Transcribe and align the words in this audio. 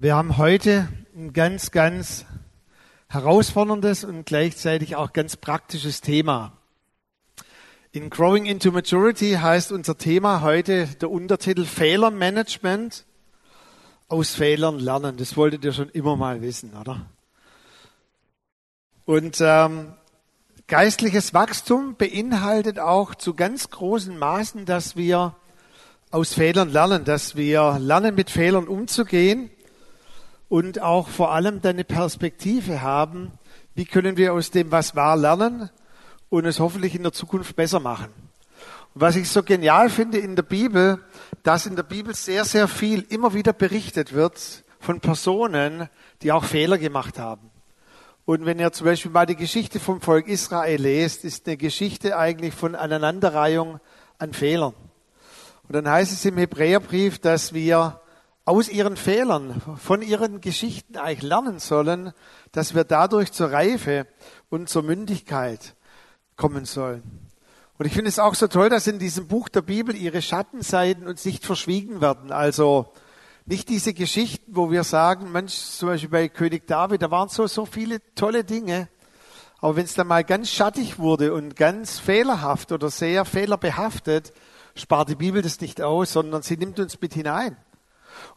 Wir 0.00 0.16
haben 0.16 0.38
heute 0.38 0.88
ein 1.14 1.32
ganz, 1.32 1.70
ganz 1.70 2.26
herausforderndes 3.08 4.02
und 4.02 4.26
gleichzeitig 4.26 4.96
auch 4.96 5.12
ganz 5.12 5.36
praktisches 5.36 6.00
Thema. 6.00 6.52
In 7.92 8.10
Growing 8.10 8.44
into 8.44 8.72
Maturity 8.72 9.34
heißt 9.34 9.70
unser 9.70 9.96
Thema 9.96 10.42
heute 10.42 10.88
der 11.00 11.12
Untertitel 11.12 11.64
Fehlermanagement 11.64 13.04
aus 14.08 14.34
Fehlern 14.34 14.80
lernen. 14.80 15.16
Das 15.16 15.36
wolltet 15.36 15.64
ihr 15.64 15.72
schon 15.72 15.90
immer 15.90 16.16
mal 16.16 16.42
wissen, 16.42 16.74
oder? 16.74 17.06
Und 19.04 19.36
ähm, 19.40 19.94
geistliches 20.66 21.34
Wachstum 21.34 21.94
beinhaltet 21.94 22.80
auch 22.80 23.14
zu 23.14 23.34
ganz 23.34 23.70
großen 23.70 24.18
Maßen, 24.18 24.66
dass 24.66 24.96
wir 24.96 25.36
aus 26.10 26.34
Fehlern 26.34 26.70
lernen, 26.70 27.04
dass 27.04 27.36
wir 27.36 27.78
lernen, 27.78 28.16
mit 28.16 28.28
Fehlern 28.28 28.66
umzugehen 28.66 29.50
und 30.48 30.80
auch 30.80 31.08
vor 31.08 31.32
allem 31.32 31.60
eine 31.62 31.84
Perspektive 31.84 32.82
haben, 32.82 33.32
wie 33.74 33.84
können 33.84 34.16
wir 34.16 34.32
aus 34.32 34.50
dem, 34.50 34.70
was 34.70 34.94
war, 34.94 35.16
lernen 35.16 35.70
und 36.28 36.46
es 36.46 36.60
hoffentlich 36.60 36.94
in 36.94 37.02
der 37.02 37.12
Zukunft 37.12 37.56
besser 37.56 37.80
machen. 37.80 38.12
Und 38.94 39.00
was 39.00 39.16
ich 39.16 39.28
so 39.28 39.42
genial 39.42 39.90
finde 39.90 40.18
in 40.18 40.36
der 40.36 40.42
Bibel, 40.42 41.00
dass 41.42 41.66
in 41.66 41.76
der 41.76 41.82
Bibel 41.82 42.14
sehr, 42.14 42.44
sehr 42.44 42.68
viel 42.68 43.04
immer 43.08 43.34
wieder 43.34 43.52
berichtet 43.52 44.12
wird 44.12 44.64
von 44.78 45.00
Personen, 45.00 45.88
die 46.22 46.30
auch 46.30 46.44
Fehler 46.44 46.78
gemacht 46.78 47.18
haben. 47.18 47.50
Und 48.26 48.46
wenn 48.46 48.58
ihr 48.58 48.72
zum 48.72 48.86
Beispiel 48.86 49.10
mal 49.10 49.26
die 49.26 49.36
Geschichte 49.36 49.80
vom 49.80 50.00
Volk 50.00 50.28
Israel 50.28 50.80
lest, 50.80 51.24
ist 51.24 51.46
eine 51.46 51.56
Geschichte 51.56 52.16
eigentlich 52.16 52.54
von 52.54 52.74
Aneinanderreihung 52.74 53.80
an 54.18 54.32
Fehlern. 54.32 54.74
Und 55.66 55.74
dann 55.74 55.88
heißt 55.88 56.12
es 56.12 56.24
im 56.24 56.38
Hebräerbrief, 56.38 57.18
dass 57.18 57.52
wir 57.52 58.00
aus 58.44 58.68
ihren 58.68 58.96
Fehlern, 58.96 59.62
von 59.82 60.02
ihren 60.02 60.40
Geschichten 60.40 60.96
eigentlich 60.96 61.22
lernen 61.22 61.58
sollen, 61.58 62.12
dass 62.52 62.74
wir 62.74 62.84
dadurch 62.84 63.32
zur 63.32 63.50
Reife 63.50 64.06
und 64.50 64.68
zur 64.68 64.82
Mündigkeit 64.82 65.74
kommen 66.36 66.64
sollen. 66.66 67.30
Und 67.78 67.86
ich 67.86 67.94
finde 67.94 68.08
es 68.08 68.18
auch 68.18 68.34
so 68.34 68.46
toll, 68.46 68.68
dass 68.68 68.86
in 68.86 68.98
diesem 68.98 69.26
Buch 69.26 69.48
der 69.48 69.62
Bibel 69.62 69.96
ihre 69.96 70.22
Schattenseiten 70.22 71.08
uns 71.08 71.24
nicht 71.24 71.44
verschwiegen 71.44 72.00
werden. 72.00 72.30
Also 72.30 72.92
nicht 73.46 73.68
diese 73.68 73.94
Geschichten, 73.94 74.54
wo 74.54 74.70
wir 74.70 74.84
sagen, 74.84 75.32
Mensch, 75.32 75.54
zum 75.54 75.88
Beispiel 75.88 76.10
bei 76.10 76.28
König 76.28 76.66
David, 76.66 77.02
da 77.02 77.10
waren 77.10 77.28
so, 77.28 77.46
so 77.46 77.66
viele 77.66 78.00
tolle 78.14 78.44
Dinge. 78.44 78.88
Aber 79.58 79.76
wenn 79.76 79.86
es 79.86 79.94
dann 79.94 80.06
mal 80.06 80.22
ganz 80.22 80.50
schattig 80.50 80.98
wurde 80.98 81.34
und 81.34 81.56
ganz 81.56 81.98
fehlerhaft 81.98 82.70
oder 82.70 82.90
sehr 82.90 83.24
fehlerbehaftet, 83.24 84.32
spart 84.76 85.08
die 85.08 85.14
Bibel 85.14 85.42
das 85.42 85.60
nicht 85.60 85.80
aus, 85.80 86.12
sondern 86.12 86.42
sie 86.42 86.56
nimmt 86.56 86.78
uns 86.78 87.00
mit 87.00 87.14
hinein. 87.14 87.56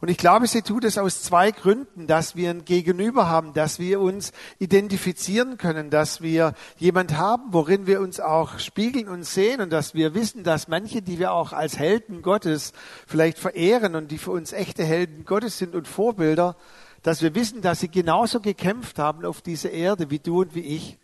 Und 0.00 0.08
ich 0.08 0.18
glaube, 0.18 0.46
sie 0.46 0.62
tut 0.62 0.84
es 0.84 0.98
aus 0.98 1.22
zwei 1.22 1.50
Gründen, 1.50 2.06
dass 2.06 2.36
wir 2.36 2.50
ein 2.50 2.64
Gegenüber 2.64 3.28
haben, 3.28 3.52
dass 3.52 3.78
wir 3.78 4.00
uns 4.00 4.32
identifizieren 4.58 5.58
können, 5.58 5.90
dass 5.90 6.20
wir 6.20 6.54
jemand 6.76 7.16
haben, 7.16 7.44
worin 7.52 7.86
wir 7.86 8.00
uns 8.00 8.20
auch 8.20 8.58
spiegeln 8.58 9.08
und 9.08 9.24
sehen 9.24 9.60
und 9.60 9.70
dass 9.70 9.94
wir 9.94 10.14
wissen, 10.14 10.44
dass 10.44 10.68
manche, 10.68 11.02
die 11.02 11.18
wir 11.18 11.32
auch 11.32 11.52
als 11.52 11.78
Helden 11.78 12.22
Gottes 12.22 12.72
vielleicht 13.06 13.38
verehren 13.38 13.94
und 13.94 14.10
die 14.10 14.18
für 14.18 14.30
uns 14.30 14.52
echte 14.52 14.84
Helden 14.84 15.24
Gottes 15.24 15.58
sind 15.58 15.74
und 15.74 15.88
Vorbilder, 15.88 16.56
dass 17.02 17.22
wir 17.22 17.34
wissen, 17.34 17.62
dass 17.62 17.80
sie 17.80 17.88
genauso 17.88 18.40
gekämpft 18.40 18.98
haben 18.98 19.24
auf 19.24 19.40
dieser 19.42 19.70
Erde 19.70 20.10
wie 20.10 20.18
du 20.18 20.40
und 20.40 20.54
wie 20.54 20.60
ich 20.60 20.98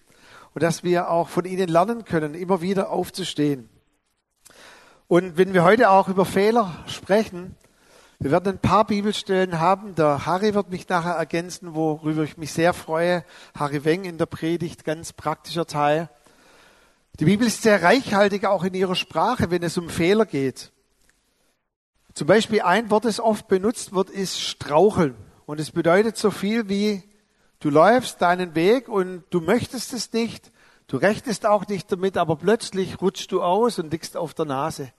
und 0.54 0.62
dass 0.62 0.84
wir 0.84 1.10
auch 1.10 1.28
von 1.28 1.44
ihnen 1.44 1.68
lernen 1.68 2.04
können, 2.04 2.34
immer 2.34 2.60
wieder 2.60 2.90
aufzustehen. 2.90 3.68
Und 5.08 5.36
wenn 5.36 5.52
wir 5.52 5.64
heute 5.64 5.90
auch 5.90 6.08
über 6.08 6.24
Fehler 6.24 6.84
sprechen, 6.86 7.56
wir 8.20 8.30
werden 8.30 8.54
ein 8.54 8.58
paar 8.58 8.86
Bibelstellen 8.86 9.58
haben. 9.58 9.94
Der 9.94 10.26
Harry 10.26 10.54
wird 10.54 10.70
mich 10.70 10.88
nachher 10.88 11.14
ergänzen, 11.14 11.74
worüber 11.74 12.22
ich 12.22 12.36
mich 12.36 12.52
sehr 12.52 12.72
freue. 12.72 13.24
Harry 13.58 13.84
Weng 13.84 14.04
in 14.04 14.18
der 14.18 14.26
Predigt, 14.26 14.84
ganz 14.84 15.12
praktischer 15.12 15.66
Teil. 15.66 16.08
Die 17.20 17.26
Bibel 17.26 17.46
ist 17.46 17.62
sehr 17.62 17.82
reichhaltig 17.82 18.46
auch 18.46 18.64
in 18.64 18.74
ihrer 18.74 18.96
Sprache, 18.96 19.50
wenn 19.50 19.62
es 19.62 19.78
um 19.78 19.88
Fehler 19.88 20.26
geht. 20.26 20.72
Zum 22.14 22.26
Beispiel 22.26 22.62
ein 22.62 22.90
Wort, 22.90 23.04
das 23.04 23.20
oft 23.20 23.48
benutzt 23.48 23.92
wird, 23.92 24.10
ist 24.10 24.40
straucheln. 24.40 25.16
Und 25.46 25.60
es 25.60 25.72
bedeutet 25.72 26.16
so 26.16 26.30
viel 26.30 26.68
wie, 26.68 27.02
du 27.60 27.70
läufst 27.70 28.22
deinen 28.22 28.54
Weg 28.54 28.88
und 28.88 29.24
du 29.30 29.40
möchtest 29.40 29.92
es 29.92 30.12
nicht, 30.12 30.50
du 30.86 30.96
rechnest 30.96 31.44
auch 31.44 31.66
nicht 31.66 31.90
damit, 31.90 32.16
aber 32.16 32.36
plötzlich 32.36 33.00
rutschst 33.00 33.30
du 33.32 33.42
aus 33.42 33.78
und 33.78 33.92
liegst 33.92 34.16
auf 34.16 34.34
der 34.34 34.46
Nase. 34.46 34.92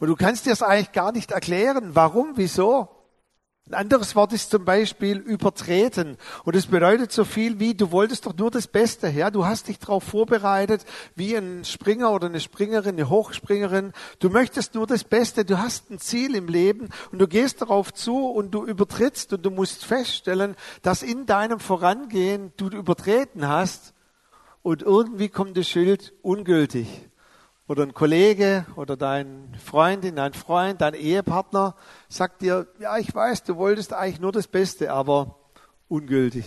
Und 0.00 0.08
du 0.08 0.16
kannst 0.16 0.46
dir 0.46 0.52
es 0.52 0.62
eigentlich 0.62 0.92
gar 0.92 1.12
nicht 1.12 1.32
erklären, 1.32 1.90
warum, 1.94 2.32
wieso. 2.36 2.88
Ein 3.68 3.74
anderes 3.74 4.16
Wort 4.16 4.32
ist 4.32 4.50
zum 4.50 4.64
Beispiel 4.64 5.18
übertreten. 5.18 6.16
Und 6.44 6.56
es 6.56 6.68
bedeutet 6.68 7.12
so 7.12 7.24
viel 7.24 7.60
wie, 7.60 7.74
du 7.74 7.90
wolltest 7.90 8.24
doch 8.24 8.34
nur 8.34 8.50
das 8.50 8.66
Beste, 8.66 9.08
ja. 9.08 9.30
Du 9.30 9.44
hast 9.44 9.68
dich 9.68 9.78
darauf 9.78 10.04
vorbereitet, 10.04 10.86
wie 11.16 11.36
ein 11.36 11.66
Springer 11.66 12.12
oder 12.12 12.28
eine 12.28 12.40
Springerin, 12.40 12.94
eine 12.94 13.10
Hochspringerin. 13.10 13.92
Du 14.20 14.30
möchtest 14.30 14.74
nur 14.74 14.86
das 14.86 15.04
Beste. 15.04 15.44
Du 15.44 15.58
hast 15.58 15.90
ein 15.90 15.98
Ziel 15.98 16.34
im 16.34 16.46
Leben 16.46 16.88
und 17.12 17.18
du 17.18 17.28
gehst 17.28 17.60
darauf 17.60 17.92
zu 17.92 18.30
und 18.30 18.52
du 18.52 18.64
übertrittst 18.64 19.34
und 19.34 19.44
du 19.44 19.50
musst 19.50 19.84
feststellen, 19.84 20.56
dass 20.80 21.02
in 21.02 21.26
deinem 21.26 21.60
Vorangehen 21.60 22.52
du 22.56 22.68
übertreten 22.68 23.48
hast 23.48 23.92
und 24.62 24.80
irgendwie 24.80 25.28
kommt 25.28 25.58
das 25.58 25.68
Schild 25.68 26.14
ungültig 26.22 26.88
oder 27.68 27.82
ein 27.82 27.92
Kollege 27.92 28.66
oder 28.76 28.96
dein 28.96 29.54
Freundin, 29.62 30.16
dein 30.16 30.32
Freund, 30.32 30.80
dein 30.80 30.94
Ehepartner 30.94 31.76
sagt 32.08 32.40
dir, 32.40 32.66
ja, 32.80 32.96
ich 32.96 33.14
weiß, 33.14 33.44
du 33.44 33.56
wolltest 33.56 33.92
eigentlich 33.92 34.20
nur 34.20 34.32
das 34.32 34.48
Beste, 34.48 34.90
aber 34.90 35.38
ungültig. 35.86 36.46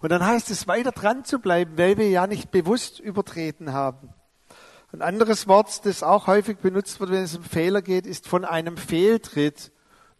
Und 0.00 0.10
dann 0.10 0.24
heißt 0.24 0.50
es, 0.50 0.66
weiter 0.66 0.90
dran 0.90 1.24
zu 1.24 1.38
bleiben, 1.38 1.76
weil 1.76 1.98
wir 1.98 2.08
ja 2.08 2.26
nicht 2.26 2.50
bewusst 2.50 2.98
übertreten 2.98 3.72
haben. 3.74 4.14
Ein 4.90 5.02
anderes 5.02 5.46
Wort, 5.46 5.84
das 5.84 6.02
auch 6.02 6.26
häufig 6.26 6.56
benutzt 6.58 6.98
wird, 6.98 7.10
wenn 7.10 7.22
es 7.22 7.36
um 7.36 7.44
Fehler 7.44 7.82
geht, 7.82 8.06
ist 8.06 8.26
von 8.26 8.46
einem 8.46 8.78
Fehltritt 8.78 9.70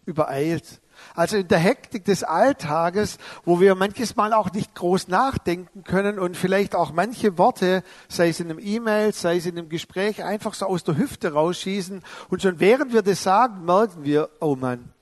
übereilt. 0.05 0.83
Also 1.15 1.37
in 1.37 1.49
der 1.49 1.59
Hektik 1.59 2.05
des 2.05 2.25
Alltages, 2.25 3.19
wo 3.45 3.61
wir 3.61 3.75
manches 3.75 4.17
Mal 4.17 4.33
auch 4.33 4.53
nicht 4.53 4.75
groß 4.75 5.09
nachdenken 5.09 5.85
können 5.85 6.19
und 6.19 6.37
vielleicht 6.37 6.75
auch 6.75 6.93
manche 6.93 7.39
Worte, 7.39 7.83
sei 8.09 8.29
es 8.29 8.41
in 8.41 8.51
einem 8.51 8.59
E-Mail, 8.59 9.13
sei 9.13 9.37
es 9.37 9.47
in 9.47 9.59
einem 9.59 9.69
Gespräch, 9.69 10.23
einfach 10.25 10.55
so 10.55 10.67
aus 10.67 10.85
der 10.85 10.97
Hüfte 10.97 11.33
rausschießen 11.33 12.03
und 12.29 12.43
schon 12.43 12.61
während 12.61 12.93
wir 12.93 13.03
das 13.03 13.23
sagen, 13.23 13.65
merken 13.65 14.05
wir, 14.05 14.29
oh 14.41 14.57
Mann, 14.57 14.93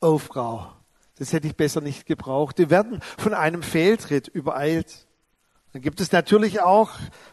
oh 0.00 0.18
Frau, 0.18 0.72
das 1.18 1.32
hätte 1.32 1.46
ich 1.46 1.56
besser 1.56 1.80
nicht 1.80 2.06
gebraucht. 2.06 2.58
Wir 2.58 2.70
werden 2.70 3.00
von 3.18 3.34
einem 3.34 3.62
Fehltritt 3.62 4.28
übereilt. 4.28 5.06
Dann 5.72 5.82
gibt 5.82 6.00
es 6.00 6.10
natürlich 6.10 6.62
auch 6.62 6.90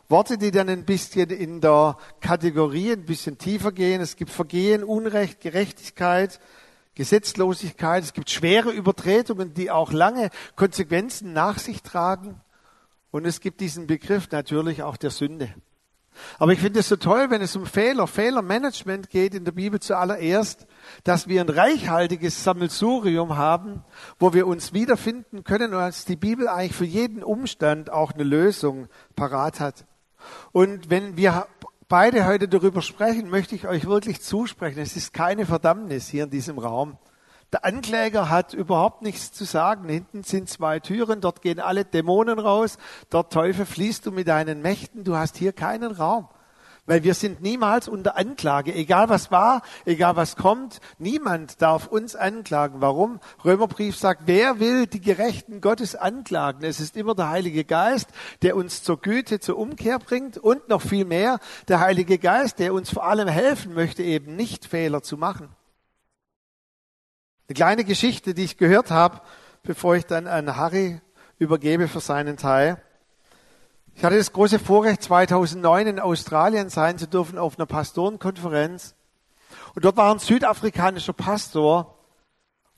Worte, 0.09 0.38
die 0.38 0.52
dann 0.52 0.69
ein 0.69 0.86
bisschen 0.86 1.30
in 1.31 1.59
der 1.59 1.97
Kategorie 2.19 2.91
ein 2.91 3.06
bisschen 3.06 3.38
tiefer 3.38 3.72
gehen. 3.72 4.00
Es 4.00 4.16
gibt 4.16 4.30
Vergehen, 4.30 4.84
Unrecht, 4.84 5.41
Gerechtigkeit, 5.41 6.40
Gesetzlosigkeit, 6.97 8.03
es 8.03 8.13
gibt 8.13 8.31
schwere 8.31 8.72
Übertretungen, 8.72 9.53
die 9.53 9.69
auch 9.69 9.91
lange 9.91 10.31
Konsequenzen 10.56 11.31
nach 11.31 11.59
sich 11.59 11.84
tragen. 11.84 12.41
Und 13.12 13.25
es 13.25 13.40
gibt 13.40 13.62
diesen 13.62 13.85
Begriff 13.85 14.31
natürlich 14.31 14.81
auch 14.81 14.97
der 14.97 15.12
Sünde. 15.12 15.53
Aber 16.40 16.53
ich 16.53 16.59
finde 16.59 16.80
es 16.80 16.88
so 16.88 16.96
toll, 16.96 17.30
wenn 17.30 17.44
es 17.44 17.56
um 17.56 17.68
Fehler, 17.68 18.07
Fehlermanagement 18.07 19.12
geht 19.12 19.36
in 19.36 19.46
der 19.46 19.52
Bibel 19.52 19.80
zuallererst, 19.80 20.66
dass 21.03 21.28
wir 21.28 21.40
ein 21.41 21.50
reichhaltiges 21.50 22.44
Sammelsurium 22.44 23.38
haben, 23.38 23.84
wo 24.18 24.34
wir 24.34 24.47
uns 24.47 24.74
wiederfinden 24.74 25.44
können 25.44 25.75
und 25.75 25.80
als 25.80 26.06
die 26.06 26.16
Bibel 26.16 26.47
eigentlich 26.47 26.75
für 26.75 26.86
jeden 26.86 27.24
Umstand 27.24 27.91
auch 27.91 28.13
eine 28.13 28.24
Lösung 28.24 28.88
parat 29.16 29.59
hat. 29.59 29.86
Und 30.52 30.90
wenn 30.90 31.16
wir 31.16 31.46
beide 31.88 32.25
heute 32.25 32.48
darüber 32.48 32.81
sprechen, 32.81 33.30
möchte 33.30 33.56
ich 33.56 33.68
euch 33.68 33.86
wirklich 33.86 34.22
zusprechen. 34.22 34.80
Es 34.80 34.96
ist 34.96 35.14
keine 35.14 35.46
Verdammnis 35.46 36.08
hier 36.08 36.25
in 36.25 36.30
diesem 36.30 36.58
Raum. 36.59 36.98
Der 37.53 37.64
Ankläger 37.64 38.30
hat 38.30 38.53
überhaupt 38.53 39.02
nichts 39.02 39.31
zu 39.31 39.46
sagen. 39.46 39.88
Hinten 39.88 40.24
sind 40.24 40.50
zwei 40.50 40.80
Türen, 40.80 41.22
dort 41.22 41.42
gehen 41.42 41.62
alle 41.62 41.86
Dämonen 41.86 42.39
raus, 42.39 42.78
dort 43.10 43.31
Teufel 43.31 43.66
fließt 43.66 44.06
du 44.06 44.12
mit 44.12 44.28
deinen 44.28 44.62
Mächten, 44.62 45.06
du 45.06 45.16
hast 45.16 45.38
hier 45.38 45.54
keinen 45.54 45.92
Raum. 45.92 46.28
Weil 46.88 47.04
wir 47.04 47.13
sind 47.13 47.42
niemals 47.42 47.89
unter 47.89 48.16
Anklage. 48.18 48.74
Egal 48.74 49.10
was 49.10 49.30
war, 49.30 49.62
egal 49.86 50.16
was 50.16 50.38
kommt, 50.38 50.80
niemand 50.98 51.62
darf 51.62 51.88
uns 51.88 52.16
anklagen. 52.16 52.80
Warum? 52.80 53.19
Römerbrief 53.44 53.98
sagt, 53.98 54.24
wer 54.25 54.62
will 54.62 54.88
die 54.88 55.01
Gerechten 55.01 55.60
Gottes 55.60 55.95
anklagen? 55.95 56.63
Es 56.63 56.80
ist 56.80 56.95
immer 56.95 57.13
der 57.13 57.30
Heilige 57.30 57.66
Geist, 57.66 58.10
der 58.42 58.56
uns 58.56 58.84
zur 58.84 59.01
Güte, 59.01 59.42
zur 59.42 59.57
Umkehr 59.57 60.00
bringt 60.00 60.38
und 60.38 60.69
noch 60.69 60.81
viel 60.81 61.04
mehr 61.04 61.39
der 61.68 61.81
Heilige 61.81 62.18
Geist, 62.18 62.57
der 62.57 62.74
uns 62.74 62.89
vor 62.89 63.04
allem 63.06 63.28
helfen 63.28 63.74
möchte, 63.74 64.01
eben 64.01 64.38
nicht 64.38 64.66
Fehler 64.66 65.04
zu 65.04 65.18
machen. 65.18 65.50
Eine 67.50 67.56
kleine 67.56 67.84
Geschichte, 67.84 68.34
die 68.34 68.45
ich 68.45 68.57
gehört 68.57 68.92
habe, 68.92 69.22
bevor 69.63 69.98
ich 69.98 70.06
dann 70.06 70.25
an 70.25 70.56
Harry 70.56 71.01
übergebe 71.38 71.89
für 71.89 72.00
seinen 72.00 72.38
Teil. 72.38 72.81
Ich 73.98 74.04
hatte 74.04 74.16
das 74.16 74.32
große 74.32 74.60
Vorrecht, 74.60 75.02
2009 75.02 75.88
in 75.88 76.00
Australien 76.00 76.70
sein 76.70 77.00
zu 77.00 77.08
dürfen 77.08 77.40
auf 77.40 77.58
einer 77.58 77.66
Pastorenkonferenz. 77.66 78.94
Und 79.74 79.86
dort 79.86 79.98
war 79.98 80.14
ein 80.14 80.20
südafrikanischer 80.20 81.14
Pastor. 81.14 81.98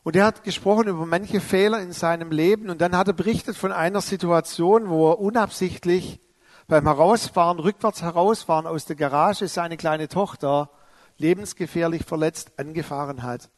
Und 0.04 0.16
er 0.16 0.24
hat 0.24 0.46
gesprochen 0.46 0.88
über 0.88 1.06
manche 1.06 1.42
Fehler 1.42 1.82
in 1.82 1.92
seinem 1.92 2.32
Leben 2.32 2.70
und 2.70 2.80
dann 2.80 2.96
hat 2.96 3.10
er 3.10 3.14
berichtet 3.14 3.58
von 3.58 3.74
einer 3.74 4.00
Situation, 4.00 4.88
wo 4.88 5.12
er 5.12 5.20
unabsichtlich 5.20 6.22
beim 6.70 6.86
Herausfahren, 6.86 7.60
rückwärts 7.60 8.02
herausfahren 8.02 8.66
aus 8.66 8.86
der 8.86 8.96
Garage 8.96 9.50
seine 9.50 9.76
kleine 9.76 10.08
Tochter 10.08 10.70
lebensgefährlich 11.18 12.06
verletzt 12.06 12.54
angefahren 12.58 13.24
hat. 13.24 13.50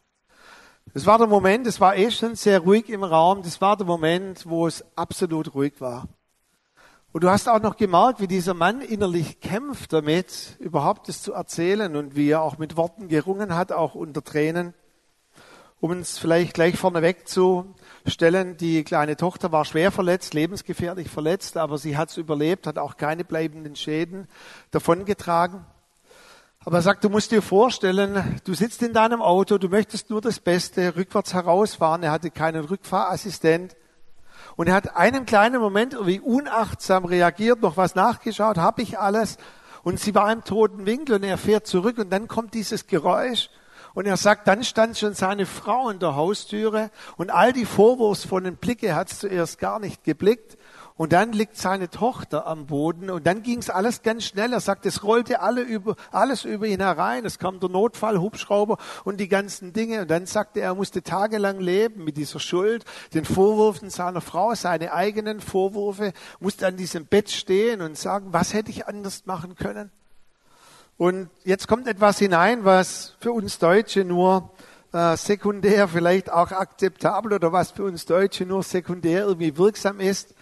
Das 0.96 1.06
war 1.06 1.20
der 1.20 1.28
Moment, 1.28 1.68
es 1.68 1.80
war 1.80 1.96
eh 1.96 2.10
schon 2.10 2.34
sehr 2.34 2.62
ruhig 2.62 2.90
im 2.90 3.04
Raum, 3.04 3.44
das 3.44 3.62
war 3.62 3.78
der 3.78 3.86
Moment, 3.86 4.50
wo 4.50 4.66
es 4.66 4.84
absolut 4.98 5.54
ruhig 5.54 5.80
war. 5.80 6.08
Und 7.14 7.26
du 7.26 7.30
hast 7.30 7.50
auch 7.50 7.62
noch 7.62 7.76
gemerkt, 7.76 8.22
wie 8.22 8.28
dieser 8.28 8.54
Mann 8.54 8.80
innerlich 8.80 9.42
kämpft 9.42 9.92
damit, 9.92 10.56
überhaupt 10.60 11.10
das 11.10 11.22
zu 11.22 11.34
erzählen 11.34 11.98
und 11.98 12.16
wie 12.16 12.30
er 12.30 12.42
auch 12.42 12.58
mit 12.58 12.78
Worten 12.78 13.10
gerungen 13.10 13.54
hat, 13.54 13.74
auch 13.74 13.96
unter 13.96 14.24
Tränen. 14.24 14.74
Um 15.82 15.92
uns 15.92 16.18
vielleicht 16.18 16.54
gleich 16.54 16.78
vorneweg 16.78 17.28
zu 17.28 17.76
stellen, 18.06 18.56
die 18.56 18.86
kleine 18.86 19.18
Tochter 19.18 19.52
war 19.52 19.66
schwer 19.66 19.92
verletzt, 19.92 20.34
lebensgefährlich 20.34 21.10
verletzt, 21.10 21.58
aber 21.58 21.78
sie 21.78 21.98
hat 21.98 22.12
es 22.12 22.18
überlebt, 22.18 22.66
hat 22.66 22.78
auch 22.78 22.96
keine 22.96 23.26
bleibenden 23.26 23.76
Schäden 23.76 24.30
davongetragen. 24.70 25.66
Aber 26.64 26.78
er 26.78 26.82
sagt, 26.82 27.04
du 27.04 27.10
musst 27.10 27.32
dir 27.32 27.42
vorstellen, 27.42 28.40
du 28.46 28.54
sitzt 28.54 28.84
in 28.84 28.94
deinem 28.94 29.22
Auto, 29.22 29.58
du 29.58 29.68
möchtest 29.68 30.12
nur 30.12 30.22
das 30.22 30.40
Beste, 30.40 30.96
rückwärts 30.96 31.34
herausfahren, 31.34 32.04
er 32.04 32.12
hatte 32.12 32.32
keinen 32.32 32.64
Rückfahrassistent. 32.64 33.76
Und 34.56 34.68
er 34.68 34.76
hat 34.76 34.96
einen 34.96 35.26
kleinen 35.26 35.62
Moment 35.62 35.94
irgendwie 35.94 36.20
unachtsam 36.20 37.06
reagiert, 37.06 37.62
noch 37.62 37.78
was 37.78 37.96
nachgeschaut, 37.96 38.58
habe 38.58 38.82
ich 38.82 39.00
alles. 39.00 39.38
Und 39.84 40.00
sie 40.00 40.14
war 40.14 40.32
im 40.32 40.44
toten 40.44 40.86
Winkel 40.86 41.16
und 41.16 41.24
er 41.24 41.38
fährt 41.38 41.68
zurück 41.68 41.98
und 41.98 42.12
dann 42.12 42.28
kommt 42.28 42.54
dieses 42.54 42.88
Geräusch 42.88 43.50
und 43.94 44.06
er 44.06 44.18
sagt, 44.18 44.48
dann 44.48 44.64
stand 44.64 44.98
schon 44.98 45.14
seine 45.14 45.46
Frau 45.46 45.90
in 45.90 46.00
der 46.00 46.16
Haustüre 46.16 46.92
und 47.18 47.30
all 47.30 47.52
die 47.54 47.66
vorwurfsvollen 47.66 48.56
Blicke 48.56 48.96
hat 48.96 49.12
es 49.12 49.20
zuerst 49.20 49.60
gar 49.60 49.80
nicht 49.80 50.04
geblickt. 50.04 50.58
Und 51.02 51.14
dann 51.14 51.32
liegt 51.32 51.58
seine 51.58 51.90
Tochter 51.90 52.46
am 52.46 52.68
Boden 52.68 53.10
und 53.10 53.26
dann 53.26 53.42
ging 53.42 53.58
es 53.58 53.72
alles 53.72 54.04
ganz 54.04 54.24
schnell. 54.24 54.54
Er 54.54 54.60
sagt, 54.60 54.86
es 54.86 55.04
rollte 55.04 55.42
alle 55.42 55.62
über, 55.62 55.96
alles 56.12 56.46
über 56.46 56.68
ihn 56.68 56.80
herein. 56.80 57.26
Es 57.26 57.40
kam 57.40 57.60
der 57.60 57.70
Notfallhubschrauber 57.70 58.78
und 59.04 59.20
die 59.20 59.28
ganzen 59.28 59.74
Dinge. 59.74 60.02
Und 60.04 60.12
dann 60.12 60.28
sagte 60.28 60.60
er, 60.60 60.66
er 60.68 60.76
musste 60.76 61.02
tagelang 61.02 61.60
leben 61.60 62.04
mit 62.04 62.18
dieser 62.18 62.40
Schuld, 62.40 62.86
den 63.16 63.26
Vorwürfen 63.26 63.90
seiner 63.90 64.22
Frau, 64.22 64.54
seine 64.54 64.94
eigenen 64.94 65.42
Vorwürfe, 65.42 66.14
musste 66.40 66.68
an 66.68 66.78
diesem 66.78 67.08
Bett 67.08 67.32
stehen 67.32 67.82
und 67.82 67.98
sagen, 67.98 68.28
was 68.30 68.54
hätte 68.54 68.70
ich 68.70 68.86
anders 68.86 69.26
machen 69.26 69.56
können? 69.56 69.90
Und 70.98 71.32
jetzt 71.44 71.68
kommt 71.68 71.88
etwas 71.88 72.20
hinein, 72.20 72.64
was 72.64 73.16
für 73.20 73.32
uns 73.32 73.58
Deutsche 73.58 74.06
nur 74.06 74.52
äh, 74.94 75.18
sekundär 75.18 75.88
vielleicht 75.88 76.32
auch 76.32 76.52
akzeptabel 76.52 77.34
oder 77.34 77.52
was 77.52 77.72
für 77.72 77.86
uns 77.86 78.06
Deutsche 78.06 78.46
nur 78.46 78.62
sekundär 78.62 79.24
irgendwie 79.24 79.58
wirksam 79.58 80.00
ist. 80.00 80.36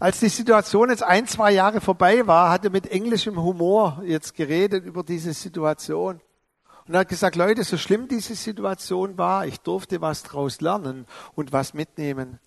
Als 0.00 0.18
die 0.18 0.30
Situation 0.30 0.88
jetzt 0.88 1.02
ein, 1.02 1.26
zwei 1.26 1.52
Jahre 1.52 1.82
vorbei 1.82 2.26
war, 2.26 2.48
hat 2.50 2.64
er 2.64 2.70
mit 2.70 2.90
englischem 2.90 3.40
Humor 3.40 4.02
jetzt 4.06 4.34
geredet 4.34 4.86
über 4.86 5.02
diese 5.02 5.34
Situation. 5.34 6.22
Und 6.88 6.94
er 6.94 7.00
hat 7.00 7.08
gesagt, 7.08 7.36
Leute, 7.36 7.64
so 7.64 7.76
schlimm 7.76 8.08
diese 8.08 8.34
Situation 8.34 9.18
war, 9.18 9.46
ich 9.46 9.60
durfte 9.60 10.00
was 10.00 10.22
draus 10.22 10.62
lernen 10.62 11.04
und 11.34 11.52
was 11.52 11.74
mitnehmen. 11.74 12.38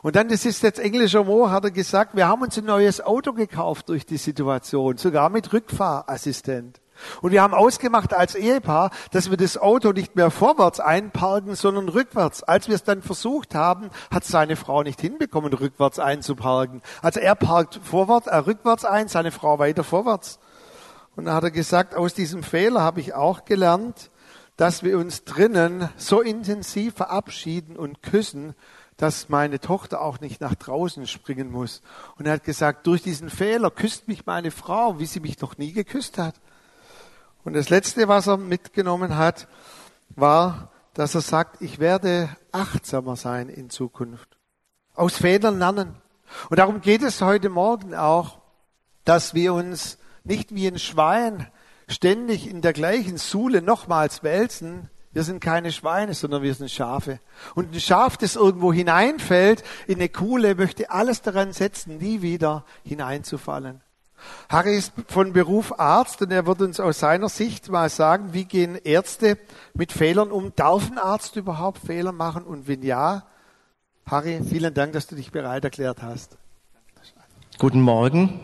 Und 0.00 0.16
dann, 0.16 0.28
das 0.28 0.46
ist 0.46 0.62
jetzt 0.62 0.78
englischer 0.78 1.20
Humor, 1.20 1.50
hat 1.50 1.64
er 1.64 1.70
gesagt, 1.72 2.16
wir 2.16 2.26
haben 2.26 2.40
uns 2.40 2.56
ein 2.56 2.64
neues 2.64 3.02
Auto 3.02 3.34
gekauft 3.34 3.90
durch 3.90 4.06
die 4.06 4.16
Situation, 4.16 4.96
sogar 4.96 5.28
mit 5.28 5.52
Rückfahrassistent. 5.52 6.80
Und 7.22 7.32
wir 7.32 7.42
haben 7.42 7.54
ausgemacht 7.54 8.14
als 8.14 8.34
Ehepaar, 8.34 8.90
dass 9.10 9.30
wir 9.30 9.36
das 9.36 9.56
Auto 9.56 9.92
nicht 9.92 10.16
mehr 10.16 10.30
vorwärts 10.30 10.80
einparken, 10.80 11.54
sondern 11.54 11.88
rückwärts. 11.88 12.42
Als 12.42 12.68
wir 12.68 12.74
es 12.74 12.84
dann 12.84 13.02
versucht 13.02 13.54
haben, 13.54 13.90
hat 14.10 14.24
seine 14.24 14.56
Frau 14.56 14.82
nicht 14.82 15.00
hinbekommen, 15.00 15.52
rückwärts 15.52 15.98
einzuparken. 15.98 16.82
Also 17.02 17.20
er 17.20 17.34
parkt 17.34 17.80
vorwärts, 17.82 18.26
er 18.26 18.46
rückwärts 18.46 18.84
ein, 18.84 19.08
seine 19.08 19.30
Frau 19.30 19.58
weiter 19.58 19.84
vorwärts. 19.84 20.38
Und 21.16 21.26
dann 21.26 21.34
hat 21.34 21.44
er 21.44 21.50
gesagt, 21.50 21.94
aus 21.94 22.14
diesem 22.14 22.42
Fehler 22.42 22.80
habe 22.80 23.00
ich 23.00 23.14
auch 23.14 23.44
gelernt, 23.44 24.10
dass 24.56 24.82
wir 24.82 24.98
uns 24.98 25.24
drinnen 25.24 25.88
so 25.96 26.20
intensiv 26.20 26.94
verabschieden 26.94 27.76
und 27.76 28.02
küssen, 28.02 28.54
dass 28.96 29.28
meine 29.28 29.58
Tochter 29.58 30.00
auch 30.00 30.20
nicht 30.20 30.40
nach 30.40 30.54
draußen 30.54 31.06
springen 31.06 31.50
muss. 31.50 31.82
Und 32.16 32.26
er 32.26 32.34
hat 32.34 32.44
gesagt, 32.44 32.86
durch 32.86 33.02
diesen 33.02 33.30
Fehler 33.30 33.70
küsst 33.70 34.06
mich 34.06 34.26
meine 34.26 34.52
Frau, 34.52 34.98
wie 35.00 35.06
sie 35.06 35.20
mich 35.20 35.40
noch 35.40 35.58
nie 35.58 35.72
geküsst 35.72 36.18
hat. 36.18 36.36
Und 37.44 37.52
das 37.52 37.68
Letzte, 37.68 38.08
was 38.08 38.26
er 38.26 38.38
mitgenommen 38.38 39.16
hat, 39.16 39.48
war, 40.10 40.70
dass 40.94 41.14
er 41.14 41.20
sagt, 41.20 41.60
ich 41.60 41.78
werde 41.78 42.34
achtsamer 42.52 43.16
sein 43.16 43.48
in 43.48 43.68
Zukunft. 43.68 44.38
Aus 44.94 45.16
Fehlern 45.16 45.58
lernen. 45.58 45.96
Und 46.48 46.58
darum 46.58 46.80
geht 46.80 47.02
es 47.02 47.20
heute 47.20 47.50
Morgen 47.50 47.94
auch, 47.94 48.38
dass 49.04 49.34
wir 49.34 49.52
uns 49.52 49.98
nicht 50.22 50.54
wie 50.54 50.66
ein 50.66 50.78
Schwein 50.78 51.46
ständig 51.86 52.48
in 52.48 52.62
der 52.62 52.72
gleichen 52.72 53.18
Sule 53.18 53.60
nochmals 53.60 54.22
wälzen. 54.22 54.88
Wir 55.12 55.22
sind 55.22 55.40
keine 55.40 55.70
Schweine, 55.70 56.14
sondern 56.14 56.42
wir 56.42 56.54
sind 56.54 56.70
Schafe. 56.70 57.20
Und 57.54 57.74
ein 57.74 57.80
Schaf, 57.80 58.16
das 58.16 58.36
irgendwo 58.36 58.72
hineinfällt 58.72 59.62
in 59.86 59.96
eine 59.96 60.08
Kuhle, 60.08 60.54
möchte 60.54 60.90
alles 60.90 61.20
daran 61.20 61.52
setzen, 61.52 61.98
nie 61.98 62.22
wieder 62.22 62.64
hineinzufallen. 62.84 63.82
Harry 64.48 64.76
ist 64.76 64.92
von 65.08 65.32
Beruf 65.32 65.78
Arzt 65.78 66.22
und 66.22 66.30
er 66.30 66.46
wird 66.46 66.60
uns 66.62 66.80
aus 66.80 67.00
seiner 67.00 67.28
Sicht 67.28 67.68
mal 67.68 67.88
sagen, 67.88 68.32
wie 68.32 68.44
gehen 68.44 68.76
Ärzte 68.76 69.38
mit 69.74 69.92
Fehlern 69.92 70.30
um? 70.30 70.52
Darf 70.56 70.90
ein 70.90 70.98
Arzt 70.98 71.36
überhaupt 71.36 71.78
Fehler 71.86 72.12
machen? 72.12 72.44
Und 72.44 72.68
wenn 72.68 72.82
ja, 72.82 73.26
Harry, 74.06 74.40
vielen 74.48 74.72
Dank, 74.74 74.92
dass 74.92 75.06
du 75.06 75.16
dich 75.16 75.32
bereit 75.32 75.64
erklärt 75.64 76.02
hast. 76.02 76.36
Guten 77.58 77.80
Morgen. 77.80 78.40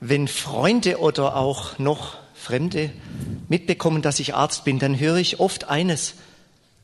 Wenn 0.00 0.28
Freunde 0.28 0.98
oder 0.98 1.36
auch 1.36 1.78
noch 1.78 2.16
Fremde 2.34 2.92
mitbekommen, 3.48 4.02
dass 4.02 4.20
ich 4.20 4.34
Arzt 4.34 4.64
bin, 4.64 4.78
dann 4.78 4.98
höre 4.98 5.16
ich 5.16 5.40
oft 5.40 5.68
eines, 5.68 6.14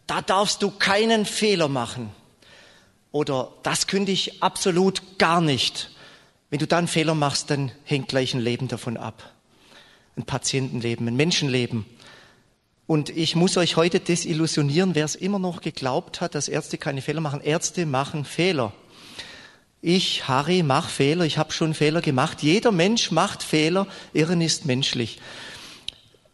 da 0.07 0.23
darfst 0.23 0.63
du 0.63 0.71
keinen 0.71 1.27
Fehler 1.27 1.69
machen. 1.69 2.11
Oder 3.13 3.53
das 3.63 3.87
könnte 3.87 4.13
ich 4.13 4.43
absolut 4.43 5.19
gar 5.19 5.41
nicht. 5.41 5.91
Wenn 6.51 6.59
du 6.59 6.67
da 6.67 6.79
einen 6.79 6.89
Fehler 6.89 7.15
machst, 7.15 7.51
dann 7.51 7.71
hängt 7.85 8.09
gleich 8.09 8.35
ein 8.35 8.41
Leben 8.41 8.67
davon 8.67 8.97
ab. 8.97 9.33
Ein 10.17 10.25
Patientenleben, 10.25 11.07
ein 11.07 11.17
Menschenleben. 11.17 11.87
Und 12.89 13.09
ich 13.11 13.37
muss 13.37 13.57
euch 13.57 13.77
heute 13.77 14.01
desillusionieren, 14.01 14.97
wer 14.97 15.05
es 15.05 15.15
immer 15.15 15.39
noch 15.39 15.61
geglaubt 15.61 16.21
hat, 16.21 16.35
dass 16.35 16.49
Ärzte 16.49 16.77
keine 16.77 17.03
Fehler 17.03 17.21
machen. 17.21 17.41
Ärzte 17.41 17.87
machen 17.87 18.25
Fehler. 18.25 18.73
Ich, 19.81 20.27
Harry, 20.27 20.65
mache 20.65 20.91
Fehler. 20.91 21.25
Ich 21.25 21.39
habe 21.39 21.53
schon 21.53 21.73
Fehler 21.73 22.01
gemacht. 22.01 22.43
Jeder 22.43 22.73
Mensch 22.73 23.13
macht 23.13 23.45
Fehler. 23.45 23.87
Irren 24.13 24.41
ist 24.41 24.67
menschlich. 24.67 25.21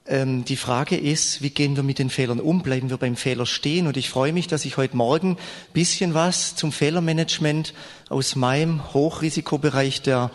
Ähm, 0.09 0.45
die 0.45 0.57
Frage 0.57 0.97
ist, 0.97 1.43
wie 1.43 1.51
gehen 1.51 1.75
wir 1.75 1.83
mit 1.83 1.99
den 1.99 2.11
Fehlern 2.11 2.39
um? 2.39 2.63
Bleiben 2.63 2.91
wir 2.91 2.97
beim 2.97 3.17
Fehler 3.17 3.45
stehen? 3.45 3.89
Und 3.89 3.97
ich 3.97 4.09
freue 4.09 4.33
mich, 4.33 4.47
dass 4.47 4.65
ich 4.65 4.77
heute 4.77 4.97
Morgen 4.97 5.37
bisschen 5.73 6.15
was 6.15 6.55
zum 6.55 6.71
Fehlermanagement 6.71 7.75
aus 8.09 8.37
meinem 8.37 8.93
Hochrisikobereich 8.95 10.03
der 10.03 10.31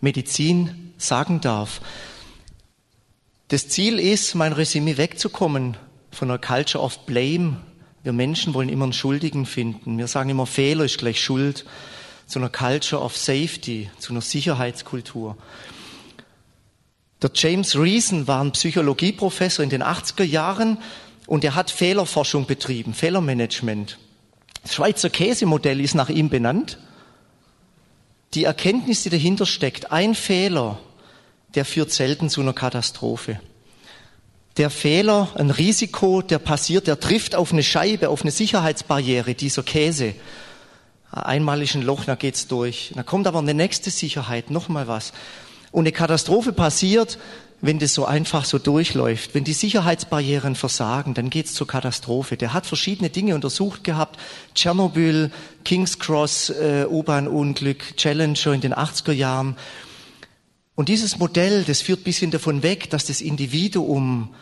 Medizin 0.00 0.92
sagen 0.98 1.40
darf. 1.40 1.80
Das 3.48 3.68
Ziel 3.68 3.98
ist, 3.98 4.34
mein 4.34 4.52
Resümee 4.52 4.98
wegzukommen 4.98 5.76
von 6.12 6.30
einer 6.30 6.38
Culture 6.38 6.84
of 6.84 7.06
Blame. 7.06 7.56
Wir 8.04 8.12
Menschen 8.12 8.54
wollen 8.54 8.68
immer 8.68 8.84
einen 8.84 8.92
Schuldigen 8.92 9.46
finden. 9.46 9.98
Wir 9.98 10.06
sagen 10.06 10.30
immer, 10.30 10.46
Fehler 10.46 10.84
ist 10.84 10.98
gleich 10.98 11.20
Schuld. 11.20 11.64
Zu 12.26 12.38
einer 12.38 12.50
Culture 12.50 13.02
of 13.02 13.16
Safety, 13.16 13.90
zu 13.98 14.12
einer 14.12 14.20
Sicherheitskultur. 14.20 15.36
Der 17.20 17.30
James 17.34 17.76
Reason 17.76 18.28
war 18.28 18.42
ein 18.42 18.52
Psychologieprofessor 18.52 19.64
in 19.64 19.70
den 19.70 19.82
80er 19.82 20.22
Jahren 20.22 20.78
und 21.26 21.44
er 21.44 21.54
hat 21.54 21.70
Fehlerforschung 21.70 22.46
betrieben, 22.46 22.94
Fehlermanagement. 22.94 23.98
Das 24.62 24.74
Schweizer 24.74 25.10
Käsemodell 25.10 25.80
ist 25.80 25.94
nach 25.94 26.08
ihm 26.08 26.28
benannt. 26.28 26.78
Die 28.34 28.44
Erkenntnis, 28.44 29.02
die 29.02 29.10
dahinter 29.10 29.46
steckt, 29.46 29.90
ein 29.90 30.14
Fehler, 30.14 30.78
der 31.54 31.64
führt 31.64 31.90
selten 31.90 32.28
zu 32.28 32.40
einer 32.40 32.52
Katastrophe. 32.52 33.40
Der 34.56 34.70
Fehler, 34.70 35.28
ein 35.34 35.50
Risiko, 35.50 36.20
der 36.22 36.38
passiert, 36.38 36.86
der 36.86 37.00
trifft 37.00 37.34
auf 37.34 37.52
eine 37.52 37.62
Scheibe, 37.62 38.10
auf 38.10 38.22
eine 38.22 38.30
Sicherheitsbarriere, 38.30 39.34
dieser 39.34 39.62
Käse. 39.62 40.14
Einmal 41.10 41.62
ist 41.62 41.74
ein 41.74 41.82
Loch, 41.82 42.04
da 42.04 42.16
geht's 42.16 42.48
durch. 42.48 42.92
Dann 42.94 43.06
kommt 43.06 43.26
aber 43.26 43.38
eine 43.38 43.54
nächste 43.54 43.90
Sicherheit, 43.90 44.50
nochmal 44.50 44.86
was. 44.86 45.12
Und 45.70 45.82
eine 45.82 45.92
Katastrophe 45.92 46.52
passiert, 46.52 47.18
wenn 47.60 47.78
das 47.78 47.94
so 47.94 48.04
einfach 48.04 48.44
so 48.44 48.58
durchläuft. 48.58 49.34
Wenn 49.34 49.44
die 49.44 49.52
Sicherheitsbarrieren 49.52 50.54
versagen, 50.54 51.14
dann 51.14 51.28
geht's 51.28 51.54
zur 51.54 51.66
Katastrophe. 51.66 52.36
Der 52.36 52.52
hat 52.52 52.66
verschiedene 52.66 53.10
Dinge 53.10 53.34
untersucht 53.34 53.82
gehabt. 53.82 54.18
Tschernobyl, 54.54 55.32
King's 55.64 55.98
Cross, 55.98 56.50
äh, 56.50 56.86
U-Bahn-Unglück, 56.88 57.96
Challenger 57.96 58.52
in 58.52 58.60
den 58.60 58.74
80er 58.74 59.12
Jahren. 59.12 59.56
Und 60.76 60.88
dieses 60.88 61.18
Modell, 61.18 61.64
das 61.64 61.80
führt 61.80 62.04
bisschen 62.04 62.30
davon 62.30 62.62
weg, 62.62 62.90
dass 62.90 63.06
das 63.06 63.20
Individuum 63.20 64.32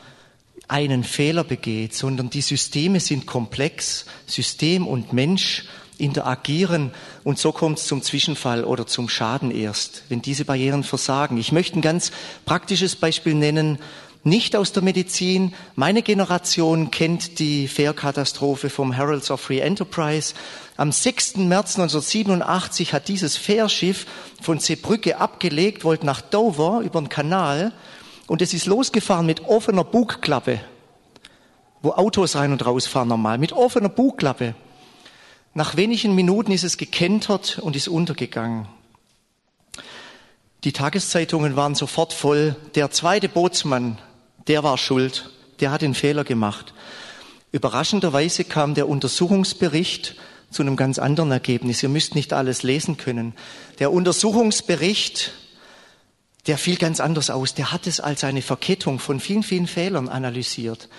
einen 0.68 1.04
Fehler 1.04 1.44
begeht, 1.44 1.94
sondern 1.94 2.28
die 2.28 2.42
Systeme 2.42 3.00
sind 3.00 3.24
komplex. 3.24 4.04
System 4.26 4.86
und 4.86 5.14
Mensch 5.14 5.64
interagieren 5.98 6.92
und 7.24 7.38
so 7.38 7.52
kommt 7.52 7.78
es 7.78 7.86
zum 7.86 8.02
Zwischenfall 8.02 8.64
oder 8.64 8.86
zum 8.86 9.08
Schaden 9.08 9.50
erst, 9.50 10.02
wenn 10.08 10.22
diese 10.22 10.44
Barrieren 10.44 10.84
versagen. 10.84 11.38
Ich 11.38 11.52
möchte 11.52 11.78
ein 11.78 11.82
ganz 11.82 12.12
praktisches 12.44 12.96
Beispiel 12.96 13.34
nennen, 13.34 13.78
nicht 14.26 14.56
aus 14.56 14.72
der 14.72 14.82
Medizin. 14.82 15.54
Meine 15.76 16.02
Generation 16.02 16.90
kennt 16.90 17.38
die 17.38 17.68
Fährkatastrophe 17.68 18.70
vom 18.70 18.90
Heralds 18.92 19.30
of 19.30 19.40
Free 19.40 19.60
Enterprise. 19.60 20.34
Am 20.76 20.90
6. 20.90 21.36
März 21.36 21.78
1987 21.78 22.92
hat 22.92 23.06
dieses 23.06 23.36
Fährschiff 23.36 24.04
von 24.42 24.58
Zeebrücke 24.58 25.18
abgelegt, 25.18 25.84
wollte 25.84 26.06
nach 26.06 26.20
Dover 26.20 26.80
über 26.84 27.00
den 27.00 27.08
Kanal 27.08 27.72
und 28.26 28.42
es 28.42 28.52
ist 28.52 28.66
losgefahren 28.66 29.26
mit 29.26 29.44
offener 29.44 29.84
Bugklappe, 29.84 30.60
wo 31.80 31.92
Autos 31.92 32.34
rein 32.34 32.50
und 32.50 32.66
raus 32.66 32.86
fahren 32.88 33.08
normal, 33.08 33.38
mit 33.38 33.52
offener 33.52 33.88
Bugklappe. 33.88 34.56
Nach 35.56 35.74
wenigen 35.74 36.14
Minuten 36.14 36.52
ist 36.52 36.64
es 36.64 36.76
gekentert 36.76 37.60
und 37.60 37.76
ist 37.76 37.88
untergegangen. 37.88 38.68
Die 40.64 40.72
Tageszeitungen 40.72 41.56
waren 41.56 41.74
sofort 41.74 42.12
voll. 42.12 42.56
Der 42.74 42.90
zweite 42.90 43.30
Bootsmann 43.30 43.96
der 44.48 44.62
war 44.62 44.76
schuld, 44.76 45.30
der 45.60 45.70
hat 45.70 45.80
den 45.80 45.94
Fehler 45.94 46.24
gemacht. 46.24 46.74
Überraschenderweise 47.52 48.44
kam 48.44 48.74
der 48.74 48.86
Untersuchungsbericht 48.86 50.16
zu 50.50 50.60
einem 50.60 50.76
ganz 50.76 50.98
anderen 50.98 51.32
Ergebnis. 51.32 51.82
Ihr 51.82 51.88
müsst 51.88 52.14
nicht 52.14 52.34
alles 52.34 52.62
lesen 52.62 52.98
können. 52.98 53.32
Der 53.78 53.90
Untersuchungsbericht, 53.92 55.32
der 56.48 56.58
fiel 56.58 56.76
ganz 56.76 57.00
anders 57.00 57.30
aus. 57.30 57.54
Der 57.54 57.72
hat 57.72 57.86
es 57.86 57.98
als 57.98 58.24
eine 58.24 58.42
Verkettung 58.42 58.98
von 58.98 59.20
vielen, 59.20 59.42
vielen 59.42 59.68
Fehlern 59.68 60.10
analysiert. 60.10 60.90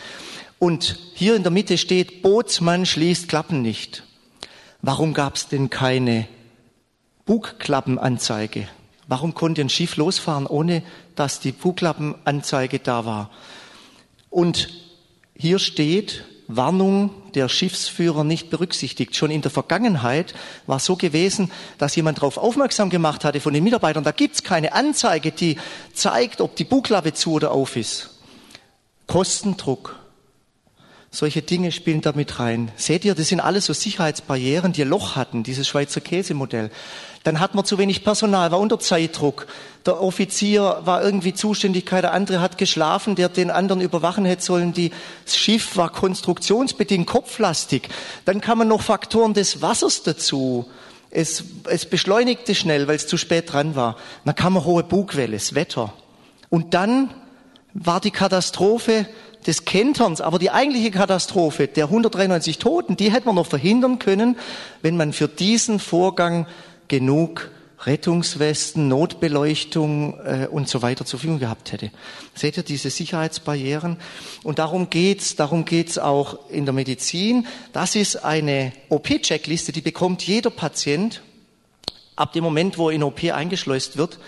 Und 0.57 0.97
hier 1.13 1.35
in 1.35 1.43
der 1.43 1.51
Mitte 1.51 1.77
steht, 1.77 2.23
Bootsmann 2.23 2.87
schließt 2.87 3.29
Klappen 3.29 3.61
nicht. 3.61 4.01
Warum 4.81 5.13
gab 5.13 5.36
es 5.36 5.48
denn 5.48 5.69
keine 5.69 6.27
Bugklappenanzeige? 7.25 8.67
Warum 9.07 9.34
konnte 9.34 9.62
ein 9.62 9.69
Schiff 9.69 9.96
losfahren, 9.96 10.48
ohne 10.48 10.84
dass 11.15 11.39
die 11.39 11.51
Bugklappenanzeige 11.51 12.79
da 12.79 13.05
war? 13.05 13.29
Und 14.29 14.69
hier 15.36 15.60
steht, 15.60 16.25
Warnung 16.48 17.12
der 17.34 17.50
Schiffsführer 17.50 18.24
nicht 18.24 18.50
berücksichtigt. 18.50 19.15
Schon 19.15 19.31
in 19.31 19.41
der 19.41 19.51
Vergangenheit 19.51 20.34
war 20.65 20.77
es 20.77 20.86
so 20.86 20.96
gewesen, 20.96 21.51
dass 21.77 21.96
jemand 21.96 22.19
darauf 22.19 22.38
aufmerksam 22.38 22.89
gemacht 22.89 23.25
hatte 23.25 23.41
von 23.41 23.53
den 23.53 23.63
Mitarbeitern, 23.63 24.03
da 24.03 24.12
gibt's 24.12 24.43
keine 24.43 24.74
Anzeige, 24.74 25.31
die 25.31 25.57
zeigt, 25.93 26.39
ob 26.39 26.55
die 26.55 26.63
Bugklappe 26.63 27.13
zu 27.13 27.34
oder 27.34 27.51
auf 27.51 27.75
ist. 27.75 28.12
Kostendruck. 29.07 30.00
Solche 31.09 31.41
Dinge 31.41 31.71
spielen 31.71 32.01
damit 32.01 32.39
rein. 32.39 32.71
Seht 32.75 33.05
ihr, 33.05 33.15
das 33.15 33.29
sind 33.29 33.39
alles 33.39 33.65
so 33.65 33.73
Sicherheitsbarrieren, 33.73 34.73
die 34.73 34.83
Loch 34.83 35.15
hatten, 35.15 35.41
dieses 35.41 35.67
Schweizer 35.67 36.01
Käsemodell. 36.01 36.69
Dann 37.23 37.39
hat 37.39 37.55
man 37.55 37.65
zu 37.65 37.77
wenig 37.77 38.03
Personal, 38.03 38.51
war 38.51 38.59
unter 38.59 38.79
Zeitdruck. 38.79 39.47
Der 39.85 40.01
Offizier 40.01 40.81
war 40.83 41.03
irgendwie 41.03 41.33
Zuständigkeit, 41.33 42.03
der 42.03 42.13
andere 42.13 42.41
hat 42.41 42.57
geschlafen, 42.57 43.15
der 43.15 43.29
den 43.29 43.51
anderen 43.51 43.81
überwachen 43.81 44.25
hätte 44.25 44.43
sollen. 44.43 44.73
Das 45.25 45.37
Schiff 45.37 45.77
war 45.77 45.91
konstruktionsbedingt 45.91 47.07
kopflastig. 47.07 47.89
Dann 48.25 48.41
kamen 48.41 48.67
noch 48.67 48.81
Faktoren 48.81 49.33
des 49.33 49.61
Wassers 49.61 50.03
dazu. 50.03 50.67
Es, 51.09 51.43
es 51.69 51.85
beschleunigte 51.85 52.53
schnell, 52.53 52.87
weil 52.87 52.97
es 52.97 53.07
zu 53.07 53.17
spät 53.17 53.51
dran 53.51 53.75
war. 53.75 53.95
Dann 54.25 54.35
kam 54.35 54.57
eine 54.57 54.65
hohe 54.65 54.83
Bugwelle, 54.83 55.37
das 55.37 55.55
Wetter. 55.55 55.93
Und 56.49 56.73
dann 56.73 57.13
war 57.73 57.99
die 57.99 58.11
Katastrophe 58.11 59.07
des 59.47 59.65
Kenterns, 59.65 60.21
aber 60.21 60.39
die 60.39 60.51
eigentliche 60.51 60.91
Katastrophe 60.91 61.67
der 61.67 61.85
193 61.85 62.57
Toten, 62.59 62.97
die 62.97 63.11
hätte 63.11 63.25
man 63.25 63.35
noch 63.35 63.47
verhindern 63.47 63.97
können, 63.97 64.37
wenn 64.81 64.97
man 64.97 65.13
für 65.13 65.27
diesen 65.27 65.79
Vorgang 65.79 66.45
genug 66.87 67.49
Rettungswesten, 67.85 68.87
Notbeleuchtung 68.87 70.19
äh, 70.25 70.47
und 70.47 70.67
so 70.67 70.81
weiter 70.81 71.05
zur 71.05 71.19
Verfügung 71.19 71.39
gehabt 71.39 71.71
hätte. 71.71 71.91
Seht 72.33 72.57
ihr 72.57 72.63
diese 72.63 72.89
Sicherheitsbarrieren? 72.89 73.97
Und 74.43 74.59
darum 74.59 74.89
geht's, 74.89 75.35
darum 75.35 75.63
geht's 75.63 75.99
auch 75.99 76.49
in 76.49 76.65
der 76.65 76.73
Medizin. 76.73 77.45
Das 77.73 77.95
ist 77.95 78.17
eine 78.25 78.73
OP-Checkliste, 78.89 79.71
die 79.71 79.81
bekommt 79.81 80.23
jeder 80.23 80.49
Patient 80.49 81.21
ab 82.17 82.33
dem 82.33 82.43
Moment, 82.43 82.77
wo 82.77 82.89
er 82.89 82.95
in 82.95 83.03
OP 83.03 83.24
eingeschleust 83.24 83.95
wird. 83.95 84.19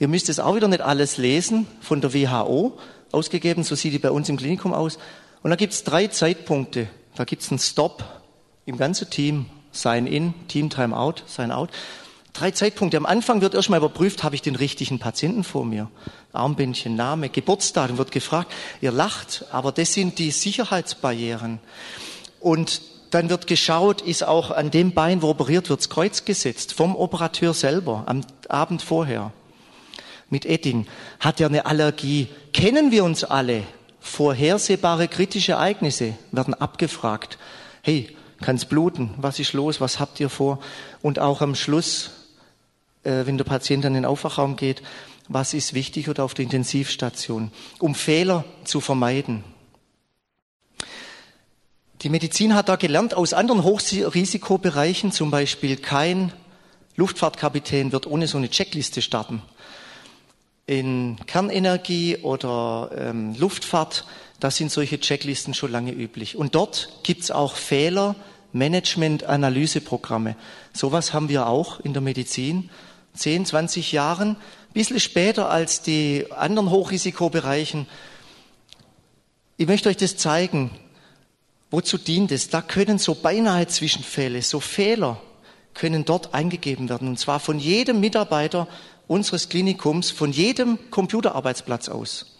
Ihr 0.00 0.08
müsst 0.08 0.28
es 0.28 0.40
auch 0.40 0.56
wieder 0.56 0.66
nicht 0.66 0.80
alles 0.80 1.18
lesen 1.18 1.68
von 1.80 2.00
der 2.00 2.12
WHO 2.12 2.76
ausgegeben, 3.12 3.62
so 3.62 3.76
sieht 3.76 3.92
die 3.92 4.00
bei 4.00 4.10
uns 4.10 4.28
im 4.28 4.36
Klinikum 4.36 4.74
aus. 4.74 4.98
Und 5.42 5.50
da 5.50 5.56
gibt's 5.56 5.84
drei 5.84 6.08
Zeitpunkte. 6.08 6.88
Da 7.14 7.24
gibt's 7.24 7.50
einen 7.50 7.60
Stop 7.60 8.02
im 8.66 8.76
ganzen 8.76 9.08
Team, 9.10 9.46
Sign 9.70 10.06
in, 10.06 10.34
Team 10.48 10.70
Time 10.70 10.96
out, 10.96 11.22
Sign 11.28 11.52
out. 11.52 11.70
Drei 12.32 12.50
Zeitpunkte. 12.50 12.96
Am 12.96 13.06
Anfang 13.06 13.42
wird 13.42 13.54
erstmal 13.54 13.78
überprüft, 13.78 14.24
habe 14.24 14.34
ich 14.34 14.42
den 14.42 14.56
richtigen 14.56 14.98
Patienten 14.98 15.44
vor 15.44 15.64
mir? 15.64 15.88
Armbändchen, 16.32 16.96
Name, 16.96 17.28
Geburtsdatum 17.28 17.98
wird 17.98 18.10
gefragt. 18.10 18.52
Ihr 18.80 18.90
lacht, 18.90 19.44
aber 19.52 19.70
das 19.70 19.92
sind 19.92 20.18
die 20.18 20.32
Sicherheitsbarrieren. 20.32 21.60
Und 22.40 22.80
dann 23.10 23.30
wird 23.30 23.46
geschaut, 23.46 24.02
ist 24.02 24.24
auch 24.24 24.50
an 24.50 24.70
dem 24.70 24.92
Bein, 24.92 25.22
wo 25.22 25.28
operiert 25.28 25.70
wird, 25.70 25.80
das 25.80 25.90
Kreuz 25.90 26.24
gesetzt, 26.24 26.72
vom 26.72 26.96
Operateur 26.96 27.54
selber, 27.54 28.04
am 28.06 28.22
Abend 28.48 28.82
vorher. 28.82 29.32
Mit 30.30 30.46
Edding. 30.46 30.86
Hat 31.20 31.40
er 31.40 31.48
eine 31.48 31.66
Allergie? 31.66 32.28
Kennen 32.52 32.90
wir 32.90 33.04
uns 33.04 33.24
alle? 33.24 33.62
Vorhersehbare 34.00 35.08
kritische 35.08 35.52
Ereignisse 35.52 36.14
werden 36.32 36.54
abgefragt. 36.54 37.38
Hey, 37.82 38.16
kann's 38.40 38.64
bluten? 38.64 39.10
Was 39.16 39.38
ist 39.38 39.52
los? 39.52 39.80
Was 39.80 40.00
habt 40.00 40.18
ihr 40.20 40.28
vor? 40.28 40.58
Und 41.02 41.18
auch 41.18 41.40
am 41.40 41.54
Schluss 41.54 42.10
äh, 43.04 43.26
wenn 43.26 43.38
der 43.38 43.44
Patient 43.44 43.84
dann 43.84 43.94
in 43.94 44.02
den 44.02 44.06
Aufwachraum 44.06 44.56
geht, 44.56 44.82
was 45.28 45.54
ist 45.54 45.74
wichtig 45.74 46.08
oder 46.08 46.24
auf 46.24 46.34
der 46.34 46.44
Intensivstation, 46.44 47.50
um 47.78 47.94
Fehler 47.94 48.44
zu 48.64 48.80
vermeiden. 48.80 49.44
Die 52.04 52.10
Medizin 52.10 52.54
hat 52.54 52.68
da 52.68 52.76
gelernt 52.76 53.14
aus 53.14 53.32
anderen 53.32 53.64
Hochrisikobereichen, 53.64 55.10
zum 55.10 55.30
Beispiel 55.30 55.78
kein 55.78 56.34
Luftfahrtkapitän 56.96 57.92
wird 57.92 58.06
ohne 58.06 58.26
so 58.26 58.36
eine 58.36 58.50
Checkliste 58.50 59.00
starten. 59.00 59.40
In 60.66 61.16
Kernenergie 61.26 62.18
oder 62.18 62.90
ähm, 62.94 63.34
Luftfahrt, 63.38 64.04
da 64.38 64.50
sind 64.50 64.70
solche 64.70 65.00
Checklisten 65.00 65.54
schon 65.54 65.72
lange 65.72 65.92
üblich. 65.92 66.36
Und 66.36 66.54
dort 66.54 66.90
gibt's 67.04 67.30
auch 67.30 67.56
Fehler, 67.56 68.16
Management-Analyseprogramme. 68.52 70.36
Sowas 70.74 71.14
haben 71.14 71.30
wir 71.30 71.46
auch 71.46 71.80
in 71.80 71.94
der 71.94 72.02
Medizin. 72.02 72.68
10, 73.14 73.46
20 73.46 73.92
Jahren, 73.92 74.32
ein 74.32 74.72
bisschen 74.74 75.00
später 75.00 75.48
als 75.48 75.80
die 75.80 76.26
anderen 76.32 76.68
Hochrisikobereichen. 76.68 77.86
Ich 79.56 79.66
möchte 79.66 79.88
euch 79.88 79.96
das 79.96 80.18
zeigen. 80.18 80.70
Wozu 81.74 81.98
dient 81.98 82.30
es? 82.30 82.50
Da 82.50 82.62
können 82.62 82.98
so 82.98 83.16
beinahe 83.16 83.66
Zwischenfälle, 83.66 84.42
so 84.42 84.60
Fehler 84.60 85.20
können 85.74 86.04
dort 86.04 86.32
eingegeben 86.32 86.88
werden. 86.88 87.08
Und 87.08 87.18
zwar 87.18 87.40
von 87.40 87.58
jedem 87.58 87.98
Mitarbeiter 87.98 88.68
unseres 89.08 89.48
Klinikums, 89.48 90.12
von 90.12 90.30
jedem 90.30 90.78
Computerarbeitsplatz 90.92 91.88
aus. 91.88 92.36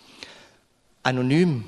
Anonym. 1.02 1.64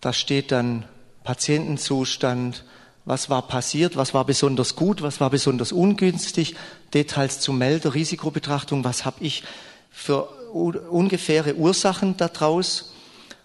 Da 0.00 0.12
steht 0.12 0.50
dann 0.50 0.84
Patientenzustand, 1.22 2.64
was 3.04 3.30
war 3.30 3.46
passiert, 3.46 3.96
was 3.96 4.12
war 4.12 4.24
besonders 4.24 4.74
gut, 4.74 5.00
was 5.00 5.20
war 5.20 5.30
besonders 5.30 5.70
ungünstig, 5.70 6.56
Details 6.92 7.38
zu 7.38 7.52
Melder, 7.52 7.94
Risikobetrachtung, 7.94 8.82
was 8.82 9.04
habe 9.04 9.22
ich 9.22 9.44
für 9.92 10.24
ungefähre 10.50 11.54
Ursachen 11.54 12.16
daraus. 12.16 12.94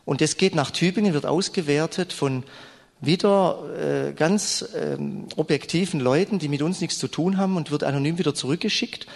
Und 0.05 0.21
das 0.21 0.37
geht 0.37 0.55
nach 0.55 0.71
Tübingen, 0.71 1.13
wird 1.13 1.25
ausgewertet 1.25 2.13
von 2.13 2.43
wieder 3.01 4.09
äh, 4.09 4.13
ganz 4.13 4.65
ähm, 4.75 5.27
objektiven 5.35 5.99
Leuten, 5.99 6.39
die 6.39 6.47
mit 6.47 6.61
uns 6.61 6.79
nichts 6.79 6.97
zu 6.97 7.07
tun 7.07 7.37
haben 7.37 7.57
und 7.57 7.71
wird 7.71 7.83
anonym 7.83 8.17
wieder 8.17 8.33
zurückgeschickt. 8.33 9.07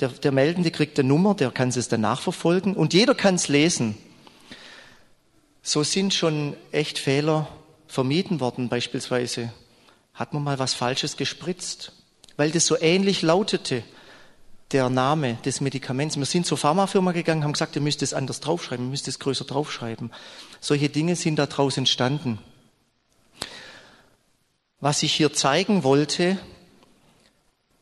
Der, 0.00 0.08
der 0.08 0.32
Meldende 0.32 0.70
kriegt 0.70 0.98
eine 0.98 1.08
Nummer, 1.08 1.34
der 1.34 1.50
kann 1.50 1.68
es 1.68 1.88
dann 1.88 2.00
nachverfolgen 2.00 2.74
und 2.74 2.94
jeder 2.94 3.14
kann 3.14 3.34
es 3.34 3.48
lesen. 3.48 3.96
So 5.62 5.82
sind 5.82 6.14
schon 6.14 6.56
echt 6.72 6.98
Fehler 6.98 7.48
vermieden 7.86 8.40
worden, 8.40 8.68
beispielsweise 8.68 9.52
hat 10.14 10.34
man 10.34 10.42
mal 10.42 10.58
was 10.58 10.74
Falsches 10.74 11.16
gespritzt, 11.16 11.92
weil 12.36 12.50
das 12.50 12.66
so 12.66 12.78
ähnlich 12.80 13.22
lautete, 13.22 13.82
der 14.72 14.90
Name 14.90 15.38
des 15.44 15.60
Medikaments. 15.60 16.16
Wir 16.16 16.26
sind 16.26 16.46
zur 16.46 16.58
Pharmafirma 16.58 17.12
gegangen, 17.12 17.44
haben 17.44 17.52
gesagt, 17.52 17.76
ihr 17.76 17.82
müsst 17.82 18.02
es 18.02 18.12
anders 18.12 18.40
draufschreiben, 18.40 18.86
ihr 18.86 18.90
müsst 18.90 19.08
es 19.08 19.18
größer 19.18 19.44
draufschreiben. 19.44 20.12
Solche 20.60 20.88
Dinge 20.88 21.16
sind 21.16 21.36
daraus 21.36 21.76
entstanden. 21.76 22.38
Was 24.80 25.02
ich 25.02 25.12
hier 25.12 25.32
zeigen 25.32 25.84
wollte, 25.84 26.38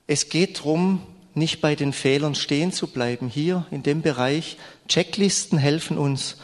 es 0.07 0.29
geht 0.29 0.61
darum, 0.61 1.03
nicht 1.35 1.61
bei 1.61 1.75
den 1.75 1.93
Fehlern 1.93 2.35
stehen 2.35 2.73
zu 2.73 2.87
bleiben. 2.87 3.29
Hier 3.29 3.67
in 3.71 3.83
dem 3.83 4.01
Bereich, 4.01 4.57
Checklisten 4.89 5.59
helfen 5.59 5.99
uns, 5.99 6.37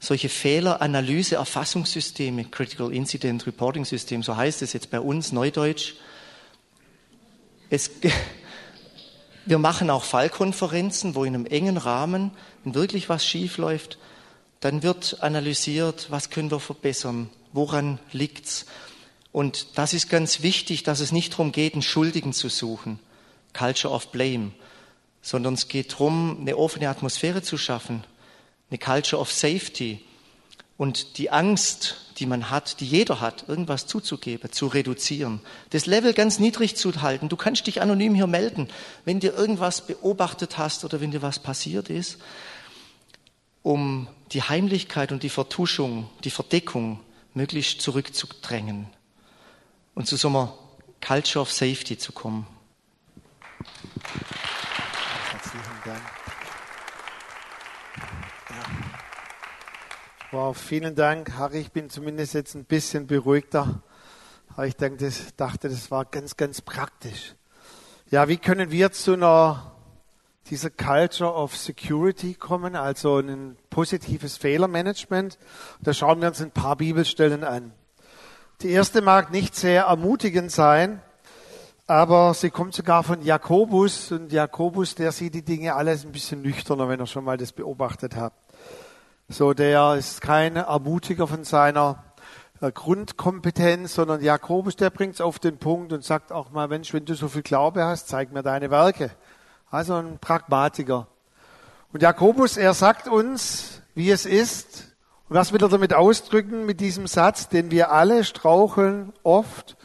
solche 0.00 0.28
Fehleranalyse, 0.28 1.36
Erfassungssysteme, 1.36 2.44
Critical 2.44 2.92
Incident 2.92 3.46
Reporting 3.46 3.86
System, 3.86 4.22
so 4.22 4.36
heißt 4.36 4.60
es 4.60 4.74
jetzt 4.74 4.90
bei 4.90 5.00
uns, 5.00 5.32
Neudeutsch. 5.32 5.94
Es, 7.70 7.90
wir 9.46 9.58
machen 9.58 9.90
auch 9.90 10.04
Fallkonferenzen, 10.04 11.14
wo 11.14 11.24
in 11.24 11.34
einem 11.34 11.46
engen 11.46 11.76
Rahmen, 11.76 12.30
wenn 12.62 12.74
wirklich 12.74 13.08
was 13.08 13.26
schief 13.26 13.58
läuft, 13.58 13.98
dann 14.60 14.82
wird 14.82 15.18
analysiert, 15.20 16.06
was 16.10 16.30
können 16.30 16.50
wir 16.50 16.60
verbessern, 16.60 17.28
woran 17.52 17.98
liegt's. 18.12 18.66
Und 19.32 19.78
das 19.78 19.92
ist 19.92 20.08
ganz 20.08 20.42
wichtig, 20.42 20.84
dass 20.84 21.00
es 21.00 21.12
nicht 21.12 21.32
darum 21.32 21.52
geht, 21.52 21.74
einen 21.74 21.82
Schuldigen 21.82 22.32
zu 22.32 22.48
suchen, 22.48 22.98
Culture 23.52 23.92
of 23.92 24.10
Blame, 24.12 24.52
sondern 25.20 25.54
es 25.54 25.68
geht 25.68 25.92
darum, 25.92 26.38
eine 26.40 26.56
offene 26.56 26.88
Atmosphäre 26.88 27.42
zu 27.42 27.58
schaffen, 27.58 28.04
eine 28.70 28.78
Culture 28.78 29.20
of 29.20 29.32
Safety 29.32 30.04
und 30.76 31.18
die 31.18 31.30
Angst, 31.30 31.96
die 32.18 32.26
man 32.26 32.50
hat, 32.50 32.80
die 32.80 32.86
jeder 32.86 33.20
hat, 33.20 33.48
irgendwas 33.48 33.86
zuzugeben, 33.86 34.50
zu 34.52 34.66
reduzieren, 34.66 35.40
das 35.70 35.86
Level 35.86 36.14
ganz 36.14 36.38
niedrig 36.38 36.76
zu 36.76 37.00
halten. 37.00 37.28
Du 37.28 37.36
kannst 37.36 37.66
dich 37.66 37.80
anonym 37.80 38.14
hier 38.14 38.26
melden, 38.26 38.68
wenn 39.04 39.20
dir 39.20 39.34
irgendwas 39.34 39.86
beobachtet 39.86 40.58
hast 40.58 40.84
oder 40.84 41.00
wenn 41.00 41.10
dir 41.10 41.22
was 41.22 41.38
passiert 41.38 41.90
ist, 41.90 42.18
um 43.62 44.08
die 44.32 44.42
Heimlichkeit 44.42 45.12
und 45.12 45.22
die 45.22 45.28
Vertuschung, 45.28 46.10
die 46.24 46.30
Verdeckung 46.30 47.00
möglichst 47.34 47.80
zurückzudrängen 47.80 48.86
und 49.94 50.06
zu 50.06 50.16
so 50.16 50.28
einer 50.28 50.54
Culture 51.00 51.42
of 51.42 51.52
Safety 51.52 51.98
zu 51.98 52.12
kommen. 52.12 52.46
Wow, 60.34 60.56
vielen 60.56 60.96
Dank, 60.96 61.38
Harry. 61.38 61.60
Ich 61.60 61.70
bin 61.70 61.88
zumindest 61.88 62.34
jetzt 62.34 62.56
ein 62.56 62.64
bisschen 62.64 63.06
beruhigter. 63.06 63.82
Aber 64.56 64.66
ich 64.66 64.74
denke, 64.74 65.04
das, 65.04 65.36
dachte, 65.36 65.68
das 65.68 65.92
war 65.92 66.06
ganz, 66.06 66.36
ganz 66.36 66.60
praktisch. 66.60 67.36
Ja, 68.10 68.26
wie 68.26 68.36
können 68.36 68.72
wir 68.72 68.90
zu 68.90 69.12
einer 69.12 69.76
dieser 70.50 70.70
Culture 70.70 71.32
of 71.32 71.56
Security 71.56 72.34
kommen, 72.34 72.74
also 72.74 73.18
ein 73.18 73.56
positives 73.70 74.36
Fehlermanagement? 74.36 75.38
Da 75.80 75.94
schauen 75.94 76.20
wir 76.20 76.26
uns 76.26 76.42
ein 76.42 76.50
paar 76.50 76.74
Bibelstellen 76.74 77.44
an. 77.44 77.72
Die 78.60 78.70
erste 78.70 79.02
mag 79.02 79.30
nicht 79.30 79.54
sehr 79.54 79.84
ermutigend 79.84 80.50
sein, 80.50 81.00
aber 81.86 82.34
sie 82.34 82.50
kommt 82.50 82.74
sogar 82.74 83.04
von 83.04 83.22
Jakobus 83.22 84.10
und 84.10 84.32
Jakobus, 84.32 84.96
der 84.96 85.12
sieht 85.12 85.34
die 85.34 85.44
Dinge 85.44 85.76
alles 85.76 86.04
ein 86.04 86.10
bisschen 86.10 86.42
nüchterner, 86.42 86.88
wenn 86.88 86.98
er 86.98 87.06
schon 87.06 87.22
mal 87.22 87.36
das 87.36 87.52
beobachtet 87.52 88.16
hat. 88.16 88.32
So, 89.30 89.54
der 89.54 89.94
ist 89.94 90.20
kein 90.20 90.56
Ermutiger 90.56 91.26
von 91.26 91.44
seiner 91.44 92.04
äh, 92.60 92.70
Grundkompetenz, 92.70 93.94
sondern 93.94 94.20
Jakobus, 94.20 94.76
der 94.76 94.90
bringt 94.90 95.14
es 95.14 95.22
auf 95.22 95.38
den 95.38 95.56
Punkt 95.56 95.94
und 95.94 96.04
sagt 96.04 96.30
auch 96.30 96.50
mal, 96.50 96.68
Mensch, 96.68 96.92
wenn 96.92 97.06
du 97.06 97.14
so 97.14 97.28
viel 97.28 97.40
Glaube 97.40 97.84
hast, 97.84 98.08
zeig 98.08 98.32
mir 98.32 98.42
deine 98.42 98.70
Werke. 98.70 99.10
Also 99.70 99.94
ein 99.94 100.18
Pragmatiker. 100.18 101.08
Und 101.94 102.02
Jakobus, 102.02 102.58
er 102.58 102.74
sagt 102.74 103.08
uns, 103.08 103.80
wie 103.94 104.10
es 104.10 104.26
ist. 104.26 104.94
Und 105.30 105.36
was 105.36 105.54
will 105.54 105.62
er 105.62 105.70
damit 105.70 105.94
ausdrücken 105.94 106.66
mit 106.66 106.80
diesem 106.80 107.06
Satz, 107.06 107.48
den 107.48 107.70
wir 107.70 107.92
alle 107.92 108.24
straucheln 108.24 109.14
oft? 109.22 109.78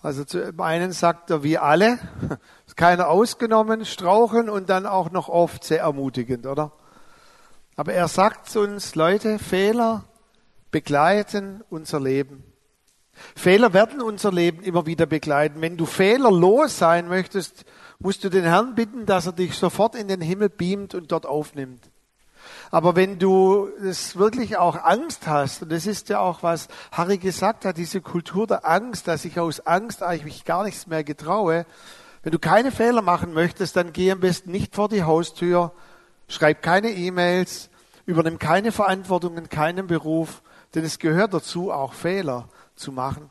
Also 0.00 0.24
zu 0.24 0.54
einen 0.56 0.92
sagt 0.92 1.28
er, 1.28 1.42
wir 1.42 1.62
alle, 1.62 1.98
ist 2.66 2.78
keiner 2.78 3.08
ausgenommen, 3.08 3.84
straucheln 3.84 4.48
und 4.48 4.70
dann 4.70 4.86
auch 4.86 5.10
noch 5.10 5.28
oft 5.28 5.64
sehr 5.64 5.80
ermutigend, 5.80 6.46
oder? 6.46 6.72
Aber 7.80 7.94
er 7.94 8.08
sagt 8.08 8.54
uns, 8.56 8.94
Leute, 8.94 9.38
Fehler 9.38 10.04
begleiten 10.70 11.64
unser 11.70 11.98
Leben. 11.98 12.44
Fehler 13.34 13.72
werden 13.72 14.02
unser 14.02 14.30
Leben 14.30 14.62
immer 14.62 14.84
wieder 14.84 15.06
begleiten. 15.06 15.62
Wenn 15.62 15.78
du 15.78 15.86
fehlerlos 15.86 16.76
sein 16.76 17.08
möchtest, 17.08 17.64
musst 17.98 18.22
du 18.22 18.28
den 18.28 18.44
Herrn 18.44 18.74
bitten, 18.74 19.06
dass 19.06 19.24
er 19.24 19.32
dich 19.32 19.54
sofort 19.54 19.94
in 19.94 20.08
den 20.08 20.20
Himmel 20.20 20.50
beamt 20.50 20.94
und 20.94 21.10
dort 21.10 21.24
aufnimmt. 21.24 21.90
Aber 22.70 22.96
wenn 22.96 23.18
du 23.18 23.70
es 23.82 24.14
wirklich 24.18 24.58
auch 24.58 24.76
Angst 24.84 25.26
hast, 25.26 25.62
und 25.62 25.72
das 25.72 25.86
ist 25.86 26.10
ja 26.10 26.20
auch, 26.20 26.42
was 26.42 26.68
Harry 26.92 27.16
gesagt 27.16 27.64
hat, 27.64 27.78
diese 27.78 28.02
Kultur 28.02 28.46
der 28.46 28.68
Angst, 28.68 29.08
dass 29.08 29.24
ich 29.24 29.40
aus 29.40 29.60
Angst 29.60 30.02
eigentlich 30.02 30.44
gar 30.44 30.64
nichts 30.64 30.86
mehr 30.86 31.02
getraue, 31.02 31.64
wenn 32.24 32.32
du 32.32 32.38
keine 32.38 32.72
Fehler 32.72 33.00
machen 33.00 33.32
möchtest, 33.32 33.74
dann 33.74 33.94
geh 33.94 34.12
am 34.12 34.20
besten 34.20 34.50
nicht 34.50 34.74
vor 34.74 34.90
die 34.90 35.04
Haustür, 35.04 35.72
schreib 36.28 36.60
keine 36.60 36.90
E-Mails, 36.90 37.69
Übernimm 38.10 38.40
keine 38.40 38.72
Verantwortung 38.72 39.38
in 39.38 39.48
keinem 39.48 39.86
Beruf, 39.86 40.42
denn 40.74 40.84
es 40.84 40.98
gehört 40.98 41.32
dazu, 41.32 41.70
auch 41.70 41.94
Fehler 41.94 42.48
zu 42.74 42.90
machen. 42.90 43.30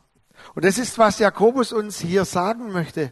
Und 0.55 0.63
das 0.63 0.77
ist, 0.77 0.97
was 0.97 1.19
Jakobus 1.19 1.73
uns 1.73 1.99
hier 1.99 2.23
sagen 2.23 2.71
möchte. 2.71 3.11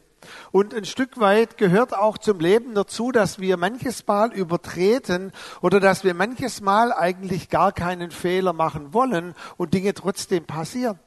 Und 0.51 0.73
ein 0.73 0.85
Stück 0.85 1.19
weit 1.19 1.57
gehört 1.57 1.93
auch 1.93 2.17
zum 2.17 2.39
Leben 2.39 2.73
dazu, 2.73 3.11
dass 3.11 3.39
wir 3.39 3.57
manches 3.57 4.07
Mal 4.07 4.33
übertreten 4.33 5.33
oder 5.61 5.81
dass 5.81 6.05
wir 6.05 6.13
manches 6.13 6.61
Mal 6.61 6.93
eigentlich 6.93 7.49
gar 7.49 7.73
keinen 7.73 8.11
Fehler 8.11 8.53
machen 8.53 8.93
wollen 8.93 9.35
und 9.57 9.73
Dinge 9.73 9.93
trotzdem 9.93 10.45
passieren. 10.45 10.99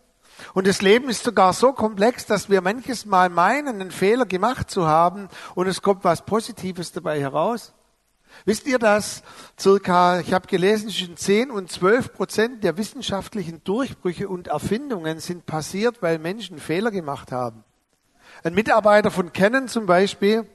Und 0.53 0.67
das 0.67 0.83
Leben 0.83 1.09
ist 1.09 1.25
sogar 1.25 1.55
so 1.55 1.73
komplex, 1.73 2.27
dass 2.27 2.51
wir 2.51 2.61
manches 2.61 3.07
Mal 3.07 3.31
meinen, 3.31 3.81
einen 3.81 3.91
Fehler 3.91 4.27
gemacht 4.27 4.71
zu 4.71 4.87
haben 4.87 5.29
und 5.55 5.67
es 5.67 5.81
kommt 5.81 6.05
was 6.05 6.27
Positives 6.27 6.93
dabei 6.93 7.19
heraus. 7.19 7.73
Wisst 8.45 8.67
ihr, 8.67 8.79
dass 8.79 9.23
circa, 9.59 10.21
ich 10.21 10.33
habe 10.33 10.47
gelesen, 10.47 10.89
zwischen 10.89 11.17
10 11.17 11.51
und 11.51 11.71
12 11.71 12.13
Prozent 12.13 12.65
der 12.65 12.77
wissenschaftlichen 12.77 13.63
Durchbrüche 13.65 14.29
und 14.29 14.49
Erfindungen 14.49 15.21
sind 15.21 15.47
passiert, 15.47 16.03
weil 16.03 16.19
Menschen 16.19 16.59
Fehler 16.59 16.91
gemacht 16.91 17.33
haben. 17.33 17.65
Ein 18.43 18.55
Mitarbeiter 18.55 19.11
von 19.11 19.33
Canon 19.33 19.69
zum 19.69 19.87
Beispiel 19.87 20.47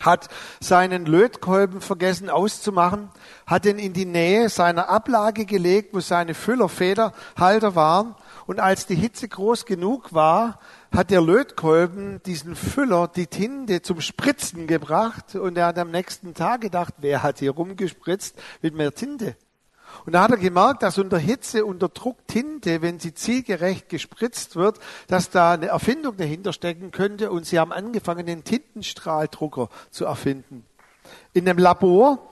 hat 0.00 0.28
seinen 0.60 1.06
Lötkolben 1.06 1.80
vergessen 1.80 2.28
auszumachen, 2.28 3.10
hat 3.46 3.66
ihn 3.66 3.78
in 3.78 3.92
die 3.92 4.04
Nähe 4.04 4.48
seiner 4.48 4.88
Ablage 4.88 5.44
gelegt, 5.44 5.94
wo 5.94 6.00
seine 6.00 6.34
Füllerfederhalter 6.34 7.74
waren. 7.74 8.16
Und 8.46 8.58
als 8.58 8.86
die 8.86 8.96
Hitze 8.96 9.28
groß 9.28 9.64
genug 9.64 10.12
war, 10.12 10.58
hat 10.92 11.10
der 11.10 11.22
Lötkolben 11.22 12.22
diesen 12.24 12.54
Füller 12.54 13.08
die 13.08 13.26
Tinte 13.26 13.82
zum 13.82 14.00
Spritzen 14.00 14.66
gebracht 14.66 15.34
und 15.34 15.56
er 15.56 15.66
hat 15.66 15.78
am 15.78 15.90
nächsten 15.90 16.34
Tag 16.34 16.60
gedacht, 16.60 16.94
wer 16.98 17.22
hat 17.22 17.38
hier 17.38 17.52
rumgespritzt 17.52 18.36
mit 18.60 18.74
mehr 18.74 18.92
Tinte? 18.92 19.36
Und 20.04 20.14
da 20.14 20.22
hat 20.22 20.30
er 20.30 20.36
gemerkt, 20.36 20.82
dass 20.82 20.98
unter 20.98 21.18
Hitze, 21.18 21.64
unter 21.64 21.88
Druck 21.88 22.26
Tinte, 22.26 22.82
wenn 22.82 22.98
sie 22.98 23.14
zielgerecht 23.14 23.88
gespritzt 23.88 24.56
wird, 24.56 24.78
dass 25.06 25.30
da 25.30 25.52
eine 25.52 25.66
Erfindung 25.66 26.16
dahinter 26.16 26.52
stecken 26.52 26.90
könnte 26.90 27.30
und 27.30 27.46
sie 27.46 27.58
haben 27.58 27.72
angefangen, 27.72 28.26
den 28.26 28.44
Tintenstrahldrucker 28.44 29.68
zu 29.90 30.04
erfinden. 30.04 30.64
In 31.32 31.48
einem 31.48 31.58
Labor, 31.58 32.30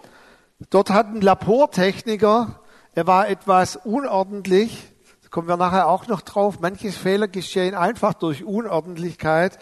dort 0.70 0.90
hat 0.90 1.06
ein 1.08 1.20
Labortechniker, 1.20 2.60
er 2.94 3.06
war 3.06 3.28
etwas 3.28 3.76
unordentlich, 3.76 4.90
kommen 5.30 5.48
wir 5.48 5.56
nachher 5.56 5.88
auch 5.88 6.06
noch 6.06 6.22
drauf. 6.22 6.58
Manche 6.60 6.92
Fehler 6.92 7.28
geschehen 7.28 7.74
einfach 7.74 8.14
durch 8.14 8.44
Unordentlichkeit. 8.44 9.58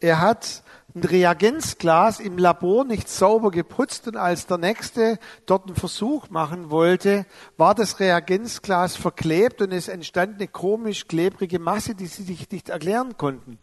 Er 0.00 0.20
hat 0.20 0.62
ein 0.94 1.04
Reagenzglas 1.04 2.18
im 2.18 2.38
Labor 2.38 2.84
nicht 2.84 3.08
sauber 3.08 3.50
geputzt 3.50 4.08
und 4.08 4.16
als 4.16 4.46
der 4.46 4.58
Nächste 4.58 5.18
dort 5.46 5.66
einen 5.66 5.76
Versuch 5.76 6.30
machen 6.30 6.70
wollte, 6.70 7.26
war 7.56 7.74
das 7.74 8.00
Reagenzglas 8.00 8.96
verklebt 8.96 9.60
und 9.62 9.72
es 9.72 9.88
entstand 9.88 10.36
eine 10.36 10.48
komisch 10.48 11.06
klebrige 11.06 11.58
Masse, 11.58 11.94
die 11.94 12.06
sie 12.06 12.22
sich 12.22 12.50
nicht 12.50 12.68
erklären 12.68 13.16
konnten. 13.16 13.58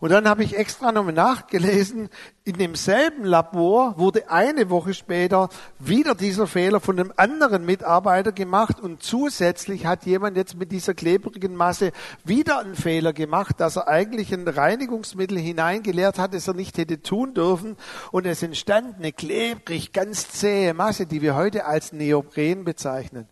Und 0.00 0.10
dann 0.10 0.28
habe 0.28 0.42
ich 0.42 0.56
extra 0.56 0.92
nochmal 0.92 1.12
nachgelesen, 1.12 2.08
in 2.44 2.58
demselben 2.58 3.24
Labor 3.24 3.98
wurde 3.98 4.30
eine 4.30 4.68
Woche 4.68 4.94
später 4.94 5.48
wieder 5.78 6.16
dieser 6.16 6.48
Fehler 6.48 6.80
von 6.80 6.98
einem 6.98 7.12
anderen 7.16 7.64
Mitarbeiter 7.64 8.32
gemacht 8.32 8.80
und 8.80 9.02
zusätzlich 9.02 9.86
hat 9.86 10.06
jemand 10.06 10.36
jetzt 10.36 10.56
mit 10.56 10.72
dieser 10.72 10.94
klebrigen 10.94 11.54
Masse 11.54 11.92
wieder 12.24 12.58
einen 12.58 12.74
Fehler 12.74 13.12
gemacht, 13.12 13.60
dass 13.60 13.76
er 13.76 13.86
eigentlich 13.86 14.34
ein 14.34 14.48
Reinigungsmittel 14.48 15.38
hineingeleert 15.38 16.18
hat, 16.18 16.34
das 16.34 16.48
er 16.48 16.54
nicht 16.54 16.78
hätte 16.78 17.00
tun 17.00 17.34
dürfen 17.34 17.76
und 18.10 18.26
es 18.26 18.42
entstand 18.42 18.96
eine 18.96 19.12
klebrig, 19.12 19.92
ganz 19.92 20.28
zähe 20.28 20.74
Masse, 20.74 21.06
die 21.06 21.22
wir 21.22 21.36
heute 21.36 21.64
als 21.66 21.92
Neopren 21.92 22.64
bezeichnen. 22.64 23.28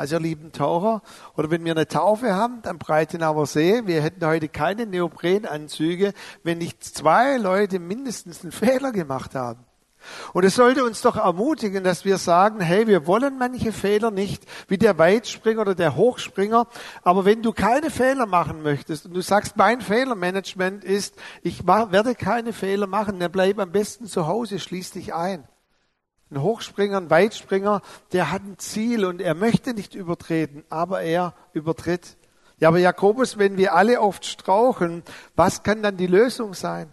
Also 0.00 0.16
ihr 0.16 0.20
lieben 0.20 0.50
Taucher, 0.50 1.02
oder 1.36 1.50
wenn 1.50 1.62
wir 1.62 1.72
eine 1.72 1.86
Taufe 1.86 2.34
haben 2.34 2.62
am 2.64 2.78
Breitenauer 2.78 3.44
See, 3.44 3.82
wir 3.84 4.00
hätten 4.00 4.24
heute 4.24 4.48
keine 4.48 4.86
Neoprenanzüge, 4.86 6.14
wenn 6.42 6.56
nicht 6.56 6.82
zwei 6.82 7.36
Leute 7.36 7.78
mindestens 7.78 8.40
einen 8.42 8.50
Fehler 8.50 8.92
gemacht 8.92 9.34
haben. 9.34 9.62
Und 10.32 10.46
es 10.46 10.54
sollte 10.54 10.84
uns 10.84 11.02
doch 11.02 11.16
ermutigen, 11.16 11.84
dass 11.84 12.06
wir 12.06 12.16
sagen, 12.16 12.62
hey, 12.62 12.86
wir 12.86 13.06
wollen 13.06 13.36
manche 13.36 13.72
Fehler 13.72 14.10
nicht, 14.10 14.46
wie 14.68 14.78
der 14.78 14.96
Weitspringer 14.96 15.60
oder 15.60 15.74
der 15.74 15.96
Hochspringer, 15.96 16.66
aber 17.02 17.26
wenn 17.26 17.42
du 17.42 17.52
keine 17.52 17.90
Fehler 17.90 18.24
machen 18.24 18.62
möchtest 18.62 19.04
und 19.04 19.12
du 19.12 19.20
sagst, 19.20 19.58
mein 19.58 19.82
Fehlermanagement 19.82 20.82
ist, 20.82 21.14
ich 21.42 21.66
werde 21.66 22.14
keine 22.14 22.54
Fehler 22.54 22.86
machen, 22.86 23.20
dann 23.20 23.30
bleib 23.30 23.58
am 23.58 23.70
besten 23.70 24.06
zu 24.06 24.26
Hause, 24.26 24.60
schließ 24.60 24.92
dich 24.92 25.12
ein. 25.12 25.46
Ein 26.30 26.42
Hochspringer, 26.42 26.98
ein 26.98 27.10
Weitspringer, 27.10 27.82
der 28.12 28.30
hat 28.30 28.42
ein 28.42 28.58
Ziel 28.58 29.04
und 29.04 29.20
er 29.20 29.34
möchte 29.34 29.74
nicht 29.74 29.94
übertreten, 29.94 30.64
aber 30.68 31.02
er 31.02 31.34
übertritt. 31.52 32.16
Ja, 32.58 32.68
aber 32.68 32.78
Jakobus, 32.78 33.38
wenn 33.38 33.56
wir 33.56 33.74
alle 33.74 34.00
oft 34.00 34.26
strauchen, 34.26 35.02
was 35.34 35.62
kann 35.62 35.82
dann 35.82 35.96
die 35.96 36.06
Lösung 36.06 36.54
sein? 36.54 36.90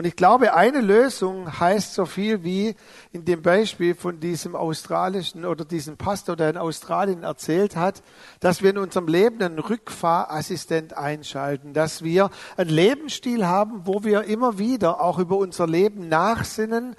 Und 0.00 0.06
ich 0.06 0.16
glaube, 0.16 0.54
eine 0.54 0.80
Lösung 0.80 1.60
heißt 1.60 1.92
so 1.92 2.06
viel 2.06 2.42
wie 2.42 2.74
in 3.12 3.26
dem 3.26 3.42
Beispiel 3.42 3.94
von 3.94 4.18
diesem 4.18 4.56
australischen 4.56 5.44
oder 5.44 5.66
diesem 5.66 5.98
Pastor, 5.98 6.36
der 6.36 6.48
in 6.48 6.56
Australien 6.56 7.22
erzählt 7.22 7.76
hat, 7.76 8.02
dass 8.40 8.62
wir 8.62 8.70
in 8.70 8.78
unserem 8.78 9.08
Leben 9.08 9.42
einen 9.42 9.58
Rückfahrassistent 9.58 10.96
einschalten, 10.96 11.74
dass 11.74 12.02
wir 12.02 12.30
einen 12.56 12.70
Lebensstil 12.70 13.46
haben, 13.46 13.82
wo 13.84 14.02
wir 14.02 14.24
immer 14.24 14.58
wieder 14.58 15.02
auch 15.02 15.18
über 15.18 15.36
unser 15.36 15.66
Leben 15.66 16.08
nachsinnen, 16.08 16.96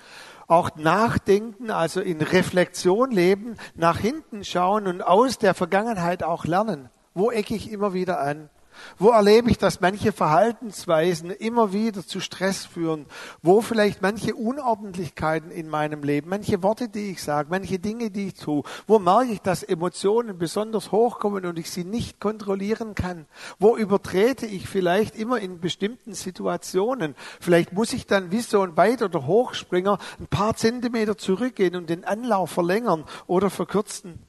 auch 0.51 0.75
nachdenken, 0.75 1.71
also 1.71 2.01
in 2.01 2.21
Reflexion 2.21 3.09
leben, 3.09 3.55
nach 3.75 3.97
hinten 3.97 4.43
schauen 4.43 4.85
und 4.85 5.01
aus 5.01 5.37
der 5.37 5.53
Vergangenheit 5.53 6.23
auch 6.23 6.43
lernen. 6.43 6.89
Wo 7.13 7.31
ecke 7.31 7.55
ich 7.55 7.71
immer 7.71 7.93
wieder 7.93 8.19
an? 8.19 8.49
Wo 8.97 9.09
erlebe 9.09 9.49
ich, 9.49 9.57
dass 9.57 9.81
manche 9.81 10.11
Verhaltensweisen 10.11 11.31
immer 11.31 11.73
wieder 11.73 12.05
zu 12.05 12.19
Stress 12.19 12.65
führen? 12.65 13.05
Wo 13.41 13.61
vielleicht 13.61 14.01
manche 14.01 14.35
Unordentlichkeiten 14.35 15.51
in 15.51 15.69
meinem 15.69 16.03
Leben, 16.03 16.29
manche 16.29 16.61
Worte, 16.63 16.89
die 16.89 17.11
ich 17.11 17.21
sage, 17.21 17.49
manche 17.49 17.79
Dinge, 17.79 18.11
die 18.11 18.27
ich 18.27 18.35
tue? 18.35 18.63
Wo 18.87 18.99
merke 18.99 19.31
ich, 19.31 19.41
dass 19.41 19.63
Emotionen 19.63 20.37
besonders 20.37 20.91
hochkommen 20.91 21.45
und 21.45 21.59
ich 21.59 21.69
sie 21.69 21.83
nicht 21.83 22.19
kontrollieren 22.19 22.95
kann? 22.95 23.25
Wo 23.59 23.75
übertrete 23.75 24.45
ich 24.45 24.67
vielleicht 24.67 25.15
immer 25.15 25.39
in 25.39 25.59
bestimmten 25.59 26.13
Situationen? 26.13 27.15
Vielleicht 27.39 27.73
muss 27.73 27.93
ich 27.93 28.07
dann 28.07 28.31
wie 28.31 28.41
so 28.41 28.61
ein 28.61 28.77
Weit- 28.77 29.01
oder 29.01 29.25
Hochspringer 29.25 29.97
ein 30.19 30.27
paar 30.27 30.55
Zentimeter 30.55 31.17
zurückgehen 31.17 31.75
und 31.75 31.89
den 31.89 32.05
Anlauf 32.05 32.51
verlängern 32.51 33.05
oder 33.27 33.49
verkürzen. 33.49 34.19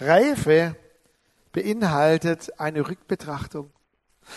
Reife 0.00 0.76
beinhaltet 1.52 2.58
eine 2.58 2.88
Rückbetrachtung. 2.88 3.70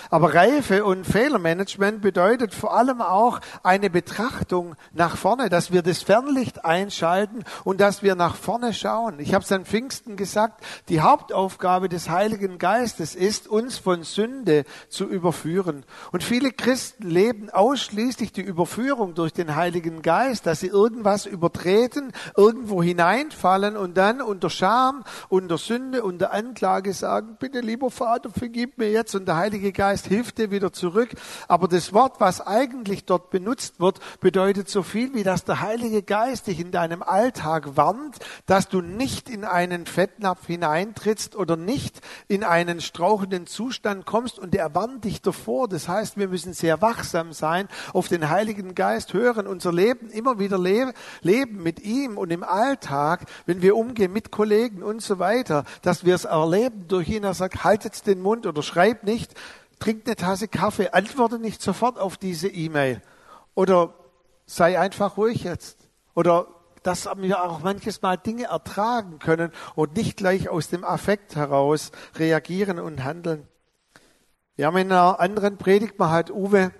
Aber 0.09 0.33
Reife 0.33 0.85
und 0.85 1.05
Fehlermanagement 1.05 2.01
bedeutet 2.01 2.53
vor 2.53 2.75
allem 2.75 3.01
auch 3.01 3.39
eine 3.63 3.89
Betrachtung 3.89 4.75
nach 4.93 5.17
vorne, 5.17 5.49
dass 5.49 5.71
wir 5.71 5.81
das 5.81 6.03
Fernlicht 6.03 6.65
einschalten 6.65 7.43
und 7.63 7.81
dass 7.81 8.03
wir 8.03 8.15
nach 8.15 8.35
vorne 8.35 8.73
schauen. 8.73 9.19
Ich 9.19 9.33
habe 9.33 9.43
es 9.43 9.51
an 9.51 9.65
Pfingsten 9.65 10.15
gesagt, 10.15 10.63
die 10.89 11.01
Hauptaufgabe 11.01 11.89
des 11.89 12.09
Heiligen 12.09 12.57
Geistes 12.57 13.15
ist, 13.15 13.47
uns 13.47 13.77
von 13.77 14.03
Sünde 14.03 14.65
zu 14.89 15.05
überführen. 15.05 15.83
Und 16.11 16.23
viele 16.23 16.51
Christen 16.51 17.09
leben 17.09 17.49
ausschließlich 17.49 18.31
die 18.31 18.41
Überführung 18.41 19.15
durch 19.15 19.33
den 19.33 19.55
Heiligen 19.55 20.01
Geist, 20.01 20.45
dass 20.45 20.59
sie 20.59 20.67
irgendwas 20.67 21.25
übertreten, 21.25 22.11
irgendwo 22.35 22.81
hineinfallen 22.83 23.77
und 23.77 23.97
dann 23.97 24.21
unter 24.21 24.49
Scham, 24.49 25.03
unter 25.29 25.57
Sünde, 25.57 26.03
unter 26.03 26.33
Anklage 26.33 26.93
sagen, 26.93 27.37
bitte 27.39 27.59
lieber 27.59 27.89
Vater, 27.89 28.29
vergib 28.29 28.77
mir 28.77 28.89
jetzt. 28.91 29.15
Und 29.15 29.27
der 29.27 29.37
Heilige 29.37 29.71
Geist 29.75 30.07
hilft 30.07 30.39
dir 30.39 30.49
wieder 30.49 30.73
zurück. 30.73 31.09
Aber 31.47 31.67
das 31.67 31.93
Wort, 31.93 32.19
was 32.19 32.41
eigentlich 32.41 33.05
dort 33.05 33.29
benutzt 33.29 33.79
wird, 33.79 33.99
bedeutet 34.19 34.69
so 34.69 34.81
viel 34.81 35.13
wie, 35.13 35.23
dass 35.23 35.43
der 35.43 35.61
Heilige 35.61 36.01
Geist 36.01 36.47
dich 36.47 36.59
in 36.59 36.71
deinem 36.71 37.03
Alltag 37.03 37.77
warnt, 37.77 38.17
dass 38.47 38.67
du 38.67 38.81
nicht 38.81 39.29
in 39.29 39.43
einen 39.43 39.85
Fettnapf 39.85 40.47
hineintrittst 40.47 41.35
oder 41.35 41.57
nicht 41.57 42.01
in 42.27 42.43
einen 42.43 42.81
strauchenden 42.81 43.45
Zustand 43.45 44.05
kommst 44.05 44.39
und 44.39 44.55
er 44.55 44.73
warnt 44.73 45.03
dich 45.03 45.21
davor. 45.21 45.67
Das 45.67 45.87
heißt, 45.87 46.17
wir 46.17 46.27
müssen 46.27 46.53
sehr 46.53 46.81
wachsam 46.81 47.33
sein, 47.33 47.67
auf 47.93 48.07
den 48.07 48.29
Heiligen 48.29 48.75
Geist 48.75 49.13
hören, 49.13 49.47
unser 49.47 49.71
Leben 49.71 50.09
immer 50.09 50.39
wieder 50.39 50.57
leben, 50.57 50.93
leben 51.21 51.61
mit 51.61 51.81
ihm 51.81 52.17
und 52.17 52.31
im 52.31 52.43
Alltag, 52.43 53.25
wenn 53.45 53.61
wir 53.61 53.75
umgehen 53.75 54.13
mit 54.13 54.31
Kollegen 54.31 54.83
und 54.83 55.01
so 55.01 55.19
weiter, 55.19 55.65
dass 55.81 56.05
wir 56.05 56.15
es 56.15 56.25
erleben 56.25 56.87
durch 56.87 57.09
ihn. 57.09 57.23
Er 57.23 57.33
sagt, 57.33 57.63
haltet 57.63 58.07
den 58.07 58.21
Mund 58.21 58.45
oder 58.45 58.63
schreibt 58.63 59.03
nicht, 59.03 59.33
trink 59.79 60.05
eine 60.05 60.15
Tasse 60.15 60.47
Kaffee, 60.47 60.89
antworte 60.89 61.39
nicht 61.39 61.61
sofort 61.61 61.99
auf 61.99 62.17
diese 62.17 62.47
E-Mail. 62.47 63.01
Oder 63.53 63.93
sei 64.45 64.79
einfach 64.79 65.17
ruhig 65.17 65.43
jetzt. 65.43 65.77
Oder 66.13 66.47
dass 66.83 67.05
wir 67.17 67.43
auch 67.43 67.61
manches 67.61 68.01
Mal 68.01 68.17
Dinge 68.17 68.45
ertragen 68.45 69.17
können 69.19 69.51
und 69.73 69.95
nicht 69.95 70.17
gleich 70.17 70.49
aus 70.49 70.69
dem 70.69 70.83
Affekt 70.83 71.35
heraus 71.35 71.91
reagieren 72.15 72.79
und 72.79 73.03
handeln. 73.03 73.47
Wir 74.55 74.67
haben 74.67 74.77
in 74.77 74.91
einer 74.91 75.19
anderen 75.19 75.57
Predigt 75.57 75.97
mal 75.97 76.11
halt 76.11 76.29
Uwe, 76.29 76.71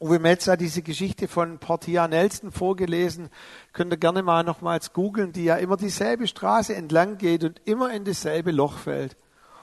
Uwe 0.00 0.20
Metz 0.20 0.46
hat 0.46 0.60
diese 0.60 0.82
Geschichte 0.82 1.26
von 1.26 1.58
Portia 1.58 2.06
Nelson 2.06 2.52
vorgelesen. 2.52 3.30
Könnt 3.72 3.92
ihr 3.92 3.96
gerne 3.96 4.22
mal 4.22 4.44
nochmals 4.44 4.92
googeln, 4.92 5.32
die 5.32 5.44
ja 5.44 5.56
immer 5.56 5.76
dieselbe 5.76 6.28
Straße 6.28 6.74
entlang 6.74 7.18
geht 7.18 7.42
und 7.42 7.60
immer 7.64 7.92
in 7.92 8.04
dasselbe 8.04 8.52
Loch 8.52 8.78
fällt. 8.78 9.16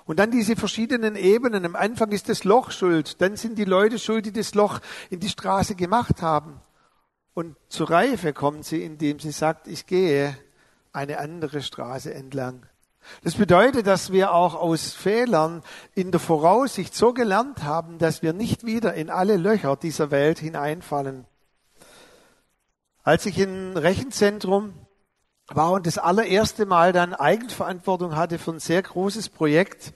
Und 0.05 0.19
dann 0.19 0.31
diese 0.31 0.55
verschiedenen 0.55 1.15
Ebenen. 1.15 1.65
Am 1.65 1.75
Anfang 1.75 2.11
ist 2.11 2.29
das 2.29 2.43
Loch 2.43 2.71
schuld, 2.71 3.21
dann 3.21 3.35
sind 3.35 3.57
die 3.57 3.65
Leute 3.65 3.99
schuld, 3.99 4.25
die 4.25 4.31
das 4.31 4.53
Loch 4.53 4.79
in 5.09 5.19
die 5.19 5.29
Straße 5.29 5.75
gemacht 5.75 6.21
haben. 6.21 6.61
Und 7.33 7.57
zur 7.67 7.89
Reife 7.89 8.31
kommt 8.31 8.65
sie, 8.65 8.83
indem 8.83 9.19
sie 9.19 9.31
sagt, 9.31 9.67
ich 9.67 9.87
gehe 9.87 10.37
eine 10.93 11.17
andere 11.19 11.61
Straße 11.61 12.13
entlang. 12.13 12.65
Das 13.23 13.35
bedeutet, 13.35 13.87
dass 13.87 14.11
wir 14.11 14.33
auch 14.33 14.55
aus 14.55 14.93
Fehlern 14.93 15.61
in 15.93 16.11
der 16.11 16.19
Voraussicht 16.19 16.95
so 16.95 17.13
gelernt 17.13 17.63
haben, 17.63 17.97
dass 17.97 18.21
wir 18.21 18.33
nicht 18.33 18.65
wieder 18.65 18.93
in 18.93 19.09
alle 19.09 19.37
Löcher 19.37 19.75
dieser 19.75 20.11
Welt 20.11 20.39
hineinfallen. 20.39 21.25
Als 23.03 23.25
ich 23.25 23.37
im 23.37 23.77
Rechenzentrum 23.77 24.73
war 25.47 25.71
und 25.71 25.85
das 25.85 25.97
allererste 25.97 26.65
Mal 26.65 26.91
dann 26.91 27.13
Eigenverantwortung 27.13 28.15
hatte 28.15 28.39
für 28.39 28.51
ein 28.51 28.59
sehr 28.59 28.81
großes 28.81 29.29
Projekt. 29.29 29.93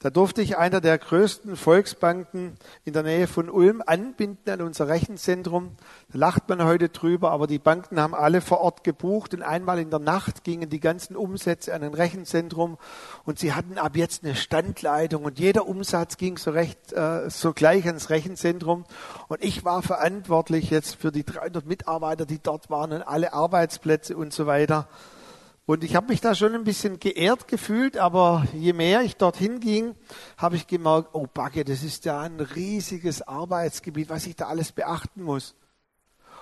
Da 0.00 0.10
durfte 0.10 0.42
ich 0.42 0.56
einer 0.56 0.80
der 0.80 0.96
größten 0.96 1.56
Volksbanken 1.56 2.54
in 2.84 2.92
der 2.92 3.02
Nähe 3.02 3.26
von 3.26 3.50
Ulm 3.50 3.82
anbinden 3.84 4.48
an 4.48 4.60
unser 4.60 4.86
Rechenzentrum. 4.86 5.72
Da 6.12 6.18
lacht 6.20 6.48
man 6.48 6.62
heute 6.62 6.88
drüber, 6.88 7.32
aber 7.32 7.48
die 7.48 7.58
Banken 7.58 7.98
haben 7.98 8.14
alle 8.14 8.40
vor 8.40 8.60
Ort 8.60 8.84
gebucht 8.84 9.34
und 9.34 9.42
einmal 9.42 9.80
in 9.80 9.90
der 9.90 9.98
Nacht 9.98 10.44
gingen 10.44 10.70
die 10.70 10.78
ganzen 10.78 11.16
Umsätze 11.16 11.74
an 11.74 11.82
ein 11.82 11.94
Rechenzentrum 11.94 12.78
und 13.24 13.40
sie 13.40 13.54
hatten 13.54 13.76
ab 13.76 13.96
jetzt 13.96 14.22
eine 14.22 14.36
Standleitung 14.36 15.24
und 15.24 15.40
jeder 15.40 15.66
Umsatz 15.66 16.16
ging 16.16 16.38
so 16.38 16.52
recht 16.52 16.92
äh, 16.92 17.28
so 17.28 17.52
gleich 17.52 17.84
ans 17.86 18.08
Rechenzentrum 18.08 18.84
und 19.26 19.42
ich 19.42 19.64
war 19.64 19.82
verantwortlich 19.82 20.70
jetzt 20.70 20.94
für 20.94 21.10
die 21.10 21.24
300 21.24 21.66
Mitarbeiter, 21.66 22.24
die 22.24 22.38
dort 22.40 22.70
waren 22.70 22.92
und 22.92 23.02
alle 23.02 23.32
Arbeitsplätze 23.32 24.16
und 24.16 24.32
so 24.32 24.46
weiter. 24.46 24.86
Und 25.68 25.84
ich 25.84 25.94
habe 25.94 26.06
mich 26.06 26.22
da 26.22 26.34
schon 26.34 26.54
ein 26.54 26.64
bisschen 26.64 26.98
geehrt 26.98 27.46
gefühlt, 27.46 27.98
aber 27.98 28.46
je 28.54 28.72
mehr 28.72 29.02
ich 29.02 29.18
dorthin 29.18 29.60
ging, 29.60 29.94
habe 30.38 30.56
ich 30.56 30.66
gemerkt, 30.66 31.10
oh 31.12 31.26
Backe, 31.26 31.62
das 31.62 31.82
ist 31.82 32.06
ja 32.06 32.20
ein 32.20 32.40
riesiges 32.40 33.20
Arbeitsgebiet, 33.20 34.08
was 34.08 34.26
ich 34.26 34.34
da 34.34 34.46
alles 34.46 34.72
beachten 34.72 35.22
muss. 35.22 35.54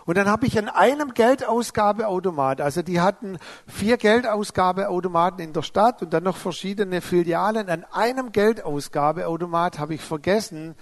Und 0.05 0.17
dann 0.17 0.29
habe 0.29 0.47
ich 0.47 0.57
an 0.61 0.69
einem 0.69 1.13
Geldausgabeautomat, 1.13 2.61
also 2.61 2.83
die 2.83 3.01
hatten 3.01 3.39
vier 3.67 3.97
Geldausgabeautomaten 3.97 5.41
in 5.41 5.53
der 5.53 5.63
Stadt 5.63 6.03
und 6.03 6.15
dann 6.15 6.23
noch 6.23 6.37
verschiedene 6.37 7.01
Filialen. 7.01 7.69
An 7.69 7.83
einem 7.91 8.31
Geldausgabeautomat 8.31 9.81
habe 9.81 9.95
ich 9.95 10.03
vergessen, 10.03 10.77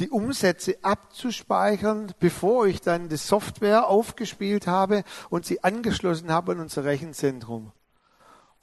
die 0.00 0.10
Umsätze 0.10 0.76
abzuspeichern, 0.82 2.12
bevor 2.20 2.66
ich 2.66 2.82
dann 2.82 3.08
die 3.08 3.16
Software 3.16 3.88
aufgespielt 3.88 4.66
habe 4.66 5.02
und 5.30 5.46
sie 5.46 5.64
angeschlossen 5.64 6.30
habe 6.30 6.52
an 6.52 6.60
unser 6.60 6.84
Rechenzentrum. 6.84 7.72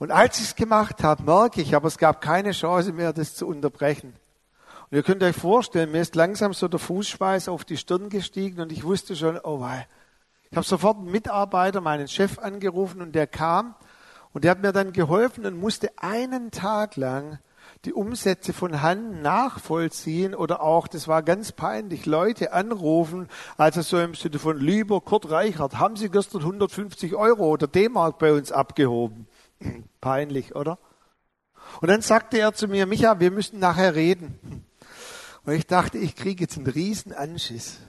Und 0.04 0.12
als 0.12 0.38
ich 0.38 0.48
es 0.48 0.56
gemacht 0.56 1.02
habe, 1.02 1.24
merke 1.24 1.62
ich, 1.62 1.78
aber 1.78 1.88
es 1.88 1.98
gab 1.98 2.20
keine 2.20 2.52
Chance 2.52 2.92
mehr, 2.92 3.14
das 3.14 3.36
zu 3.36 3.48
unterbrechen. 3.48 4.14
Und 4.92 4.98
ihr 4.98 5.02
könnt 5.02 5.24
euch 5.24 5.34
vorstellen, 5.34 5.94
mir 5.94 6.02
ist 6.02 6.18
langsam 6.18 6.52
so 6.52 6.68
der 6.68 6.82
Fußschweiß 6.82 7.48
auf 7.48 7.64
die 7.64 7.78
Stirn 7.78 8.10
gestiegen 8.10 8.60
und 8.60 8.74
ich 8.74 8.84
wusste 8.84 9.16
schon, 9.16 9.40
oh 9.42 9.62
wei, 9.62 9.88
ich 10.52 10.58
habe 10.58 10.68
sofort 10.68 10.98
einen 10.98 11.10
Mitarbeiter, 11.10 11.80
meinen 11.80 12.10
Chef 12.10 12.38
angerufen 12.38 13.02
und 13.02 13.16
der 13.16 13.28
kam 13.28 13.76
und 14.34 14.44
der 14.44 14.52
hat 14.52 14.62
mir 14.62 14.74
dann 14.74 14.92
geholfen 14.92 15.46
und 15.46 15.58
musste 15.58 15.90
einen 15.96 16.52
Tag 16.52 16.98
lang 16.98 17.40
die 17.86 17.94
Umsätze 17.94 18.52
von 18.52 18.82
Hand 18.82 19.22
nachvollziehen 19.22 20.36
oder 20.36 20.62
auch, 20.62 20.90
das 20.90 21.08
war 21.08 21.24
ganz 21.24 21.54
peinlich, 21.54 22.06
Leute 22.06 22.52
anrufen, 22.52 23.30
also 23.56 23.82
so 23.82 23.98
im 24.02 24.16
Sinne 24.16 24.38
von, 24.38 24.60
lieber 24.60 25.00
Kurt 25.00 25.32
Reichert, 25.32 25.80
haben 25.80 25.96
Sie 25.96 26.10
gestern 26.10 26.42
150 26.42 27.16
Euro 27.16 27.46
oder 27.46 27.68
D-Mark 27.68 28.20
bei 28.20 28.34
uns 28.34 28.52
abgehoben? 28.52 29.28
Peinlich, 30.04 30.54
oder? 30.54 30.78
Und 31.80 31.88
dann 31.88 32.02
sagte 32.02 32.38
er 32.38 32.54
zu 32.54 32.68
mir, 32.68 32.86
Micha, 32.86 33.22
wir 33.22 33.32
müssen 33.32 33.60
nachher 33.60 33.96
reden. 33.96 34.66
Und 35.46 35.54
ich 35.54 35.66
dachte, 35.66 35.98
ich 35.98 36.16
kriege 36.16 36.44
jetzt 36.44 36.58
einen 36.58 36.68
riesen 36.68 37.14
Anschiss. 37.14 37.80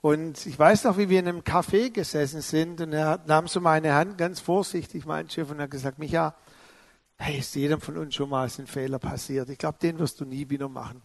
Und 0.00 0.46
ich 0.46 0.58
weiß 0.58 0.84
noch, 0.84 0.96
wie 0.96 1.10
wir 1.10 1.20
in 1.20 1.28
einem 1.28 1.40
Café 1.40 1.90
gesessen 1.90 2.40
sind 2.40 2.80
und 2.80 2.92
er 2.92 3.20
nahm 3.26 3.48
so 3.48 3.60
meine 3.60 3.94
Hand 3.94 4.16
ganz 4.18 4.40
vorsichtig, 4.40 5.04
mein 5.04 5.28
Chef, 5.28 5.50
und 5.50 5.60
hat 5.60 5.70
gesagt, 5.70 5.98
Micha, 5.98 6.34
hey, 7.16 7.38
ist 7.38 7.54
jedem 7.54 7.80
von 7.80 7.98
uns 7.98 8.14
schon 8.14 8.30
mal 8.30 8.48
ein 8.48 8.66
Fehler 8.66 8.98
passiert. 8.98 9.48
Ich 9.50 9.58
glaube, 9.58 9.78
den 9.80 9.98
wirst 9.98 10.20
du 10.20 10.24
nie 10.24 10.48
wieder 10.48 10.68
machen. 10.68 11.02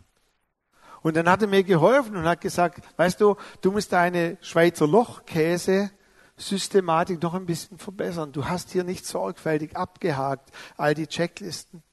Und 1.01 1.15
dann 1.15 1.29
hat 1.29 1.41
er 1.41 1.47
mir 1.47 1.63
geholfen 1.63 2.15
und 2.15 2.23
hat 2.23 2.41
gesagt, 2.41 2.81
weißt 2.97 3.19
du, 3.19 3.35
du 3.62 3.71
musst 3.71 3.91
deine 3.91 4.38
Schweizer 4.41 4.88
Lochkäse 4.88 5.91
Systematik 6.39 7.21
noch 7.21 7.34
ein 7.34 7.45
bisschen 7.45 7.78
verbessern. 7.78 8.32
Du 8.32 8.45
hast 8.45 8.71
hier 8.71 8.84
nicht 8.84 9.06
sorgfältig 9.06 9.75
abgehakt, 9.75 10.52
all 10.78 10.93
die 10.93 11.08
Checklisten. 11.08 11.84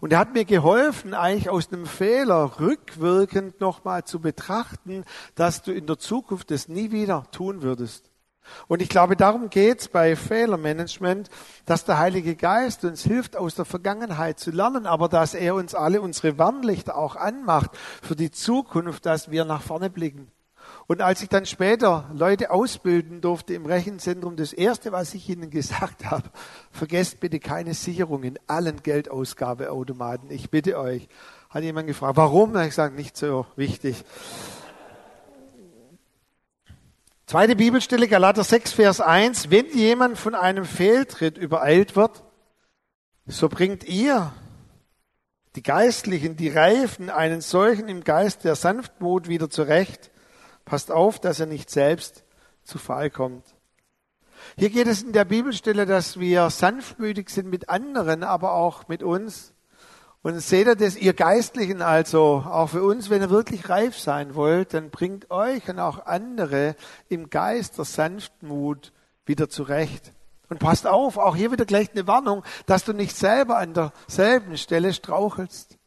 Und 0.00 0.12
er 0.12 0.18
hat 0.18 0.34
mir 0.34 0.44
geholfen, 0.44 1.14
eigentlich 1.14 1.50
aus 1.50 1.72
einem 1.72 1.86
Fehler 1.86 2.58
rückwirkend 2.60 3.60
nochmal 3.60 4.04
zu 4.04 4.20
betrachten, 4.20 5.04
dass 5.34 5.62
du 5.62 5.72
in 5.72 5.86
der 5.86 5.98
Zukunft 5.98 6.50
das 6.50 6.68
nie 6.68 6.90
wieder 6.90 7.24
tun 7.32 7.62
würdest. 7.62 8.10
Und 8.68 8.82
ich 8.82 8.90
glaube, 8.90 9.16
darum 9.16 9.48
geht's 9.48 9.88
bei 9.88 10.16
Fehlermanagement, 10.16 11.30
dass 11.64 11.86
der 11.86 11.98
Heilige 11.98 12.36
Geist 12.36 12.84
uns 12.84 13.02
hilft, 13.02 13.36
aus 13.36 13.54
der 13.54 13.64
Vergangenheit 13.64 14.38
zu 14.38 14.50
lernen, 14.50 14.86
aber 14.86 15.08
dass 15.08 15.34
er 15.34 15.54
uns 15.54 15.74
alle 15.74 16.02
unsere 16.02 16.38
Warnlichter 16.38 16.96
auch 16.96 17.16
anmacht 17.16 17.70
für 18.02 18.16
die 18.16 18.30
Zukunft, 18.30 19.06
dass 19.06 19.30
wir 19.30 19.46
nach 19.46 19.62
vorne 19.62 19.88
blicken. 19.88 20.30
Und 20.86 21.00
als 21.00 21.22
ich 21.22 21.28
dann 21.28 21.46
später 21.46 22.10
Leute 22.14 22.50
ausbilden 22.50 23.20
durfte 23.20 23.54
im 23.54 23.64
Rechenzentrum, 23.64 24.36
das 24.36 24.52
Erste, 24.52 24.92
was 24.92 25.14
ich 25.14 25.28
ihnen 25.28 25.50
gesagt 25.50 26.04
habe, 26.04 26.28
vergesst 26.70 27.20
bitte 27.20 27.40
keine 27.40 27.74
Sicherung 27.74 28.22
in 28.22 28.38
allen 28.46 28.82
Geldausgabeautomaten. 28.82 30.30
Ich 30.30 30.50
bitte 30.50 30.78
euch. 30.78 31.08
Hat 31.48 31.62
jemand 31.62 31.86
gefragt, 31.86 32.16
warum? 32.16 32.52
Da 32.52 32.60
habe 32.60 32.68
ich 32.68 32.72
gesagt, 32.72 32.96
nicht 32.96 33.16
so 33.16 33.46
wichtig. 33.56 34.04
Zweite 37.26 37.56
Bibelstelle, 37.56 38.06
Galater 38.06 38.44
6, 38.44 38.72
Vers 38.72 39.00
1. 39.00 39.50
Wenn 39.50 39.66
jemand 39.70 40.18
von 40.18 40.34
einem 40.34 40.66
Fehltritt 40.66 41.38
übereilt 41.38 41.96
wird, 41.96 42.22
so 43.26 43.48
bringt 43.48 43.84
ihr, 43.84 44.32
die 45.56 45.62
Geistlichen, 45.62 46.36
die 46.36 46.48
Reifen, 46.48 47.08
einen 47.08 47.40
solchen 47.40 47.88
im 47.88 48.04
Geist 48.04 48.44
der 48.44 48.56
Sanftmut 48.56 49.28
wieder 49.28 49.48
zurecht. 49.48 50.10
Passt 50.64 50.90
auf, 50.90 51.18
dass 51.18 51.40
er 51.40 51.46
nicht 51.46 51.70
selbst 51.70 52.24
zu 52.62 52.78
Fall 52.78 53.10
kommt. 53.10 53.44
Hier 54.56 54.70
geht 54.70 54.86
es 54.86 55.02
in 55.02 55.12
der 55.12 55.24
Bibelstelle, 55.24 55.86
dass 55.86 56.18
wir 56.18 56.50
sanftmütig 56.50 57.30
sind 57.30 57.48
mit 57.48 57.68
anderen, 57.68 58.22
aber 58.22 58.52
auch 58.52 58.88
mit 58.88 59.02
uns. 59.02 59.52
Und 60.22 60.38
seht 60.40 60.66
ihr 60.66 60.76
das, 60.76 60.96
ihr 60.96 61.12
Geistlichen 61.12 61.82
also, 61.82 62.44
auch 62.46 62.70
für 62.70 62.82
uns, 62.82 63.10
wenn 63.10 63.20
ihr 63.20 63.30
wirklich 63.30 63.68
reif 63.68 63.98
sein 63.98 64.34
wollt, 64.34 64.72
dann 64.72 64.90
bringt 64.90 65.30
euch 65.30 65.68
und 65.68 65.78
auch 65.78 66.06
andere 66.06 66.76
im 67.08 67.28
Geist 67.28 67.76
der 67.76 67.84
Sanftmut 67.84 68.92
wieder 69.26 69.50
zurecht. 69.50 70.12
Und 70.48 70.60
passt 70.60 70.86
auf, 70.86 71.18
auch 71.18 71.36
hier 71.36 71.52
wieder 71.52 71.64
gleich 71.64 71.90
eine 71.92 72.06
Warnung, 72.06 72.42
dass 72.66 72.84
du 72.84 72.92
nicht 72.92 73.16
selber 73.16 73.58
an 73.58 73.74
derselben 73.74 74.56
Stelle 74.56 74.92
strauchelst. 74.92 75.78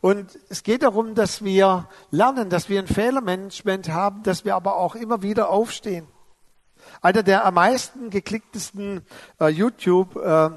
Und 0.00 0.38
es 0.48 0.62
geht 0.62 0.82
darum, 0.82 1.14
dass 1.14 1.44
wir 1.44 1.88
lernen, 2.10 2.50
dass 2.50 2.68
wir 2.68 2.78
ein 2.78 2.86
Fehlermanagement 2.86 3.88
haben, 3.88 4.22
dass 4.22 4.44
wir 4.44 4.54
aber 4.54 4.76
auch 4.76 4.94
immer 4.94 5.22
wieder 5.22 5.50
aufstehen. 5.50 6.06
Einer 7.02 7.22
der 7.22 7.44
am 7.44 7.54
meisten 7.54 8.10
geklicktesten 8.10 9.02
äh, 9.40 9.48
YouTube 9.48 10.16
äh, 10.16 10.50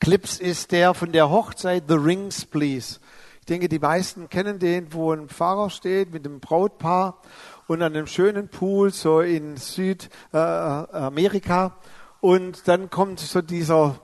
Clips 0.00 0.38
ist 0.38 0.72
der 0.72 0.94
von 0.94 1.12
der 1.12 1.30
Hochzeit 1.30 1.84
The 1.88 1.94
Rings 1.94 2.44
Please. 2.44 2.98
Ich 3.40 3.46
denke, 3.46 3.68
die 3.68 3.78
meisten 3.78 4.28
kennen 4.28 4.58
den, 4.58 4.92
wo 4.92 5.12
ein 5.12 5.28
Pfarrer 5.28 5.70
steht 5.70 6.12
mit 6.12 6.26
einem 6.26 6.40
Brautpaar 6.40 7.20
und 7.66 7.82
an 7.82 7.94
einem 7.94 8.06
schönen 8.06 8.48
Pool 8.48 8.92
so 8.92 9.20
in 9.20 9.56
Südamerika. 9.56 11.76
und 12.20 12.68
dann 12.68 12.90
kommt 12.90 13.20
so 13.20 13.42
dieser 13.42 13.98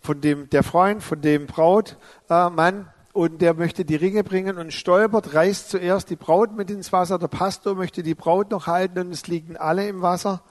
von 0.00 0.20
dem 0.20 0.48
der 0.50 0.62
Freund 0.62 1.02
von 1.02 1.20
dem 1.20 1.46
Brautmann 1.46 2.88
und 3.14 3.40
der 3.40 3.54
möchte 3.54 3.84
die 3.84 3.94
Ringe 3.94 4.24
bringen 4.24 4.58
und 4.58 4.72
stolpert, 4.72 5.34
reißt 5.34 5.70
zuerst 5.70 6.10
die 6.10 6.16
Braut 6.16 6.54
mit 6.56 6.68
ins 6.68 6.92
Wasser. 6.92 7.16
Der 7.16 7.28
Pastor 7.28 7.76
möchte 7.76 8.02
die 8.02 8.16
Braut 8.16 8.50
noch 8.50 8.66
halten 8.66 8.98
und 8.98 9.12
es 9.12 9.28
liegen 9.28 9.56
alle 9.56 9.86
im 9.86 10.02
Wasser. 10.02 10.42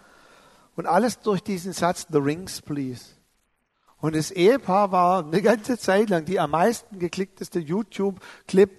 Und 0.77 0.87
alles 0.87 1.19
durch 1.19 1.43
diesen 1.43 1.73
Satz, 1.73 2.07
the 2.09 2.19
rings 2.19 2.61
please. 2.61 3.03
Und 3.99 4.15
das 4.15 4.31
Ehepaar 4.31 4.93
war 4.93 5.25
eine 5.25 5.41
ganze 5.41 5.77
Zeit 5.77 6.09
lang 6.09 6.23
die 6.23 6.39
am 6.39 6.51
meisten 6.51 6.99
geklickteste 6.99 7.59
YouTube-Clip. 7.59 8.71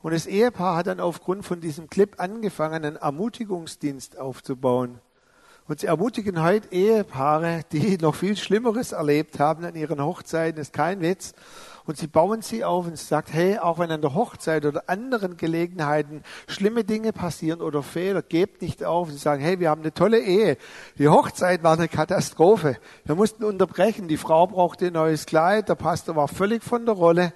Und 0.00 0.14
das 0.14 0.26
Ehepaar 0.26 0.76
hat 0.76 0.86
dann 0.86 1.00
aufgrund 1.00 1.44
von 1.44 1.60
diesem 1.60 1.90
Clip 1.90 2.18
angefangen, 2.18 2.86
einen 2.86 2.96
Ermutigungsdienst 2.96 4.18
aufzubauen. 4.18 4.98
Und 5.68 5.80
sie 5.80 5.88
ermutigen 5.88 6.42
heute 6.42 6.72
Ehepaare, 6.72 7.64
die 7.72 7.98
noch 7.98 8.14
viel 8.14 8.36
Schlimmeres 8.36 8.92
erlebt 8.92 9.38
haben 9.40 9.64
an 9.64 9.74
ihren 9.74 10.02
Hochzeiten, 10.02 10.56
das 10.56 10.68
ist 10.68 10.72
kein 10.72 11.00
Witz. 11.02 11.34
Und 11.86 11.96
sie 11.96 12.08
bauen 12.08 12.42
sie 12.42 12.64
auf 12.64 12.86
und 12.86 12.98
sagt, 12.98 13.32
hey, 13.32 13.58
auch 13.58 13.78
wenn 13.78 13.92
an 13.92 14.00
der 14.00 14.14
Hochzeit 14.14 14.66
oder 14.66 14.84
anderen 14.88 15.36
Gelegenheiten 15.36 16.24
schlimme 16.48 16.82
Dinge 16.82 17.12
passieren 17.12 17.60
oder 17.60 17.84
Fehler, 17.84 18.22
gebt 18.22 18.60
nicht 18.60 18.82
auf. 18.82 19.10
Sie 19.10 19.18
sagen, 19.18 19.40
hey, 19.40 19.60
wir 19.60 19.70
haben 19.70 19.82
eine 19.82 19.94
tolle 19.94 20.20
Ehe. 20.20 20.58
Die 20.98 21.08
Hochzeit 21.08 21.62
war 21.62 21.74
eine 21.74 21.86
Katastrophe. 21.86 22.76
Wir 23.04 23.14
mussten 23.14 23.44
unterbrechen. 23.44 24.08
Die 24.08 24.16
Frau 24.16 24.48
brauchte 24.48 24.88
ein 24.88 24.94
neues 24.94 25.26
Kleid. 25.26 25.68
Der 25.68 25.76
Pastor 25.76 26.16
war 26.16 26.26
völlig 26.26 26.64
von 26.64 26.86
der 26.86 26.96
Rolle. 26.96 27.32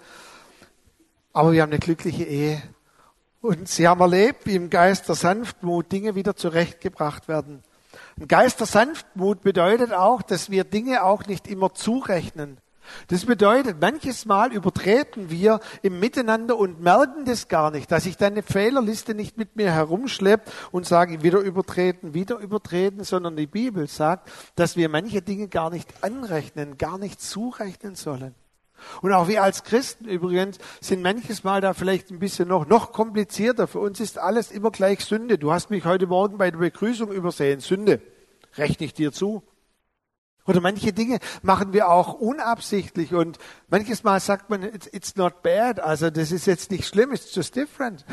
Aber 1.32 1.52
wir 1.52 1.62
haben 1.62 1.70
eine 1.70 1.78
glückliche 1.78 2.24
Ehe. 2.24 2.60
Und 3.40 3.68
sie 3.68 3.86
haben 3.86 4.00
erlebt, 4.00 4.46
wie 4.46 4.56
im 4.56 4.68
Geist 4.68 5.08
der 5.08 5.14
Sanftmut 5.14 5.92
Dinge 5.92 6.16
wieder 6.16 6.34
zurechtgebracht 6.34 7.28
werden. 7.28 7.62
Ein 8.18 8.26
Geist 8.26 8.58
der 8.58 8.66
Sanftmut 8.66 9.42
bedeutet 9.42 9.92
auch, 9.92 10.22
dass 10.22 10.50
wir 10.50 10.64
Dinge 10.64 11.04
auch 11.04 11.24
nicht 11.26 11.46
immer 11.46 11.72
zurechnen. 11.72 12.58
Das 13.08 13.26
bedeutet, 13.26 13.80
manches 13.80 14.26
Mal 14.26 14.52
übertreten 14.52 15.30
wir 15.30 15.60
im 15.82 16.00
Miteinander 16.00 16.56
und 16.56 16.80
merken 16.80 17.24
das 17.24 17.48
gar 17.48 17.70
nicht, 17.70 17.90
dass 17.90 18.06
ich 18.06 18.16
deine 18.16 18.42
Fehlerliste 18.42 19.14
nicht 19.14 19.36
mit 19.36 19.56
mir 19.56 19.72
herumschleppt 19.72 20.50
und 20.72 20.86
sage, 20.86 21.22
wieder 21.22 21.40
übertreten, 21.40 22.14
wieder 22.14 22.38
übertreten, 22.38 23.04
sondern 23.04 23.36
die 23.36 23.46
Bibel 23.46 23.86
sagt, 23.86 24.30
dass 24.54 24.76
wir 24.76 24.88
manche 24.88 25.22
Dinge 25.22 25.48
gar 25.48 25.70
nicht 25.70 25.88
anrechnen, 26.02 26.78
gar 26.78 26.98
nicht 26.98 27.20
zurechnen 27.20 27.94
sollen. 27.94 28.34
Und 29.02 29.12
auch 29.12 29.28
wir 29.28 29.42
als 29.42 29.64
Christen 29.64 30.06
übrigens 30.06 30.58
sind 30.80 31.02
manches 31.02 31.44
Mal 31.44 31.60
da 31.60 31.74
vielleicht 31.74 32.10
ein 32.10 32.18
bisschen 32.18 32.48
noch, 32.48 32.66
noch 32.66 32.92
komplizierter. 32.92 33.66
Für 33.66 33.80
uns 33.80 34.00
ist 34.00 34.18
alles 34.18 34.50
immer 34.50 34.70
gleich 34.70 35.04
Sünde. 35.04 35.38
Du 35.38 35.52
hast 35.52 35.70
mich 35.70 35.84
heute 35.84 36.06
Morgen 36.06 36.38
bei 36.38 36.50
der 36.50 36.58
Begrüßung 36.58 37.12
übersehen. 37.12 37.60
Sünde. 37.60 38.00
Rechne 38.56 38.86
ich 38.86 38.94
dir 38.94 39.12
zu. 39.12 39.42
Oder 40.46 40.60
manche 40.60 40.92
Dinge 40.92 41.18
machen 41.42 41.72
wir 41.72 41.88
auch 41.88 42.14
unabsichtlich 42.14 43.14
und 43.14 43.38
manches 43.68 44.02
Mal 44.02 44.20
sagt 44.20 44.50
man, 44.50 44.62
it's, 44.62 44.88
it's 44.92 45.16
not 45.16 45.42
bad, 45.42 45.80
also 45.80 46.10
das 46.10 46.32
ist 46.32 46.46
jetzt 46.46 46.70
nicht 46.70 46.86
schlimm, 46.86 47.12
it's 47.12 47.34
just 47.34 47.54
different. 47.54 48.04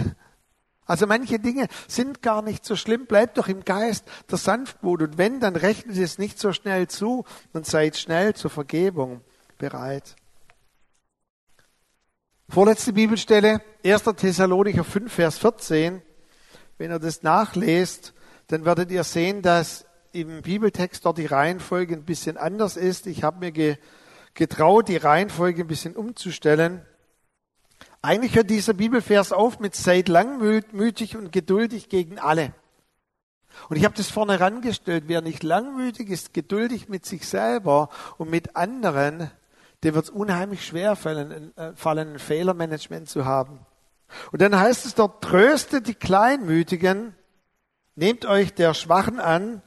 Also 0.86 1.06
manche 1.06 1.38
Dinge 1.38 1.68
sind 1.88 2.22
gar 2.22 2.42
nicht 2.42 2.64
so 2.64 2.76
schlimm, 2.76 3.08
bleibt 3.08 3.38
doch 3.38 3.50
im 3.50 3.66
Geist 3.66 4.06
der 4.32 4.38
Sanftmut 4.38 5.02
und 5.02 5.18
wenn, 5.18 5.40
dann 5.40 5.56
rechnet 5.56 5.98
es 5.98 6.18
nicht 6.18 6.40
so 6.40 6.54
schnell 6.54 6.88
zu 6.88 7.26
und 7.54 7.66
seid 7.66 7.98
schnell 7.98 8.36
zur 8.36 8.50
Vergebung 8.50 9.22
bereit. 9.58 10.16
Vorletzte 12.50 12.94
Bibelstelle, 12.94 13.62
1. 13.84 14.04
Thessalonicher 14.16 14.86
5, 14.86 15.12
Vers 15.12 15.38
14. 15.40 16.02
Wenn 16.78 16.92
ihr 16.92 17.00
das 17.00 17.22
nachlest, 17.22 18.14
dann 18.48 18.64
werdet 18.64 18.90
ihr 18.90 19.04
sehen, 19.04 19.42
dass 19.42 19.87
im 20.22 20.42
Bibeltext 20.42 21.06
dort 21.06 21.18
die 21.18 21.26
Reihenfolge 21.26 21.94
ein 21.94 22.04
bisschen 22.04 22.38
anders 22.38 22.76
ist. 22.78 23.06
Ich 23.08 23.24
habe 23.24 23.40
mir 23.40 23.78
getraut, 24.34 24.88
die 24.88 24.98
Reihenfolge 24.98 25.62
ein 25.62 25.68
bisschen 25.68 25.96
umzustellen. 25.96 26.82
Eigentlich 28.02 28.36
hört 28.36 28.50
dieser 28.50 28.74
Bibelvers 28.74 29.32
auf 29.32 29.60
mit 29.60 29.76
seid 29.76 30.08
langmütig 30.08 31.16
und 31.16 31.32
geduldig 31.32 31.90
gegen 31.90 32.20
alle. 32.20 32.54
Und 33.70 33.78
ich 33.78 33.86
habe 33.86 33.96
das 33.96 34.10
vorne 34.10 34.34
herangestellt, 34.34 35.06
wer 35.08 35.22
nicht 35.22 35.44
langmütig 35.44 36.10
ist, 36.10 36.34
geduldig 36.34 36.90
mit 36.90 37.06
sich 37.06 37.28
selber 37.28 37.90
und 38.18 38.30
mit 38.30 38.56
anderen, 38.56 39.32
dem 39.84 39.96
wird 39.96 40.06
es 40.06 40.10
unheimlich 40.10 40.66
schwer 40.66 40.96
fallen, 40.96 41.56
äh, 41.58 41.74
fallen, 41.76 42.14
ein 42.14 42.20
Fehlermanagement 42.20 43.10
zu 43.10 43.26
haben. 43.26 43.60
Und 44.32 44.42
dann 44.42 44.58
heißt 44.58 44.86
es 44.86 44.96
dort, 44.96 45.24
tröstet 45.24 45.88
die 45.88 45.96
Kleinmütigen, 45.96 47.16
nehmt 47.96 48.26
euch 48.26 48.54
der 48.54 48.74
Schwachen 48.74 49.20
an 49.20 49.62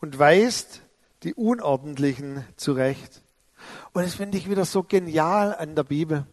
und 0.00 0.18
weist 0.18 0.82
die 1.22 1.34
Unordentlichen 1.34 2.44
zurecht. 2.56 3.22
Und 3.92 4.04
das 4.04 4.14
finde 4.14 4.38
ich 4.38 4.50
wieder 4.50 4.64
so 4.64 4.82
genial 4.82 5.54
an 5.54 5.74
der 5.74 5.84
Bibel 5.84 6.26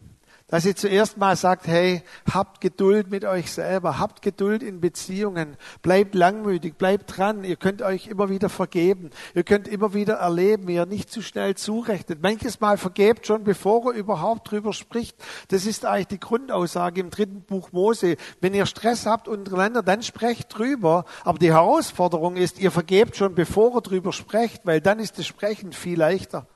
dass 0.48 0.64
sie 0.64 0.76
zuerst 0.76 1.18
mal 1.18 1.36
sagt, 1.36 1.68
hey, 1.68 2.04
habt 2.32 2.62
Geduld 2.62 3.10
mit 3.10 3.26
euch 3.26 3.52
selber, 3.52 3.98
habt 4.00 4.22
Geduld 4.22 4.62
in 4.62 4.82
Beziehungen, 4.82 5.58
bleibt 5.82 6.16
langmütig, 6.16 6.78
bleibt 6.78 7.18
dran, 7.18 7.44
ihr 7.44 7.56
könnt 7.56 7.82
euch 7.82 8.08
immer 8.08 8.30
wieder 8.30 8.50
vergeben, 8.50 9.10
ihr 9.34 9.44
könnt 9.44 9.68
immer 9.68 9.94
wieder 9.94 10.16
erleben, 10.16 10.68
wie 10.68 10.76
ihr 10.76 10.86
nicht 10.86 11.12
zu 11.12 11.22
schnell 11.22 11.56
zurechnet. 11.56 12.22
Manches 12.22 12.60
Mal 12.60 12.78
vergebt 12.78 13.26
schon, 13.26 13.44
bevor 13.44 13.94
er 13.94 13.98
überhaupt 13.98 14.52
drüber 14.52 14.74
spricht. 14.74 15.16
Das 15.48 15.66
ist 15.66 15.86
eigentlich 15.86 16.08
die 16.08 16.20
Grundaussage 16.20 17.02
im 17.02 17.10
dritten 17.10 17.42
Buch 17.42 17.72
Mose. 17.72 18.18
Wenn 18.42 18.54
ihr 18.54 18.66
Stress 18.66 19.06
habt 19.06 19.28
untereinander, 19.28 19.82
dann 19.82 20.04
sprecht 20.04 20.58
drüber. 20.58 21.06
Aber 21.24 21.40
die 21.40 21.52
Herausforderung 21.52 22.36
ist, 22.36 22.60
ihr 22.60 22.72
vergebt 22.72 23.16
schon, 23.16 23.36
bevor 23.36 23.76
er 23.76 23.82
drüber 23.82 24.14
spricht, 24.14 24.66
weil 24.66 24.82
dann 24.82 25.00
ist 25.00 25.18
das 25.18 25.26
Sprechen 25.26 25.74
viel 25.74 25.98
leichter. 25.98 26.48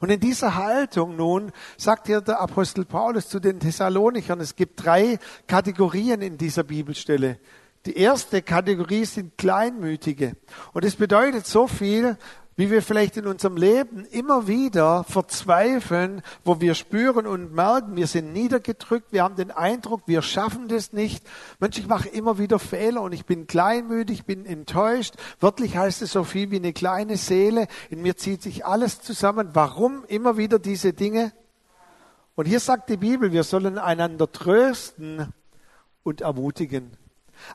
Und 0.00 0.10
in 0.10 0.20
dieser 0.20 0.54
Haltung 0.54 1.16
nun 1.16 1.52
sagt 1.76 2.06
hier 2.06 2.20
der 2.20 2.40
Apostel 2.40 2.84
Paulus 2.84 3.28
zu 3.28 3.40
den 3.40 3.60
Thessalonichern, 3.60 4.40
es 4.40 4.56
gibt 4.56 4.84
drei 4.84 5.18
Kategorien 5.46 6.22
in 6.22 6.38
dieser 6.38 6.64
Bibelstelle. 6.64 7.38
Die 7.86 7.96
erste 7.98 8.40
Kategorie 8.40 9.04
sind 9.04 9.36
Kleinmütige. 9.36 10.36
Und 10.72 10.84
es 10.84 10.96
bedeutet 10.96 11.46
so 11.46 11.66
viel, 11.66 12.16
wie 12.56 12.70
wir 12.70 12.82
vielleicht 12.82 13.16
in 13.16 13.26
unserem 13.26 13.56
Leben 13.56 14.04
immer 14.04 14.46
wieder 14.46 15.04
verzweifeln, 15.04 16.22
wo 16.44 16.60
wir 16.60 16.74
spüren 16.74 17.26
und 17.26 17.52
merken, 17.52 17.96
wir 17.96 18.06
sind 18.06 18.32
niedergedrückt, 18.32 19.12
wir 19.12 19.22
haben 19.24 19.36
den 19.36 19.50
Eindruck, 19.50 20.02
wir 20.06 20.22
schaffen 20.22 20.68
das 20.68 20.92
nicht. 20.92 21.24
Mensch, 21.58 21.78
ich 21.78 21.88
mache 21.88 22.08
immer 22.08 22.38
wieder 22.38 22.58
Fehler 22.58 23.02
und 23.02 23.12
ich 23.12 23.26
bin 23.26 23.46
kleinmütig, 23.46 24.20
ich 24.20 24.24
bin 24.24 24.46
enttäuscht. 24.46 25.14
Wörtlich 25.40 25.76
heißt 25.76 26.02
es 26.02 26.12
so 26.12 26.24
viel 26.24 26.50
wie 26.50 26.56
eine 26.56 26.72
kleine 26.72 27.16
Seele. 27.16 27.66
In 27.90 28.02
mir 28.02 28.16
zieht 28.16 28.42
sich 28.42 28.64
alles 28.64 29.00
zusammen. 29.00 29.50
Warum 29.54 30.04
immer 30.06 30.36
wieder 30.36 30.58
diese 30.58 30.92
Dinge? 30.92 31.32
Und 32.36 32.46
hier 32.46 32.60
sagt 32.60 32.88
die 32.90 32.96
Bibel, 32.96 33.32
wir 33.32 33.44
sollen 33.44 33.78
einander 33.78 34.30
trösten 34.30 35.32
und 36.02 36.20
ermutigen. 36.20 36.96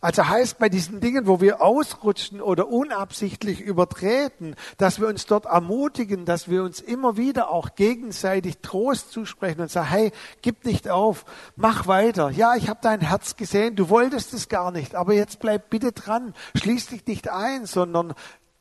Also 0.02 0.28
heißt 0.28 0.60
bei 0.60 0.70
diesen 0.70 1.00
Dingen, 1.00 1.28
wo 1.28 1.42
wir 1.42 1.62
ausrutschen 1.62 2.42
oder 2.42 2.68
unabsichtlich 2.68 3.62
übertreten, 3.62 4.56
dass 4.78 5.00
wir 5.00 5.08
uns 5.08 5.26
dort 5.26 5.46
ermutigen, 5.46 6.26
dass 6.26 6.50
wir 6.50 6.63
uns 6.63 6.80
immer 6.80 7.18
wieder 7.18 7.50
auch 7.50 7.76
gegenseitig 7.76 8.60
Trost 8.60 9.12
zusprechen 9.12 9.62
und 9.62 9.72
sagen, 9.72 9.89
hey, 9.89 10.12
gib 10.42 10.65
nicht 10.65 10.89
auf, 10.89 11.26
mach 11.56 11.88
weiter. 11.88 12.30
Ja, 12.30 12.56
ich 12.56 12.70
habe 12.70 12.80
dein 12.82 13.02
Herz 13.02 13.36
gesehen, 13.36 13.76
du 13.76 13.89
wolltest 13.89 14.34
es 14.34 14.50
gar 14.50 14.72
nicht, 14.72 14.96
aber 14.96 15.13
jetzt 15.13 15.39
bleib 15.39 15.70
bitte 15.70 15.92
dran, 15.92 16.34
schließ 16.56 16.88
dich 16.88 17.06
nicht 17.06 17.30
ein, 17.30 17.65
sondern 17.65 18.13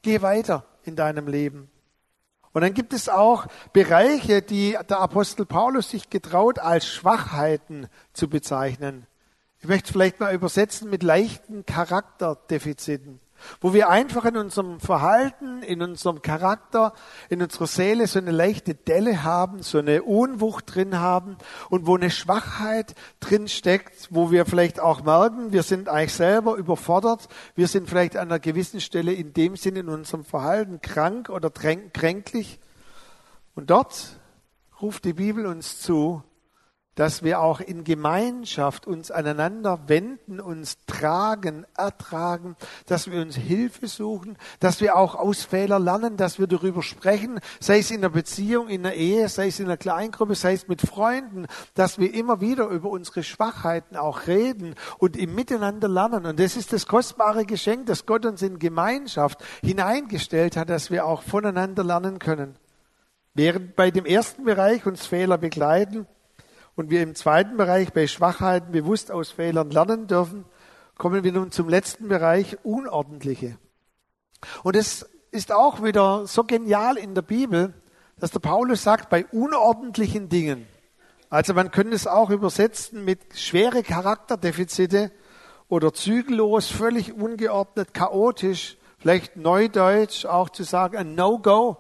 geh 0.03 0.23
weiter 0.23 0.65
in 0.85 0.97
deinem 0.97 1.29
Leben. 1.29 1.71
Und 2.53 2.63
dann 2.63 2.75
gibt 2.75 2.93
es 2.93 3.09
auch 3.09 3.47
Bereiche, 3.73 4.43
die 4.43 4.77
der 4.89 5.01
Apostel 5.01 5.47
Paulus 5.47 5.91
sich 5.91 6.11
getraut 6.11 6.59
als 6.59 6.87
Schwachheiten 6.87 7.89
zu 8.13 8.29
bezeichnen. 8.29 9.07
Ich 9.61 9.67
möchte 9.67 9.93
vielleicht 9.93 10.21
mal 10.21 10.33
übersetzen 10.33 10.89
mit 10.89 11.03
leichten 11.03 11.67
Charakterdefiziten, 11.67 13.19
wo 13.61 13.75
wir 13.75 13.89
einfach 13.89 14.25
in 14.25 14.37
unserem 14.37 14.79
Verhalten, 14.79 15.65
in 15.65 15.83
unserem 15.83 16.23
Charakter, 16.23 16.95
in 17.29 17.43
unserer 17.43 17.67
Seele 17.67 18.07
so 18.07 18.21
eine 18.21 18.31
leichte 18.31 18.77
Delle 18.77 19.25
haben, 19.25 19.65
so 19.65 19.79
eine 19.79 20.05
Unwucht 20.05 20.73
drin 20.77 21.01
haben 21.01 21.39
und 21.71 21.89
wo 21.89 21.97
eine 21.97 22.13
Schwachheit 22.13 22.95
drin 23.19 23.49
steckt, 23.49 24.07
wo 24.11 24.31
wir 24.31 24.47
vielleicht 24.47 24.79
auch 24.79 25.03
merken, 25.03 25.51
wir 25.51 25.65
sind 25.65 25.89
eigentlich 25.89 26.15
selber 26.15 26.55
überfordert, 26.55 27.29
wir 27.57 27.67
sind 27.67 27.89
vielleicht 27.89 28.17
an 28.17 28.29
einer 28.29 28.39
gewissen 28.39 28.81
Stelle 28.81 29.13
in 29.13 29.33
dem 29.33 29.57
Sinne 29.57 29.81
in 29.81 29.89
unserem 29.89 30.25
Verhalten 30.25 30.81
krank 30.81 31.31
oder 31.31 31.51
kränklich. 31.51 32.61
Und 33.57 33.71
dort 33.71 34.21
ruft 34.81 35.05
die 35.05 35.15
Bibel 35.15 35.47
uns 35.47 35.81
zu, 35.81 36.23
dass 36.99 37.23
wir 37.23 37.41
auch 37.41 37.61
in 37.61 37.85
Gemeinschaft 37.85 38.89
uns 38.89 39.13
aneinander 39.13 39.79
wenden, 39.87 40.41
uns 40.41 40.79
tragen, 40.89 41.65
ertragen, 41.77 42.57
dass 42.87 43.09
wir 43.09 43.23
uns 43.23 43.37
Hilfe 43.37 43.87
suchen, 43.87 44.37
dass 44.59 44.81
wir 44.81 44.97
auch 44.97 45.15
aus 45.15 45.45
Fehlern 45.45 45.85
lernen, 45.85 46.17
dass 46.17 46.41
wir 46.41 46.49
darüber 46.49 46.83
sprechen, 46.83 47.39
sei 47.61 47.79
es 47.79 47.93
in 47.93 48.01
der 48.01 48.09
Beziehung, 48.09 48.67
in 48.69 48.83
der 48.83 48.97
Ehe, 48.97 49.29
sei 49.29 49.47
es 49.47 49.61
in 49.61 49.69
der 49.69 49.77
Kleingruppe, 49.77 50.35
sei 50.35 50.55
es 50.55 50.67
mit 50.67 50.81
Freunden, 50.81 51.47
dass 51.75 52.01
wir 52.01 52.13
immer 52.13 52.41
wieder 52.41 52.67
über 52.67 52.91
unsere 52.91 53.23
Schwachheiten 53.23 53.97
auch 53.97 54.27
reden 54.27 54.75
und 54.99 55.17
im 55.17 55.37
Miteinander 55.37 55.87
lernen. 55.87 56.27
Und 56.27 56.41
das 56.41 56.57
ist 56.57 56.73
das 56.73 56.89
kostbare 56.89 57.45
Geschenk, 57.45 57.87
das 57.87 58.07
Gott 58.07 58.27
uns 58.27 58.43
in 58.43 58.59
Gemeinschaft 58.59 59.45
hineingestellt 59.63 60.57
hat, 60.57 60.69
dass 60.69 60.91
wir 60.91 61.07
auch 61.07 61.23
voneinander 61.23 61.85
lernen 61.85 62.19
können. 62.19 62.57
Während 63.35 63.77
bei 63.77 63.93
dem 63.93 64.05
ersten 64.05 64.43
Bereich 64.43 64.85
uns 64.85 65.07
Fehler 65.07 65.39
begleiten, 65.39 66.09
und 66.79 66.91
wir 66.91 67.03
im 67.03 67.17
zweiten 67.17 67.57
Bereich 67.57 67.93
bei 67.93 68.07
Schwachheiten 68.07 68.71
bewusst 68.71 69.11
aus 69.11 69.33
Fehlern 69.33 69.69
lernen 69.69 70.07
dürfen, 70.07 70.45
kommen 70.97 71.25
wir 71.25 71.33
nun 71.33 71.51
zum 71.51 71.69
letzten 71.69 72.07
Bereich, 72.07 72.57
Unordentliche. 72.63 73.59
Und 74.63 74.77
es 74.77 75.05
ist 75.33 75.51
auch 75.51 75.83
wieder 75.83 76.29
so 76.29 76.45
genial 76.45 76.97
in 76.97 77.17
der 77.17 77.23
Bibel, 77.23 77.75
dass 78.21 78.31
der 78.31 78.39
Paulus 78.39 78.85
sagt, 78.85 79.11
bei 79.11 79.27
unordentlichen 79.27 80.29
Dingen, 80.29 80.69
also 81.31 81.53
man 81.53 81.73
könnte 81.73 81.97
es 81.97 82.07
auch 82.07 82.31
übersetzen 82.31 83.05
mit 83.05 83.37
schwere 83.37 83.83
Charakterdefizite 83.83 85.11
oder 85.67 85.93
zügellos, 85.93 86.69
völlig 86.69 87.13
ungeordnet, 87.13 87.93
chaotisch, 87.93 88.79
vielleicht 88.99 89.37
neudeutsch 89.37 90.27
auch 90.27 90.49
zu 90.49 90.63
sagen, 90.63 90.97
ein 90.97 91.17
No-Go, 91.17 91.79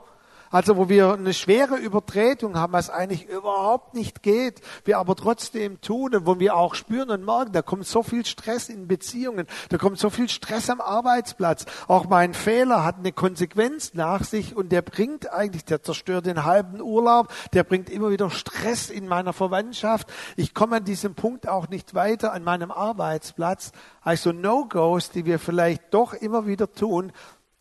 also 0.51 0.77
wo 0.77 0.89
wir 0.89 1.13
eine 1.13 1.35
schwere 1.35 1.77
Übertretung 1.77 2.57
haben, 2.57 2.73
was 2.73 2.91
eigentlich 2.91 3.29
überhaupt 3.29 3.95
nicht 3.95 4.23
geht, 4.23 4.61
wir 4.85 4.99
aber 4.99 5.17
trotzdem 5.17 5.81
tun 5.81 6.15
und 6.15 6.27
wo 6.27 6.39
wir 6.39 6.57
auch 6.57 6.75
spüren 6.75 7.11
und 7.11 7.25
merken, 7.25 7.53
da 7.53 7.63
kommt 7.63 7.87
so 7.87 8.03
viel 8.03 8.25
Stress 8.25 8.69
in 8.69 8.89
Beziehungen, 8.89 9.47
da 9.69 9.79
kommt 9.79 9.99
so 9.99 10.11
viel 10.11 10.29
Stress 10.29 10.71
am 10.71 10.81
Arbeitsplatz. 10.81 11.67
Auch 11.87 12.09
mein 12.09 12.35
Fehler 12.35 12.85
hat 12.85 12.99
eine 12.99 13.13
Konsequenz 13.13 13.95
nach 13.95 14.25
sich 14.25 14.57
und 14.57 14.71
der 14.71 14.83
bringt 14.83 15.33
eigentlich, 15.33 15.65
der 15.65 15.83
zerstört 15.83 16.27
den 16.27 16.45
halben 16.45 16.81
Urlaub, 16.81 17.29
der 17.53 17.65
bringt 17.65 17.91
immer 17.91 18.11
wieder 18.11 18.31
Stress 18.31 18.91
in 18.91 19.09
meiner 19.09 19.33
Verwandtschaft. 19.33 20.09
Ich 20.37 20.55
komme 20.55 20.77
an 20.77 20.85
diesem 20.85 21.15
Punkt 21.15 21.49
auch 21.49 21.69
nicht 21.69 21.95
weiter 21.95 22.33
an 22.33 22.45
meinem 22.45 22.71
Arbeitsplatz. 22.71 23.73
Also 24.01 24.33
No-Gos, 24.33 25.11
die 25.11 25.25
wir 25.25 25.39
vielleicht 25.39 25.93
doch 25.93 26.15
immer 26.15 26.47
wieder 26.47 26.73
tun, 26.73 27.13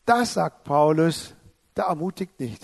das 0.06 0.36
sagt 0.36 0.64
Paulus, 0.64 1.36
der 1.78 1.86
ermutigt 1.86 2.40
nicht. 2.40 2.62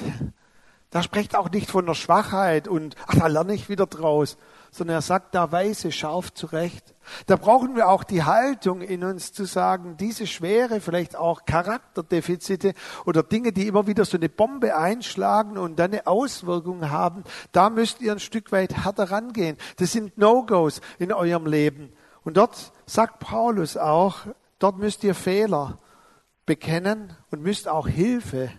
Da 0.94 1.02
spricht 1.02 1.36
auch 1.36 1.50
nicht 1.50 1.72
von 1.72 1.88
der 1.88 1.96
Schwachheit 1.96 2.68
und 2.68 2.96
ach, 3.08 3.16
da 3.16 3.26
lerne 3.26 3.56
ich 3.56 3.68
wieder 3.68 3.88
draus, 3.88 4.38
sondern 4.70 4.98
er 4.98 5.02
sagt 5.02 5.34
da 5.34 5.52
weise, 5.52 5.92
scharf 5.92 6.32
zurecht. 6.32 6.94
Da 7.26 7.36
brauchen 7.36 7.76
wir 7.76 7.90
auch 7.90 8.04
die 8.04 8.24
Haltung 8.24 8.82
in 8.82 9.04
uns 9.04 9.34
zu 9.34 9.46
sagen, 9.46 9.98
diese 9.98 10.28
schwere, 10.28 10.82
vielleicht 10.82 11.16
auch 11.16 11.46
Charakterdefizite 11.46 12.76
oder 13.06 13.24
Dinge, 13.24 13.54
die 13.54 13.68
immer 13.68 13.88
wieder 13.88 14.06
so 14.06 14.18
eine 14.18 14.30
Bombe 14.30 14.78
einschlagen 14.78 15.58
und 15.58 15.80
dann 15.80 15.94
eine 15.94 16.06
Auswirkung 16.06 16.92
haben, 16.92 17.24
da 17.54 17.72
müsst 17.72 18.00
ihr 18.00 18.12
ein 18.12 18.20
Stück 18.20 18.52
weit 18.52 18.84
härter 18.84 19.10
rangehen. 19.10 19.58
Das 19.78 19.94
sind 19.94 20.20
No-Gos 20.20 20.80
in 21.00 21.12
eurem 21.12 21.48
Leben. 21.48 21.92
Und 22.24 22.38
dort 22.38 22.72
sagt 22.86 23.18
Paulus 23.18 23.78
auch, 23.78 24.28
dort 24.60 24.78
müsst 24.78 25.04
ihr 25.04 25.16
Fehler 25.16 25.80
bekennen 26.46 27.18
und 27.32 27.42
müsst 27.42 27.68
auch 27.68 27.88
Hilfe 27.88 28.52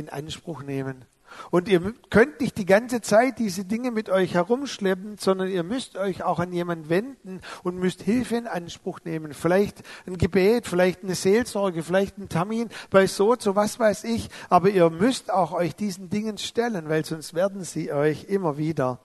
in 0.00 0.08
Anspruch 0.08 0.62
nehmen. 0.62 1.04
Und 1.50 1.68
ihr 1.68 1.94
könnt 2.10 2.40
nicht 2.40 2.58
die 2.58 2.66
ganze 2.66 3.00
Zeit 3.00 3.38
diese 3.38 3.64
Dinge 3.64 3.90
mit 3.90 4.08
euch 4.08 4.34
herumschleppen, 4.34 5.18
sondern 5.18 5.48
ihr 5.48 5.62
müsst 5.62 5.96
euch 5.96 6.22
auch 6.22 6.38
an 6.38 6.52
jemanden 6.52 6.88
wenden 6.88 7.40
und 7.62 7.78
müsst 7.78 8.02
Hilfe 8.02 8.36
in 8.36 8.46
Anspruch 8.46 9.00
nehmen. 9.04 9.34
Vielleicht 9.34 9.82
ein 10.06 10.18
Gebet, 10.18 10.66
vielleicht 10.66 11.02
eine 11.02 11.14
Seelsorge, 11.14 11.82
vielleicht 11.82 12.18
ein 12.18 12.28
Termin 12.28 12.68
bei 12.90 13.06
so, 13.06 13.36
so 13.38 13.56
was 13.56 13.78
weiß 13.78 14.04
ich. 14.04 14.28
Aber 14.48 14.70
ihr 14.70 14.90
müsst 14.90 15.32
auch 15.32 15.52
euch 15.52 15.74
diesen 15.74 16.10
Dingen 16.10 16.38
stellen, 16.38 16.88
weil 16.88 17.04
sonst 17.04 17.34
werden 17.34 17.64
sie 17.64 17.92
euch 17.92 18.24
immer 18.24 18.58
wieder 18.58 19.00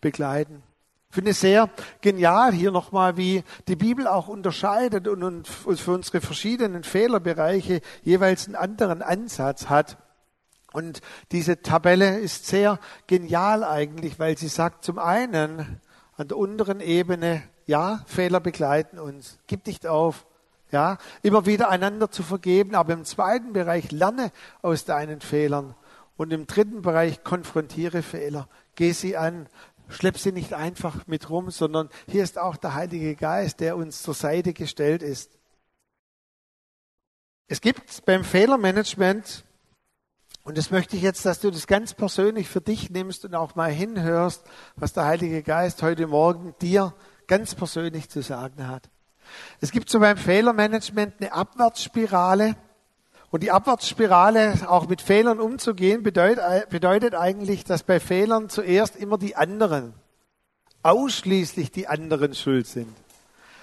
begleiten. 0.00 0.62
Ich 1.08 1.14
finde 1.14 1.30
es 1.30 1.40
sehr 1.40 1.70
genial 2.02 2.52
hier 2.52 2.70
nochmal, 2.70 3.16
wie 3.16 3.42
die 3.68 3.76
Bibel 3.76 4.06
auch 4.06 4.28
unterscheidet 4.28 5.08
und 5.08 5.48
für 5.48 5.92
unsere 5.92 6.20
verschiedenen 6.20 6.82
Fehlerbereiche 6.82 7.80
jeweils 8.02 8.46
einen 8.46 8.56
anderen 8.56 9.00
Ansatz 9.00 9.70
hat. 9.70 9.96
Und 10.76 11.00
diese 11.32 11.62
Tabelle 11.62 12.18
ist 12.18 12.48
sehr 12.48 12.78
genial 13.06 13.64
eigentlich, 13.64 14.18
weil 14.18 14.36
sie 14.36 14.48
sagt 14.48 14.84
zum 14.84 14.98
einen 14.98 15.80
an 16.18 16.28
der 16.28 16.36
unteren 16.36 16.80
Ebene, 16.80 17.42
ja, 17.64 18.04
Fehler 18.06 18.40
begleiten 18.40 18.98
uns, 18.98 19.38
gib 19.46 19.66
nicht 19.66 19.86
auf, 19.86 20.26
ja, 20.70 20.98
immer 21.22 21.46
wieder 21.46 21.70
einander 21.70 22.10
zu 22.10 22.22
vergeben, 22.22 22.74
aber 22.74 22.92
im 22.92 23.06
zweiten 23.06 23.54
Bereich 23.54 23.90
lerne 23.90 24.30
aus 24.60 24.84
deinen 24.84 25.22
Fehlern 25.22 25.74
und 26.18 26.30
im 26.30 26.46
dritten 26.46 26.82
Bereich 26.82 27.24
konfrontiere 27.24 28.02
Fehler, 28.02 28.46
geh 28.74 28.92
sie 28.92 29.16
an, 29.16 29.48
schlepp 29.88 30.18
sie 30.18 30.32
nicht 30.32 30.52
einfach 30.52 31.06
mit 31.06 31.30
rum, 31.30 31.50
sondern 31.50 31.88
hier 32.06 32.22
ist 32.22 32.38
auch 32.38 32.58
der 32.58 32.74
Heilige 32.74 33.16
Geist, 33.16 33.60
der 33.60 33.78
uns 33.78 34.02
zur 34.02 34.12
Seite 34.12 34.52
gestellt 34.52 35.02
ist. 35.02 35.38
Es 37.48 37.62
gibt 37.62 38.04
beim 38.04 38.24
Fehlermanagement 38.24 39.46
und 40.46 40.56
das 40.56 40.70
möchte 40.70 40.94
ich 40.94 41.02
jetzt, 41.02 41.26
dass 41.26 41.40
du 41.40 41.50
das 41.50 41.66
ganz 41.66 41.92
persönlich 41.92 42.48
für 42.48 42.60
dich 42.60 42.88
nimmst 42.88 43.24
und 43.24 43.34
auch 43.34 43.56
mal 43.56 43.70
hinhörst, 43.70 44.44
was 44.76 44.92
der 44.92 45.04
Heilige 45.04 45.42
Geist 45.42 45.82
heute 45.82 46.06
Morgen 46.06 46.54
dir 46.62 46.94
ganz 47.26 47.56
persönlich 47.56 48.08
zu 48.10 48.22
sagen 48.22 48.68
hat. 48.68 48.88
Es 49.60 49.72
gibt 49.72 49.90
so 49.90 49.98
beim 49.98 50.16
Fehlermanagement 50.16 51.14
eine 51.18 51.32
Abwärtsspirale. 51.32 52.54
Und 53.32 53.42
die 53.42 53.50
Abwärtsspirale, 53.50 54.54
auch 54.68 54.86
mit 54.86 55.02
Fehlern 55.02 55.40
umzugehen, 55.40 56.04
bedeutet, 56.04 56.70
bedeutet 56.70 57.16
eigentlich, 57.16 57.64
dass 57.64 57.82
bei 57.82 57.98
Fehlern 57.98 58.48
zuerst 58.48 58.94
immer 58.94 59.18
die 59.18 59.34
anderen, 59.34 59.94
ausschließlich 60.84 61.72
die 61.72 61.88
anderen 61.88 62.34
schuld 62.34 62.68
sind. 62.68 62.94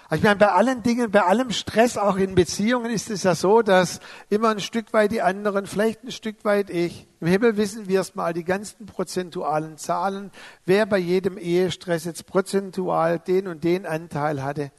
Also 0.10 0.16
ich 0.16 0.24
meine, 0.24 0.36
bei 0.36 0.52
allen 0.52 0.84
Dingen, 0.84 1.12
bei 1.12 1.24
allem 1.24 1.52
Stress, 1.52 1.98
auch 1.98 2.18
in 2.18 2.36
Beziehungen, 2.36 2.92
ist 2.92 3.10
es 3.10 3.24
ja 3.24 3.36
so, 3.36 3.62
dass 3.62 4.00
immer 4.30 4.50
ein 4.50 4.60
Stück 4.60 4.94
weit 4.94 5.12
die 5.12 5.22
anderen, 5.22 5.66
vielleicht 5.66 6.04
ein 6.04 6.12
Stück 6.12 6.44
weit 6.44 6.70
ich. 6.70 7.08
Im 7.22 7.28
Himmel 7.28 7.58
wissen 7.58 7.88
wir 7.88 7.96
erst 7.96 8.16
mal 8.16 8.34
die 8.34 8.44
ganzen 8.44 8.86
prozentualen 8.86 9.78
Zahlen, 9.78 10.32
wer 10.66 10.86
bei 10.86 10.98
jedem 10.98 11.38
Ehestress 11.38 12.06
jetzt 12.06 12.28
prozentual 12.28 13.20
den 13.20 13.48
und 13.48 13.64
den 13.64 13.86
Anteil 13.86 14.44
hatte. 14.44 14.72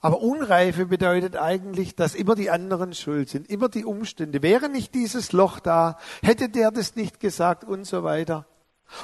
Aber 0.00 0.20
Unreife 0.20 0.86
bedeutet 0.86 1.36
eigentlich, 1.36 1.96
dass 1.96 2.14
immer 2.14 2.36
die 2.36 2.50
anderen 2.50 2.94
schuld 2.94 3.28
sind, 3.28 3.50
immer 3.50 3.68
die 3.68 3.84
Umstände. 3.84 4.42
Wäre 4.42 4.68
nicht 4.68 4.94
dieses 4.94 5.32
Loch 5.32 5.58
da, 5.58 5.98
hätte 6.22 6.48
der 6.48 6.70
das 6.70 6.94
nicht 6.94 7.18
gesagt 7.18 7.64
und 7.64 7.84
so 7.84 8.04
weiter. 8.04 8.46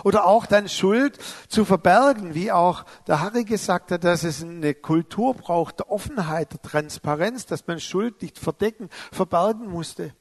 Oder 0.04 0.26
auch 0.26 0.46
dann 0.46 0.68
Schuld 0.68 1.18
zu 1.48 1.64
verbergen, 1.64 2.34
wie 2.34 2.52
auch 2.52 2.84
der 3.06 3.20
Harry 3.20 3.44
gesagt 3.44 3.90
hat, 3.90 4.04
dass 4.04 4.24
es 4.24 4.42
eine 4.42 4.74
Kultur 4.74 5.34
braucht 5.34 5.80
der 5.80 5.90
Offenheit, 5.90 6.52
der 6.52 6.62
Transparenz, 6.62 7.46
dass 7.46 7.66
man 7.66 7.80
Schuld 7.80 8.22
nicht 8.22 8.38
verdecken, 8.38 8.88
verbergen 9.10 9.68
musste. 9.68 10.14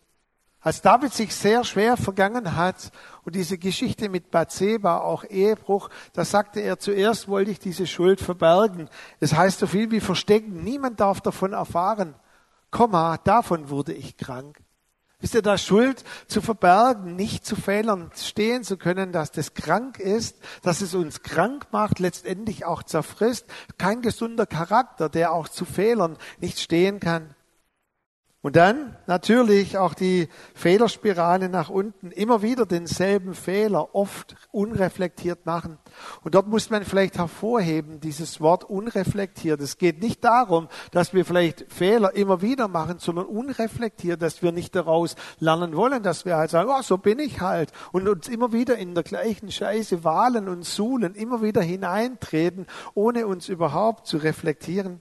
Als 0.63 0.83
David 0.83 1.11
sich 1.11 1.35
sehr 1.35 1.63
schwer 1.63 1.97
vergangen 1.97 2.55
hat 2.55 2.91
und 3.23 3.35
diese 3.35 3.57
Geschichte 3.57 4.09
mit 4.09 4.29
Bathseba, 4.29 4.99
auch 4.99 5.23
Ehebruch, 5.23 5.89
da 6.13 6.23
sagte 6.23 6.59
er, 6.59 6.77
zuerst 6.77 7.27
wollte 7.27 7.49
ich 7.49 7.57
diese 7.57 7.87
Schuld 7.87 8.21
verbergen. 8.21 8.87
Es 9.19 9.31
das 9.31 9.39
heißt 9.39 9.59
so 9.59 9.67
viel 9.67 9.89
wie 9.89 9.99
verstecken. 9.99 10.63
Niemand 10.63 10.99
darf 10.99 11.19
davon 11.19 11.53
erfahren. 11.53 12.13
Komma, 12.69 13.17
davon 13.17 13.69
wurde 13.69 13.93
ich 13.93 14.17
krank. 14.17 14.61
Ist 15.21 15.35
ihr 15.35 15.43
da 15.43 15.57
Schuld 15.57 16.03
zu 16.27 16.41
verbergen, 16.41 17.15
nicht 17.15 17.45
zu 17.45 17.55
Fehlern 17.55 18.11
stehen 18.15 18.63
zu 18.63 18.77
können, 18.77 19.11
dass 19.11 19.31
das 19.31 19.53
krank 19.53 19.99
ist, 19.99 20.37
dass 20.63 20.81
es 20.81 20.95
uns 20.95 21.21
krank 21.21 21.67
macht, 21.71 21.99
letztendlich 21.99 22.65
auch 22.65 22.81
zerfrisst? 22.83 23.45
Kein 23.77 24.01
gesunder 24.01 24.47
Charakter, 24.47 25.09
der 25.09 25.31
auch 25.31 25.47
zu 25.47 25.65
Fehlern 25.65 26.17
nicht 26.39 26.59
stehen 26.59 26.99
kann. 26.99 27.35
Und 28.43 28.55
dann 28.55 28.97
natürlich 29.05 29.77
auch 29.77 29.93
die 29.93 30.27
Fehlerspirale 30.55 31.47
nach 31.47 31.69
unten, 31.69 32.09
immer 32.09 32.41
wieder 32.41 32.65
denselben 32.65 33.35
Fehler, 33.35 33.93
oft 33.93 34.35
unreflektiert 34.51 35.45
machen. 35.45 35.77
Und 36.23 36.33
dort 36.33 36.47
muss 36.47 36.71
man 36.71 36.83
vielleicht 36.83 37.19
hervorheben, 37.19 37.99
dieses 37.99 38.41
Wort 38.41 38.63
unreflektiert. 38.63 39.61
Es 39.61 39.77
geht 39.77 40.01
nicht 40.01 40.23
darum, 40.23 40.69
dass 40.89 41.13
wir 41.13 41.23
vielleicht 41.23 41.71
Fehler 41.71 42.15
immer 42.15 42.41
wieder 42.41 42.67
machen, 42.67 42.97
sondern 42.97 43.27
unreflektiert, 43.27 44.23
dass 44.23 44.41
wir 44.41 44.51
nicht 44.51 44.75
daraus 44.75 45.15
lernen 45.37 45.75
wollen, 45.75 46.01
dass 46.01 46.25
wir 46.25 46.35
halt 46.35 46.49
sagen, 46.49 46.71
oh, 46.75 46.81
so 46.81 46.97
bin 46.97 47.19
ich 47.19 47.41
halt. 47.41 47.71
Und 47.91 48.09
uns 48.09 48.27
immer 48.27 48.51
wieder 48.51 48.75
in 48.75 48.95
der 48.95 49.03
gleichen 49.03 49.51
Scheiße 49.51 50.03
wahlen 50.03 50.49
und 50.49 50.65
suhlen, 50.65 51.13
immer 51.13 51.43
wieder 51.43 51.61
hineintreten, 51.61 52.65
ohne 52.95 53.27
uns 53.27 53.49
überhaupt 53.49 54.07
zu 54.07 54.17
reflektieren. 54.17 54.99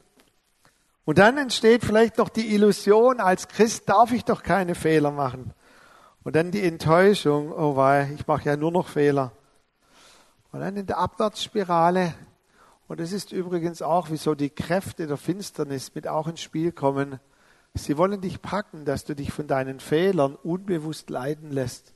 Und 1.11 1.19
dann 1.19 1.39
entsteht 1.39 1.85
vielleicht 1.85 2.19
noch 2.19 2.29
die 2.29 2.55
Illusion, 2.55 3.19
als 3.19 3.49
Christ 3.49 3.89
darf 3.89 4.13
ich 4.13 4.25
doch 4.25 4.45
keine 4.45 4.77
Fehler 4.77 5.11
machen. 5.11 5.53
Und 6.23 6.37
dann 6.37 6.53
die 6.53 6.63
Enttäuschung, 6.63 7.51
oh 7.51 7.75
wei, 7.75 8.13
ich 8.15 8.29
mache 8.29 8.45
ja 8.45 8.57
nur 8.57 8.71
noch 8.71 8.87
Fehler. 8.87 9.33
Und 10.53 10.61
dann 10.61 10.77
in 10.77 10.87
der 10.87 10.99
Abwärtsspirale, 10.99 12.15
und 12.87 13.01
es 13.01 13.11
ist 13.11 13.33
übrigens 13.33 13.83
auch, 13.83 14.09
wieso 14.11 14.37
die 14.37 14.51
Kräfte 14.51 15.09
der 15.09 15.17
Finsternis 15.17 15.97
mit 15.97 16.07
auch 16.07 16.29
ins 16.29 16.43
Spiel 16.43 16.71
kommen. 16.71 17.19
Sie 17.75 17.99
wollen 17.99 18.21
dich 18.21 18.41
packen, 18.41 18.85
dass 18.85 19.05
du 19.05 19.17
dich 19.17 19.33
von 19.33 19.49
deinen 19.49 19.81
Fehlern 19.81 20.37
unbewusst 20.37 21.11
leiden 21.11 21.51
lässt. 21.51 21.93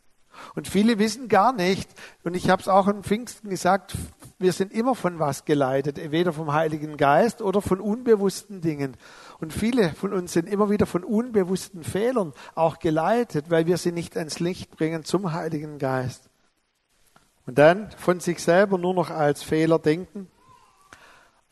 Und 0.55 0.69
viele 0.69 0.99
wissen 0.99 1.29
gar 1.29 1.53
nicht, 1.53 1.89
und 2.23 2.35
ich 2.35 2.51
habe 2.51 2.63
es 2.63 2.69
auch 2.69 2.87
am 2.87 3.03
Pfingsten 3.03 3.51
gesagt, 3.51 3.97
wir 4.39 4.53
sind 4.53 4.73
immer 4.73 4.95
von 4.95 5.19
was 5.19 5.45
geleitet, 5.45 5.99
entweder 5.99 6.33
vom 6.33 6.53
Heiligen 6.53 6.97
Geist 6.97 7.41
oder 7.41 7.63
von 7.63 7.81
unbewussten 7.81 8.61
Dingen. 8.61 8.97
Und 9.41 9.53
viele 9.53 9.91
von 9.91 10.13
uns 10.13 10.33
sind 10.33 10.49
immer 10.49 10.71
wieder 10.71 10.87
von 10.87 11.05
unbewussten 11.05 11.85
Fehlern 11.85 12.33
auch 12.55 12.79
geleitet, 12.79 13.47
weil 13.49 13.67
wir 13.67 13.79
sie 13.79 13.93
nicht 13.93 14.17
ans 14.17 14.41
Licht 14.41 14.71
bringen 14.77 15.05
zum 15.05 15.33
Heiligen 15.33 15.79
Geist. 15.79 16.29
Und 17.47 17.59
dann 17.59 17.91
von 17.97 18.21
sich 18.21 18.43
selber 18.43 18.79
nur 18.79 18.95
noch 18.95 19.11
als 19.11 19.43
Fehler 19.43 19.79
denken. 19.79 20.29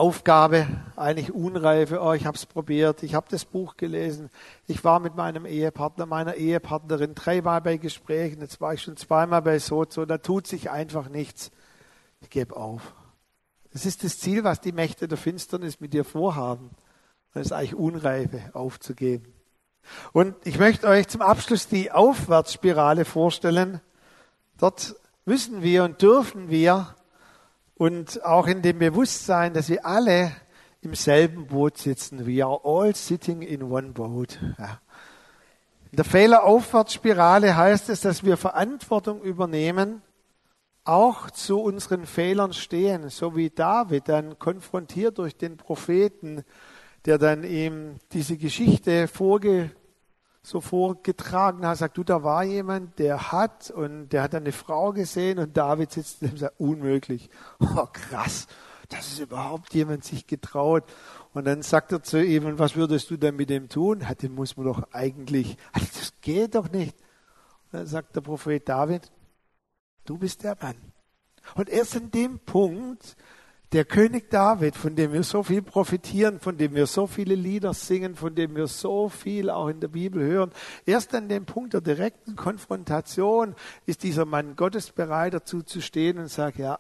Aufgabe, 0.03 0.67
eigentlich 0.97 1.33
Unreife, 1.33 2.01
oh, 2.03 2.13
ich 2.13 2.27
habe 2.27 2.37
es 2.37 2.45
probiert, 2.45 3.03
ich 3.05 3.15
habe 3.15 3.27
das 3.31 3.45
Buch 3.45 3.77
gelesen, 3.77 4.31
ich 4.67 4.83
war 4.83 4.99
mit 4.99 5.15
meinem 5.15 5.47
Ehepartner, 5.47 6.07
meiner 6.07 6.35
Ehepartnerin 6.35 7.15
dreimal 7.15 7.61
bei 7.61 7.77
Gesprächen, 7.77 8.41
jetzt 8.41 8.61
war 8.61 8.75
ich 8.75 8.83
schon 8.83 8.97
zweimal 8.97 9.43
bei 9.43 9.59
Sozo, 9.59 10.05
da 10.05 10.19
tut 10.19 10.47
sich 10.47 10.71
einfach 10.71 11.09
nichts 11.09 11.53
ich 12.23 12.31
gebe 12.31 12.57
auf. 12.57 12.95
Das 13.73 13.85
ist 13.85 14.05
das 14.05 14.19
Ziel, 14.19 14.45
was 14.45 14.61
die 14.61 14.73
Mächte 14.73 15.09
der 15.09 15.19
Finsternis 15.19 15.81
mit 15.81 15.93
dir 15.93 16.05
vorhaben. 16.05 16.71
Das 17.35 17.47
ist 17.47 17.53
eigentlich 17.53 17.75
Unreife 17.75 18.51
aufzugeben. 18.53 19.33
Und 20.13 20.37
ich 20.45 20.59
möchte 20.59 20.87
euch 20.87 21.09
zum 21.09 21.23
Abschluss 21.23 21.67
die 21.67 21.91
Aufwärtsspirale 21.91 23.05
vorstellen. 23.05 23.81
Dort 24.59 24.95
müssen 25.25 25.63
wir 25.63 25.85
und 25.85 26.01
dürfen 26.01 26.49
wir 26.49 26.95
und 27.77 28.25
auch 28.25 28.47
in 28.47 28.63
dem 28.63 28.79
Bewusstsein, 28.79 29.55
dass 29.55 29.69
wir 29.69 29.85
alle 29.87 30.33
im 30.81 30.95
selben 30.95 31.47
Boot 31.47 31.79
sitzen. 31.79 32.27
We 32.27 32.45
are 32.45 32.61
all 32.65 32.95
sitting 32.95 33.43
in 33.43 33.63
one 33.63 33.93
boat. 33.93 34.39
Ja. 34.59 34.81
In 35.91 35.97
der 35.97 36.05
Fehleraufwärtsspirale 36.05 37.57
heißt 37.57 37.89
es, 37.91 38.01
dass 38.01 38.25
wir 38.25 38.37
Verantwortung 38.37 39.23
übernehmen 39.23 40.03
auch 40.85 41.31
zu 41.31 41.61
unseren 41.61 42.07
Fehlern 42.07 42.53
stehen, 42.53 43.09
so 43.09 43.37
wie 43.37 43.51
David 43.51 44.09
dann 44.09 44.39
konfrontiert 44.39 45.19
durch 45.19 45.37
den 45.37 45.57
Propheten, 45.57 46.43
der 47.05 47.19
dann 47.19 47.45
ihm 47.45 47.97
diese 48.13 48.37
Geschichte 48.37 49.07
vorge, 49.07 49.71
so 50.43 50.61
vorgetragen 50.61 51.67
hat, 51.67 51.79
sagt, 51.79 51.97
du, 51.97 52.05
da 52.05 52.25
war 52.25 52.43
jemand, 52.43 52.99
der 52.99 53.31
hat 53.33 53.71
und 53.71 54.09
der 54.09 54.23
hat 54.23 54.35
eine 54.35 54.53
Frau 54.53 54.93
gesehen 54.93 55.39
und 55.39 55.57
David 55.57 55.93
sitzt 55.93 56.23
und 56.23 56.39
sagt, 56.39 56.59
unmöglich. 56.59 57.31
Oh, 57.61 57.87
krass, 57.93 58.49
dass 58.89 59.13
es 59.13 59.21
überhaupt 59.21 59.73
jemand 59.73 60.05
sich 60.05 60.27
getraut. 60.27 60.85
Und 61.33 61.47
dann 61.47 61.63
sagt 61.63 61.93
er 61.93 62.03
zu 62.03 62.23
ihm, 62.23 62.59
was 62.59 62.77
würdest 62.77 63.11
du 63.11 63.17
denn 63.17 63.37
mit 63.37 63.51
dem 63.51 63.69
tun? 63.69 64.09
Hat, 64.09 64.23
den 64.23 64.35
muss 64.35 64.57
man 64.57 64.67
doch 64.67 64.93
eigentlich, 64.93 65.57
das 65.73 66.13
geht 66.21 66.55
doch 66.57 66.71
nicht. 66.71 66.97
Und 67.71 67.81
dann 67.81 67.87
sagt 67.87 68.17
der 68.17 68.21
Prophet 68.21 68.69
David, 68.69 69.11
Du 70.05 70.19
bist 70.19 70.43
der 70.43 70.57
Mann. 70.61 70.77
Und 71.55 71.69
erst 71.69 71.97
in 71.97 72.11
dem 72.11 72.39
Punkt, 72.41 73.17
der 73.73 73.87
König 73.87 74.29
David, 74.31 74.77
von 74.77 74.95
dem 74.95 75.13
wir 75.13 75.23
so 75.23 75.43
viel 75.43 75.63
profitieren, 75.63 76.41
von 76.41 76.59
dem 76.59 76.75
wir 76.75 76.87
so 76.87 77.07
viele 77.07 77.35
Lieder 77.35 77.73
singen, 77.73 78.17
von 78.17 78.35
dem 78.35 78.55
wir 78.55 78.67
so 78.67 79.09
viel 79.09 79.49
auch 79.49 79.69
in 79.69 79.81
der 79.81 79.89
Bibel 79.89 80.23
hören, 80.23 80.53
erst 80.85 81.15
an 81.15 81.29
dem 81.29 81.47
Punkt 81.47 81.73
der 81.73 81.81
direkten 81.81 82.37
Konfrontation 82.37 83.55
ist 83.87 84.03
dieser 84.03 84.27
Mann 84.27 84.57
Gottes 84.57 84.91
bereit 84.91 85.33
dazu 85.35 85.63
zu 85.63 85.81
stehen 85.81 86.19
und 86.19 86.29
sagt, 86.29 86.59
ja, 86.59 86.79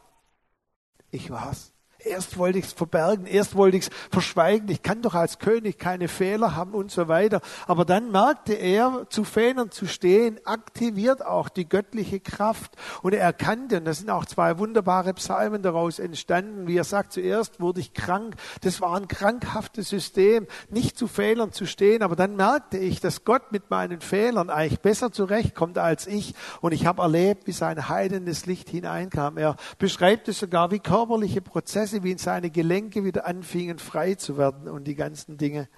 ich 1.10 1.30
war's. 1.30 1.71
Erst 2.04 2.36
wollte 2.36 2.58
ich 2.58 2.66
es 2.66 2.72
verbergen, 2.72 3.26
erst 3.26 3.54
wollte 3.54 3.76
ich 3.76 3.84
es 3.84 3.90
verschweigen. 4.10 4.68
Ich 4.68 4.82
kann 4.82 5.02
doch 5.02 5.14
als 5.14 5.38
König 5.38 5.78
keine 5.78 6.08
Fehler 6.08 6.56
haben 6.56 6.72
und 6.72 6.90
so 6.90 7.08
weiter. 7.08 7.40
Aber 7.66 7.84
dann 7.84 8.10
merkte 8.10 8.54
er, 8.54 9.06
zu 9.08 9.24
Fehlern 9.24 9.70
zu 9.70 9.86
stehen, 9.86 10.40
aktiviert 10.44 11.24
auch 11.24 11.48
die 11.48 11.68
göttliche 11.68 12.20
Kraft. 12.20 12.76
Und 13.02 13.14
er 13.14 13.22
erkannte, 13.22 13.78
und 13.78 13.84
da 13.84 13.94
sind 13.94 14.10
auch 14.10 14.24
zwei 14.24 14.58
wunderbare 14.58 15.14
Psalmen 15.14 15.62
daraus 15.62 15.98
entstanden, 15.98 16.66
wie 16.66 16.76
er 16.76 16.84
sagt, 16.84 17.12
zuerst 17.12 17.60
wurde 17.60 17.80
ich 17.80 17.94
krank. 17.94 18.34
Das 18.62 18.80
war 18.80 18.96
ein 18.96 19.08
krankhaftes 19.08 19.88
System, 19.88 20.46
nicht 20.70 20.98
zu 20.98 21.06
Fehlern 21.06 21.52
zu 21.52 21.66
stehen. 21.66 22.02
Aber 22.02 22.16
dann 22.16 22.36
merkte 22.36 22.78
ich, 22.78 23.00
dass 23.00 23.24
Gott 23.24 23.52
mit 23.52 23.70
meinen 23.70 24.00
Fehlern 24.00 24.50
eigentlich 24.50 24.80
besser 24.80 25.12
zurechtkommt 25.12 25.78
als 25.78 26.06
ich. 26.06 26.34
Und 26.60 26.72
ich 26.72 26.86
habe 26.86 27.02
erlebt, 27.02 27.46
wie 27.46 27.52
sein 27.52 27.88
heilendes 27.88 28.46
Licht 28.46 28.68
hineinkam. 28.68 29.36
Er 29.38 29.56
beschreibt 29.78 30.28
es 30.28 30.40
sogar 30.40 30.70
wie 30.70 30.80
körperliche 30.80 31.40
Prozesse 31.40 31.91
Weise, 31.92 32.02
wie 32.02 32.16
seine 32.16 32.50
Gelenke 32.50 33.04
wieder 33.04 33.26
anfingen 33.26 33.78
frei 33.78 34.14
zu 34.14 34.38
werden 34.38 34.68
und 34.68 34.84
die 34.84 34.94
ganzen 34.94 35.36
Dinge. 35.36 35.68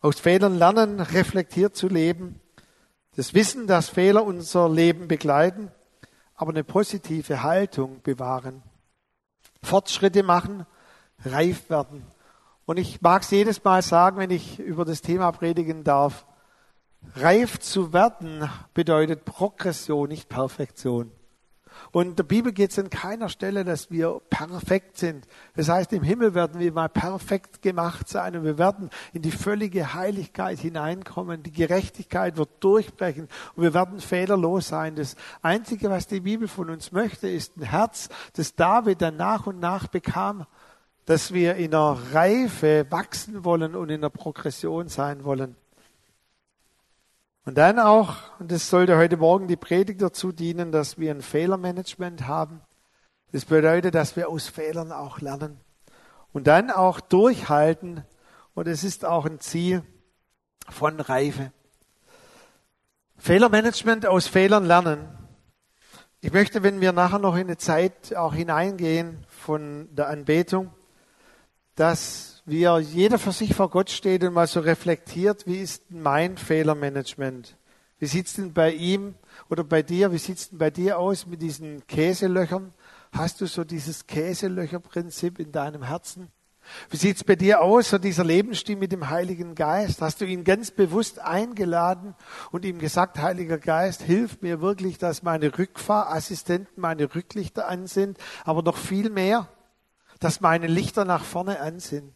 Aus 0.00 0.18
Fehlern 0.18 0.58
lernen, 0.58 0.98
reflektiert 1.00 1.76
zu 1.76 1.86
leben. 1.86 2.40
Das 3.14 3.34
Wissen, 3.34 3.66
dass 3.66 3.88
Fehler 3.88 4.24
unser 4.24 4.68
Leben 4.68 5.06
begleiten, 5.06 5.70
aber 6.34 6.50
eine 6.50 6.64
positive 6.64 7.42
Haltung 7.42 8.02
bewahren. 8.02 8.62
Fortschritte 9.62 10.24
machen, 10.24 10.66
reif 11.24 11.70
werden. 11.70 12.04
Und 12.64 12.78
ich 12.78 13.00
mag 13.00 13.22
es 13.22 13.30
jedes 13.30 13.62
Mal 13.62 13.82
sagen, 13.82 14.16
wenn 14.16 14.30
ich 14.30 14.58
über 14.58 14.84
das 14.84 15.02
Thema 15.02 15.30
predigen 15.30 15.84
darf. 15.84 16.26
Reif 17.14 17.60
zu 17.60 17.92
werden 17.92 18.48
bedeutet 18.74 19.24
Progression, 19.24 20.08
nicht 20.08 20.28
Perfektion. 20.28 21.12
Und 21.92 22.18
der 22.18 22.24
Bibel 22.24 22.52
geht 22.52 22.70
es 22.70 22.78
an 22.78 22.88
keiner 22.88 23.28
Stelle, 23.28 23.66
dass 23.66 23.90
wir 23.90 24.22
perfekt 24.30 24.96
sind. 24.96 25.26
Das 25.54 25.68
heißt, 25.68 25.92
im 25.92 26.02
Himmel 26.02 26.34
werden 26.34 26.58
wir 26.58 26.72
mal 26.72 26.88
perfekt 26.88 27.60
gemacht 27.60 28.08
sein 28.08 28.34
und 28.34 28.44
wir 28.44 28.56
werden 28.56 28.88
in 29.12 29.20
die 29.20 29.30
völlige 29.30 29.92
Heiligkeit 29.92 30.58
hineinkommen. 30.58 31.42
Die 31.42 31.52
Gerechtigkeit 31.52 32.38
wird 32.38 32.48
durchbrechen 32.60 33.28
und 33.54 33.62
wir 33.62 33.74
werden 33.74 34.00
fehlerlos 34.00 34.68
sein. 34.68 34.96
Das 34.96 35.16
Einzige, 35.42 35.90
was 35.90 36.06
die 36.06 36.20
Bibel 36.20 36.48
von 36.48 36.70
uns 36.70 36.92
möchte, 36.92 37.28
ist 37.28 37.58
ein 37.58 37.62
Herz, 37.64 38.08
das 38.32 38.54
David 38.54 39.02
dann 39.02 39.16
nach 39.16 39.46
und 39.46 39.60
nach 39.60 39.86
bekam, 39.88 40.46
dass 41.04 41.34
wir 41.34 41.56
in 41.56 41.72
der 41.72 41.98
Reife 42.12 42.86
wachsen 42.88 43.44
wollen 43.44 43.74
und 43.74 43.90
in 43.90 44.00
der 44.00 44.08
Progression 44.08 44.88
sein 44.88 45.24
wollen. 45.24 45.56
Und 47.44 47.58
dann 47.58 47.80
auch, 47.80 48.16
und 48.38 48.52
das 48.52 48.70
sollte 48.70 48.96
heute 48.96 49.16
Morgen 49.16 49.48
die 49.48 49.56
Predigt 49.56 50.00
dazu 50.00 50.30
dienen, 50.30 50.70
dass 50.70 50.98
wir 50.98 51.10
ein 51.10 51.22
Fehlermanagement 51.22 52.26
haben. 52.28 52.60
Das 53.32 53.46
bedeutet, 53.46 53.94
dass 53.96 54.14
wir 54.14 54.28
aus 54.28 54.46
Fehlern 54.46 54.92
auch 54.92 55.20
lernen. 55.20 55.58
Und 56.32 56.46
dann 56.46 56.70
auch 56.70 57.00
durchhalten 57.00 58.04
und 58.54 58.68
es 58.68 58.84
ist 58.84 59.04
auch 59.04 59.26
ein 59.26 59.40
Ziel 59.40 59.82
von 60.68 61.00
Reife. 61.00 61.52
Fehlermanagement 63.18 64.06
aus 64.06 64.26
Fehlern 64.26 64.64
lernen. 64.64 65.08
Ich 66.20 66.32
möchte, 66.32 66.62
wenn 66.62 66.80
wir 66.80 66.92
nachher 66.92 67.18
noch 67.18 67.34
in 67.34 67.42
eine 67.42 67.56
Zeit 67.56 68.14
auch 68.14 68.34
hineingehen 68.34 69.26
von 69.28 69.88
der 69.94 70.08
Anbetung, 70.08 70.72
dass 71.74 72.31
wir 72.44 72.78
jeder 72.80 73.18
für 73.18 73.32
sich 73.32 73.54
vor 73.54 73.70
Gott 73.70 73.90
steht 73.90 74.24
und 74.24 74.34
mal 74.34 74.46
so 74.46 74.60
reflektiert, 74.60 75.46
wie 75.46 75.60
ist 75.60 75.90
mein 75.90 76.36
Fehlermanagement? 76.36 77.56
Wie 77.98 78.06
sieht's 78.06 78.34
denn 78.34 78.52
bei 78.52 78.72
ihm 78.72 79.14
oder 79.48 79.62
bei 79.62 79.82
dir, 79.82 80.12
wie 80.12 80.18
sieht's 80.18 80.50
denn 80.50 80.58
bei 80.58 80.70
dir 80.70 80.98
aus 80.98 81.26
mit 81.26 81.40
diesen 81.40 81.86
Käselöchern? 81.86 82.74
Hast 83.12 83.40
du 83.40 83.46
so 83.46 83.62
dieses 83.62 84.06
Käselöcherprinzip 84.06 85.38
in 85.38 85.52
deinem 85.52 85.84
Herzen? 85.84 86.32
Wie 86.90 86.96
sieht's 86.96 87.24
bei 87.24 87.36
dir 87.36 87.60
aus, 87.60 87.90
so 87.90 87.98
dieser 87.98 88.24
Lebensstil 88.24 88.76
mit 88.76 88.92
dem 88.92 89.10
Heiligen 89.10 89.54
Geist? 89.54 90.00
Hast 90.00 90.20
du 90.20 90.24
ihn 90.24 90.44
ganz 90.44 90.70
bewusst 90.70 91.18
eingeladen 91.20 92.14
und 92.50 92.64
ihm 92.64 92.78
gesagt, 92.78 93.18
Heiliger 93.18 93.58
Geist, 93.58 94.02
hilf 94.02 94.40
mir 94.42 94.60
wirklich, 94.60 94.98
dass 94.98 95.22
meine 95.22 95.56
Rückfahrassistenten 95.56 96.80
meine 96.80 97.14
Rücklichter 97.14 97.68
an 97.68 97.86
sind, 97.86 98.18
aber 98.44 98.62
noch 98.62 98.76
viel 98.76 99.10
mehr, 99.10 99.48
dass 100.18 100.40
meine 100.40 100.66
Lichter 100.66 101.04
nach 101.04 101.24
vorne 101.24 101.60
an 101.60 101.78
sind. 101.78 102.14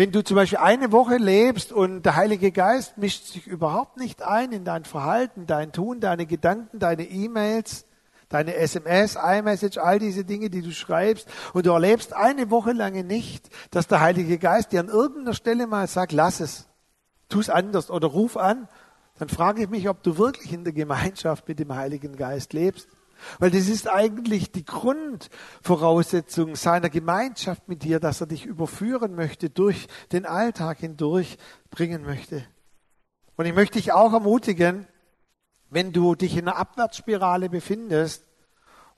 Wenn 0.00 0.12
du 0.12 0.24
zum 0.24 0.36
Beispiel 0.36 0.56
eine 0.56 0.92
Woche 0.92 1.18
lebst 1.18 1.72
und 1.74 2.06
der 2.06 2.16
Heilige 2.16 2.52
Geist 2.52 2.96
mischt 2.96 3.26
sich 3.26 3.46
überhaupt 3.46 3.98
nicht 3.98 4.22
ein 4.22 4.50
in 4.50 4.64
dein 4.64 4.86
Verhalten, 4.86 5.46
dein 5.46 5.72
Tun, 5.72 6.00
deine 6.00 6.24
Gedanken, 6.24 6.78
deine 6.78 7.02
E-Mails, 7.02 7.84
deine 8.30 8.54
SMS, 8.54 9.18
iMessage, 9.22 9.76
all 9.76 9.98
diese 9.98 10.24
Dinge, 10.24 10.48
die 10.48 10.62
du 10.62 10.72
schreibst, 10.72 11.28
und 11.52 11.66
du 11.66 11.72
erlebst 11.72 12.14
eine 12.14 12.50
Woche 12.50 12.72
lang 12.72 12.94
nicht, 13.06 13.50
dass 13.72 13.88
der 13.88 14.00
Heilige 14.00 14.38
Geist 14.38 14.72
dir 14.72 14.80
an 14.80 14.88
irgendeiner 14.88 15.34
Stelle 15.34 15.66
mal 15.66 15.86
sagt, 15.86 16.12
lass 16.12 16.40
es, 16.40 16.66
tu 17.28 17.40
es 17.40 17.50
anders 17.50 17.90
oder 17.90 18.08
ruf 18.08 18.38
an, 18.38 18.68
dann 19.18 19.28
frage 19.28 19.64
ich 19.64 19.68
mich, 19.68 19.86
ob 19.86 20.02
du 20.02 20.16
wirklich 20.16 20.54
in 20.54 20.64
der 20.64 20.72
Gemeinschaft 20.72 21.46
mit 21.46 21.58
dem 21.58 21.74
Heiligen 21.74 22.16
Geist 22.16 22.54
lebst. 22.54 22.88
Weil 23.38 23.50
das 23.50 23.68
ist 23.68 23.88
eigentlich 23.88 24.52
die 24.52 24.64
Grundvoraussetzung 24.64 26.56
seiner 26.56 26.90
Gemeinschaft 26.90 27.68
mit 27.68 27.82
dir, 27.82 28.00
dass 28.00 28.20
er 28.20 28.26
dich 28.26 28.46
überführen 28.46 29.14
möchte, 29.14 29.50
durch 29.50 29.86
den 30.12 30.26
Alltag 30.26 30.78
hindurch 30.78 31.38
bringen 31.70 32.02
möchte. 32.02 32.44
Und 33.36 33.46
ich 33.46 33.54
möchte 33.54 33.78
dich 33.78 33.92
auch 33.92 34.12
ermutigen, 34.12 34.86
wenn 35.70 35.92
du 35.92 36.14
dich 36.14 36.36
in 36.36 36.48
einer 36.48 36.56
Abwärtsspirale 36.56 37.48
befindest 37.48 38.24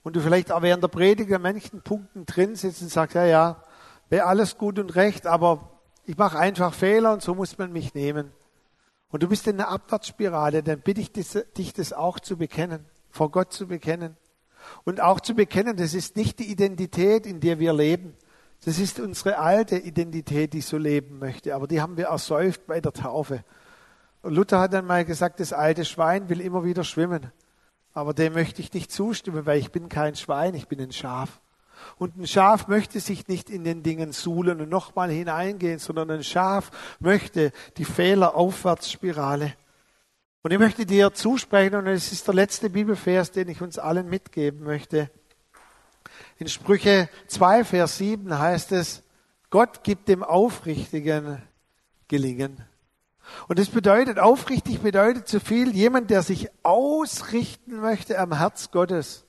und 0.01 0.15
du 0.15 0.21
vielleicht 0.21 0.51
auch 0.51 0.61
während 0.61 0.83
der 0.83 0.89
Predigt 0.89 1.31
an 1.31 1.41
manchen 1.41 1.81
Punkten 1.81 2.25
drin 2.25 2.55
sitzt 2.55 2.81
und 2.81 2.89
sagst, 2.89 3.15
ja, 3.15 3.25
ja, 3.25 3.63
wäre 4.09 4.25
alles 4.25 4.57
gut 4.57 4.79
und 4.79 4.95
recht, 4.95 5.27
aber 5.27 5.69
ich 6.05 6.17
mache 6.17 6.37
einfach 6.37 6.73
Fehler 6.73 7.13
und 7.13 7.21
so 7.21 7.35
muss 7.35 7.57
man 7.57 7.71
mich 7.71 7.93
nehmen. 7.93 8.31
Und 9.09 9.23
du 9.23 9.27
bist 9.27 9.47
in 9.47 9.59
einer 9.59 9.69
Abwärtsspirale, 9.69 10.63
dann 10.63 10.81
bitte 10.81 10.99
ich 10.99 11.11
dich, 11.11 11.73
das 11.73 11.93
auch 11.93 12.19
zu 12.19 12.35
bekennen, 12.35 12.85
vor 13.13 13.29
Gott 13.29 13.53
zu 13.53 13.67
bekennen. 13.67 14.17
Und 14.85 14.99
auch 14.99 15.19
zu 15.19 15.35
bekennen, 15.35 15.77
das 15.77 15.93
ist 15.93 16.15
nicht 16.15 16.39
die 16.39 16.51
Identität, 16.51 17.27
in 17.27 17.39
der 17.39 17.59
wir 17.59 17.71
leben. 17.71 18.15
Das 18.65 18.79
ist 18.79 18.99
unsere 18.99 19.37
alte 19.37 19.77
Identität, 19.77 20.53
die 20.53 20.61
so 20.61 20.77
leben 20.77 21.19
möchte. 21.19 21.53
Aber 21.53 21.67
die 21.67 21.79
haben 21.79 21.95
wir 21.95 22.07
ersäuft 22.07 22.65
bei 22.65 22.81
der 22.81 22.91
Taufe. 22.91 23.43
Und 24.23 24.33
Luther 24.33 24.59
hat 24.59 24.73
dann 24.73 24.87
mal 24.87 25.05
gesagt, 25.05 25.39
das 25.39 25.53
alte 25.53 25.85
Schwein 25.85 26.27
will 26.27 26.41
immer 26.41 26.63
wieder 26.63 26.83
schwimmen. 26.83 27.31
Aber 27.93 28.15
dem 28.15 28.33
möchte 28.33 28.61
ich 28.61 28.73
nicht 28.73 28.91
zustimmen, 28.91 29.45
weil 29.45 29.59
ich 29.59 29.71
bin 29.71 29.89
kein 29.89 30.15
Schwein, 30.15 30.55
ich 30.55 30.67
bin 30.67 30.81
ein 30.81 30.91
Schaf. 30.91 31.39
Und 31.97 32.17
ein 32.17 32.25
Schaf 32.25 32.67
möchte 32.67 32.99
sich 32.99 33.27
nicht 33.27 33.51
in 33.51 33.63
den 33.63 33.83
Dingen 33.83 34.11
suhlen 34.11 34.59
und 34.59 34.69
nochmal 34.69 35.11
hineingehen, 35.11 35.77
sondern 35.77 36.09
ein 36.09 36.23
Schaf 36.23 36.71
möchte 36.99 37.51
die 37.77 37.85
Fehleraufwärtsspirale. 37.85 39.53
Und 40.45 40.51
ich 40.51 40.59
möchte 40.59 40.85
dir 40.85 41.13
zusprechen, 41.13 41.75
und 41.75 41.87
es 41.87 42.11
ist 42.11 42.27
der 42.27 42.33
letzte 42.33 42.69
Bibelvers, 42.69 43.31
den 43.31 43.47
ich 43.47 43.61
uns 43.61 43.79
allen 43.79 44.09
mitgeben 44.09 44.63
möchte. 44.63 45.09
In 46.37 46.49
Sprüche 46.49 47.07
2, 47.27 47.63
Vers 47.63 47.97
7 47.97 48.37
heißt 48.37 48.73
es, 48.73 49.03
Gott 49.49 49.85
gibt 49.85 50.09
dem 50.09 50.21
Aufrichtigen 50.21 51.41
Gelingen. 52.09 52.57
Und 53.47 53.57
das 53.57 53.69
bedeutet, 53.69 54.19
aufrichtig 54.19 54.81
bedeutet 54.81 55.29
so 55.29 55.39
viel, 55.39 55.73
jemand, 55.73 56.09
der 56.09 56.23
sich 56.23 56.49
ausrichten 56.61 57.79
möchte 57.79 58.19
am 58.19 58.37
Herz 58.37 58.69
Gottes. 58.69 59.25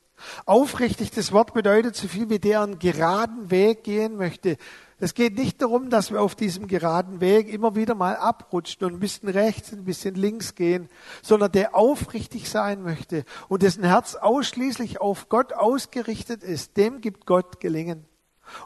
Aufrichtig, 0.47 1.13
das 1.13 1.31
Wort 1.31 1.55
bedeutet 1.55 1.95
so 1.95 2.09
viel, 2.09 2.29
wie 2.29 2.41
der 2.41 2.63
einen 2.63 2.81
geraden 2.81 3.53
Weg 3.53 3.85
gehen 3.85 4.17
möchte. 4.17 4.57
Es 5.05 5.13
geht 5.13 5.37
nicht 5.37 5.61
darum, 5.61 5.91
dass 5.91 6.13
wir 6.13 6.23
auf 6.23 6.35
diesem 6.35 6.67
geraden 6.67 7.21
Weg 7.21 7.53
immer 7.53 7.77
wieder 7.77 7.95
mal 7.95 8.17
abrutschen 8.17 8.87
und 8.87 8.95
ein 8.95 9.01
bisschen 9.01 9.29
rechts, 9.29 9.71
ein 9.71 9.85
bisschen 9.85 10.15
links 10.15 10.55
gehen, 10.55 10.89
sondern 11.21 11.53
der 11.53 11.75
aufrichtig 11.75 12.49
sein 12.49 12.83
möchte 12.83 13.27
und 13.49 13.63
dessen 13.63 13.85
Herz 13.85 14.15
ausschließlich 14.15 15.03
auf 15.03 15.29
Gott 15.29 15.53
ausgerichtet 15.53 16.43
ist, 16.43 16.79
dem 16.79 17.03
gibt 17.03 17.27
Gott 17.27 17.61
gelingen. 17.61 18.07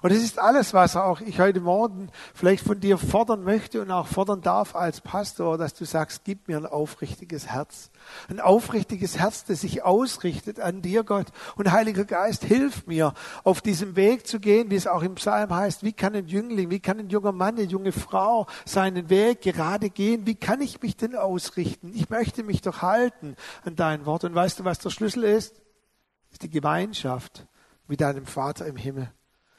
Und 0.03 0.13
es 0.13 0.23
ist 0.23 0.39
alles, 0.39 0.75
was 0.75 0.97
auch 0.97 1.21
ich 1.21 1.41
heute 1.41 1.61
Morgen 1.61 2.11
vielleicht 2.35 2.65
von 2.65 2.81
dir 2.81 2.99
fordern 2.99 3.43
möchte 3.43 3.83
und 3.83 3.91
auch 3.91 4.07
fordern 4.07 4.41
darf 4.41 4.75
als 4.75 5.01
Pastor, 5.01 5.59
dass 5.59 5.75
du 5.75 5.85
sagst, 5.85 6.25
gib 6.25 6.49
mir 6.49 6.57
ein 6.57 6.67
aufrichtiges 6.67 7.47
Herz. 7.49 7.91
Ein 8.29 8.41
aufrichtiges 8.41 9.19
Herz, 9.19 9.45
das 9.45 9.63
sich 9.63 9.83
ausrichtet 9.83 10.61
an 10.61 10.83
dir, 10.83 11.05
Gott. 11.05 11.27
Und 11.57 11.71
Heiliger 11.73 12.05
Geist, 12.05 12.45
hilf 12.45 12.87
mir, 12.87 13.15
auf 13.45 13.61
diesem 13.61 13.97
Weg 13.97 14.27
zu 14.27 14.41
gehen, 14.41 14.71
wie 14.71 14.77
es 14.77 14.87
auch 14.87 15.03
im 15.03 15.17
Psalm 15.17 15.55
heißt. 15.55 15.83
Wie 15.83 15.93
kann 15.93 16.15
ein 16.15 16.27
Jüngling, 16.27 16.71
wie 16.71 16.81
kann 16.81 16.99
ein 16.99 17.09
junger 17.09 17.33
Mann, 17.33 17.57
eine 17.57 17.65
junge 17.65 17.93
Frau 17.93 18.47
seinen 18.65 19.11
Weg 19.11 19.43
gerade 19.43 19.91
gehen? 19.91 20.27
Wie 20.27 20.37
kann 20.37 20.61
ich 20.61 20.81
mich 20.81 20.97
denn 20.97 21.17
ausrichten? 21.17 21.93
Ich 21.95 22.09
möchte 22.11 22.43
mich 22.43 22.63
doch 22.63 22.83
halten 22.83 23.37
an 23.65 23.77
dein 23.77 24.07
Wort. 24.07 24.25
Und 24.25 24.35
weißt 24.35 24.61
du, 24.61 24.65
was 24.65 24.79
der 24.79 24.91
Schlüssel 24.91 25.25
ist? 25.25 25.57
Das 25.57 26.35
ist 26.35 26.43
die 26.43 26.51
Gemeinschaft 26.51 27.47
mit 27.87 28.01
deinem 28.01 28.27
Vater 28.27 28.67
im 28.67 28.77
Himmel 28.77 29.11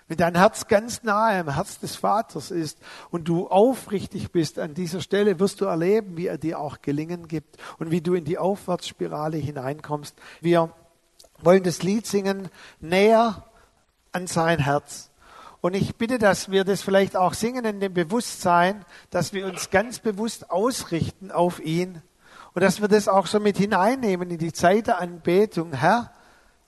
wenn 0.09 0.17
dein 0.17 0.35
Herz 0.35 0.67
ganz 0.67 1.03
nahe 1.03 1.39
am 1.39 1.53
Herz 1.53 1.79
des 1.79 1.95
Vaters 1.95 2.49
ist 2.49 2.79
und 3.11 3.27
du 3.27 3.47
aufrichtig 3.47 4.31
bist 4.31 4.57
an 4.57 4.73
dieser 4.73 5.01
Stelle, 5.01 5.39
wirst 5.39 5.61
du 5.61 5.65
erleben, 5.65 6.17
wie 6.17 6.25
er 6.25 6.39
dir 6.39 6.59
auch 6.59 6.81
Gelingen 6.81 7.27
gibt 7.27 7.57
und 7.77 7.91
wie 7.91 8.01
du 8.01 8.15
in 8.15 8.25
die 8.25 8.39
Aufwärtsspirale 8.39 9.37
hineinkommst. 9.37 10.15
Wir 10.41 10.73
wollen 11.37 11.61
das 11.61 11.83
Lied 11.83 12.07
singen, 12.07 12.49
näher 12.79 13.45
an 14.11 14.25
sein 14.25 14.57
Herz. 14.57 15.11
Und 15.61 15.75
ich 15.75 15.95
bitte, 15.95 16.17
dass 16.17 16.49
wir 16.49 16.63
das 16.63 16.81
vielleicht 16.81 17.15
auch 17.15 17.35
singen 17.35 17.63
in 17.65 17.79
dem 17.79 17.93
Bewusstsein, 17.93 18.85
dass 19.11 19.31
wir 19.31 19.45
uns 19.45 19.69
ganz 19.69 19.99
bewusst 19.99 20.49
ausrichten 20.49 21.29
auf 21.29 21.59
ihn 21.59 22.01
und 22.55 22.63
dass 22.63 22.81
wir 22.81 22.87
das 22.87 23.07
auch 23.07 23.27
so 23.27 23.39
mit 23.39 23.57
hineinnehmen 23.57 24.31
in 24.31 24.39
die 24.39 24.53
Zeit 24.53 24.87
der 24.87 24.99
Anbetung. 24.99 25.73
Herr, 25.73 26.11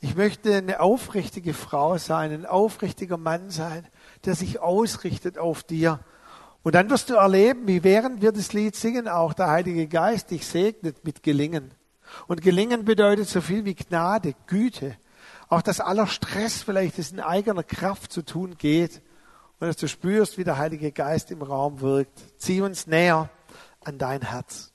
ich 0.04 0.16
möchte 0.16 0.56
eine 0.56 0.80
aufrichtige 0.80 1.54
Frau 1.54 2.00
sein, 2.00 2.32
ein 2.32 2.46
aufrichtiger 2.48 3.18
Mann 3.18 3.52
sein, 3.52 3.88
der 4.26 4.36
sich 4.36 4.60
ausrichtet 4.60 5.38
auf 5.38 5.62
dir. 5.62 6.00
Und 6.64 6.74
dann 6.74 6.90
wirst 6.90 7.12
du 7.12 7.14
erleben, 7.14 7.68
wie 7.68 7.84
während 7.84 8.22
wir 8.22 8.32
das 8.32 8.52
Lied 8.52 8.76
singen, 8.76 9.08
auch 9.08 9.34
der 9.34 9.50
Heilige 9.50 9.88
Geist 9.88 10.32
dich 10.32 10.48
segnet 10.48 11.06
mit 11.06 11.22
Gelingen. 11.22 11.72
Und 12.28 12.42
Gelingen 12.42 12.84
bedeutet 12.84 13.30
so 13.30 13.42
viel 13.42 13.64
wie 13.64 13.76
Gnade, 13.76 14.34
Güte. 14.48 14.98
Auch 15.50 15.62
dass 15.62 15.80
aller 15.80 16.08
Stress 16.08 16.64
vielleicht 16.64 16.98
es 16.98 17.12
in 17.12 17.20
eigener 17.20 17.64
Kraft 17.64 18.12
zu 18.12 18.24
tun 18.24 18.58
geht. 18.58 19.04
Und 19.60 19.68
dass 19.68 19.78
du 19.78 19.88
spürst, 19.88 20.40
wie 20.40 20.44
der 20.44 20.58
Heilige 20.58 20.92
Geist 20.92 21.30
im 21.30 21.44
Raum 21.44 21.80
wirkt. 21.80 22.20
Zieh 22.40 22.62
uns 22.62 22.88
näher 22.88 23.30
an 23.82 24.00
dein 24.00 24.24
Herz. 24.24 24.71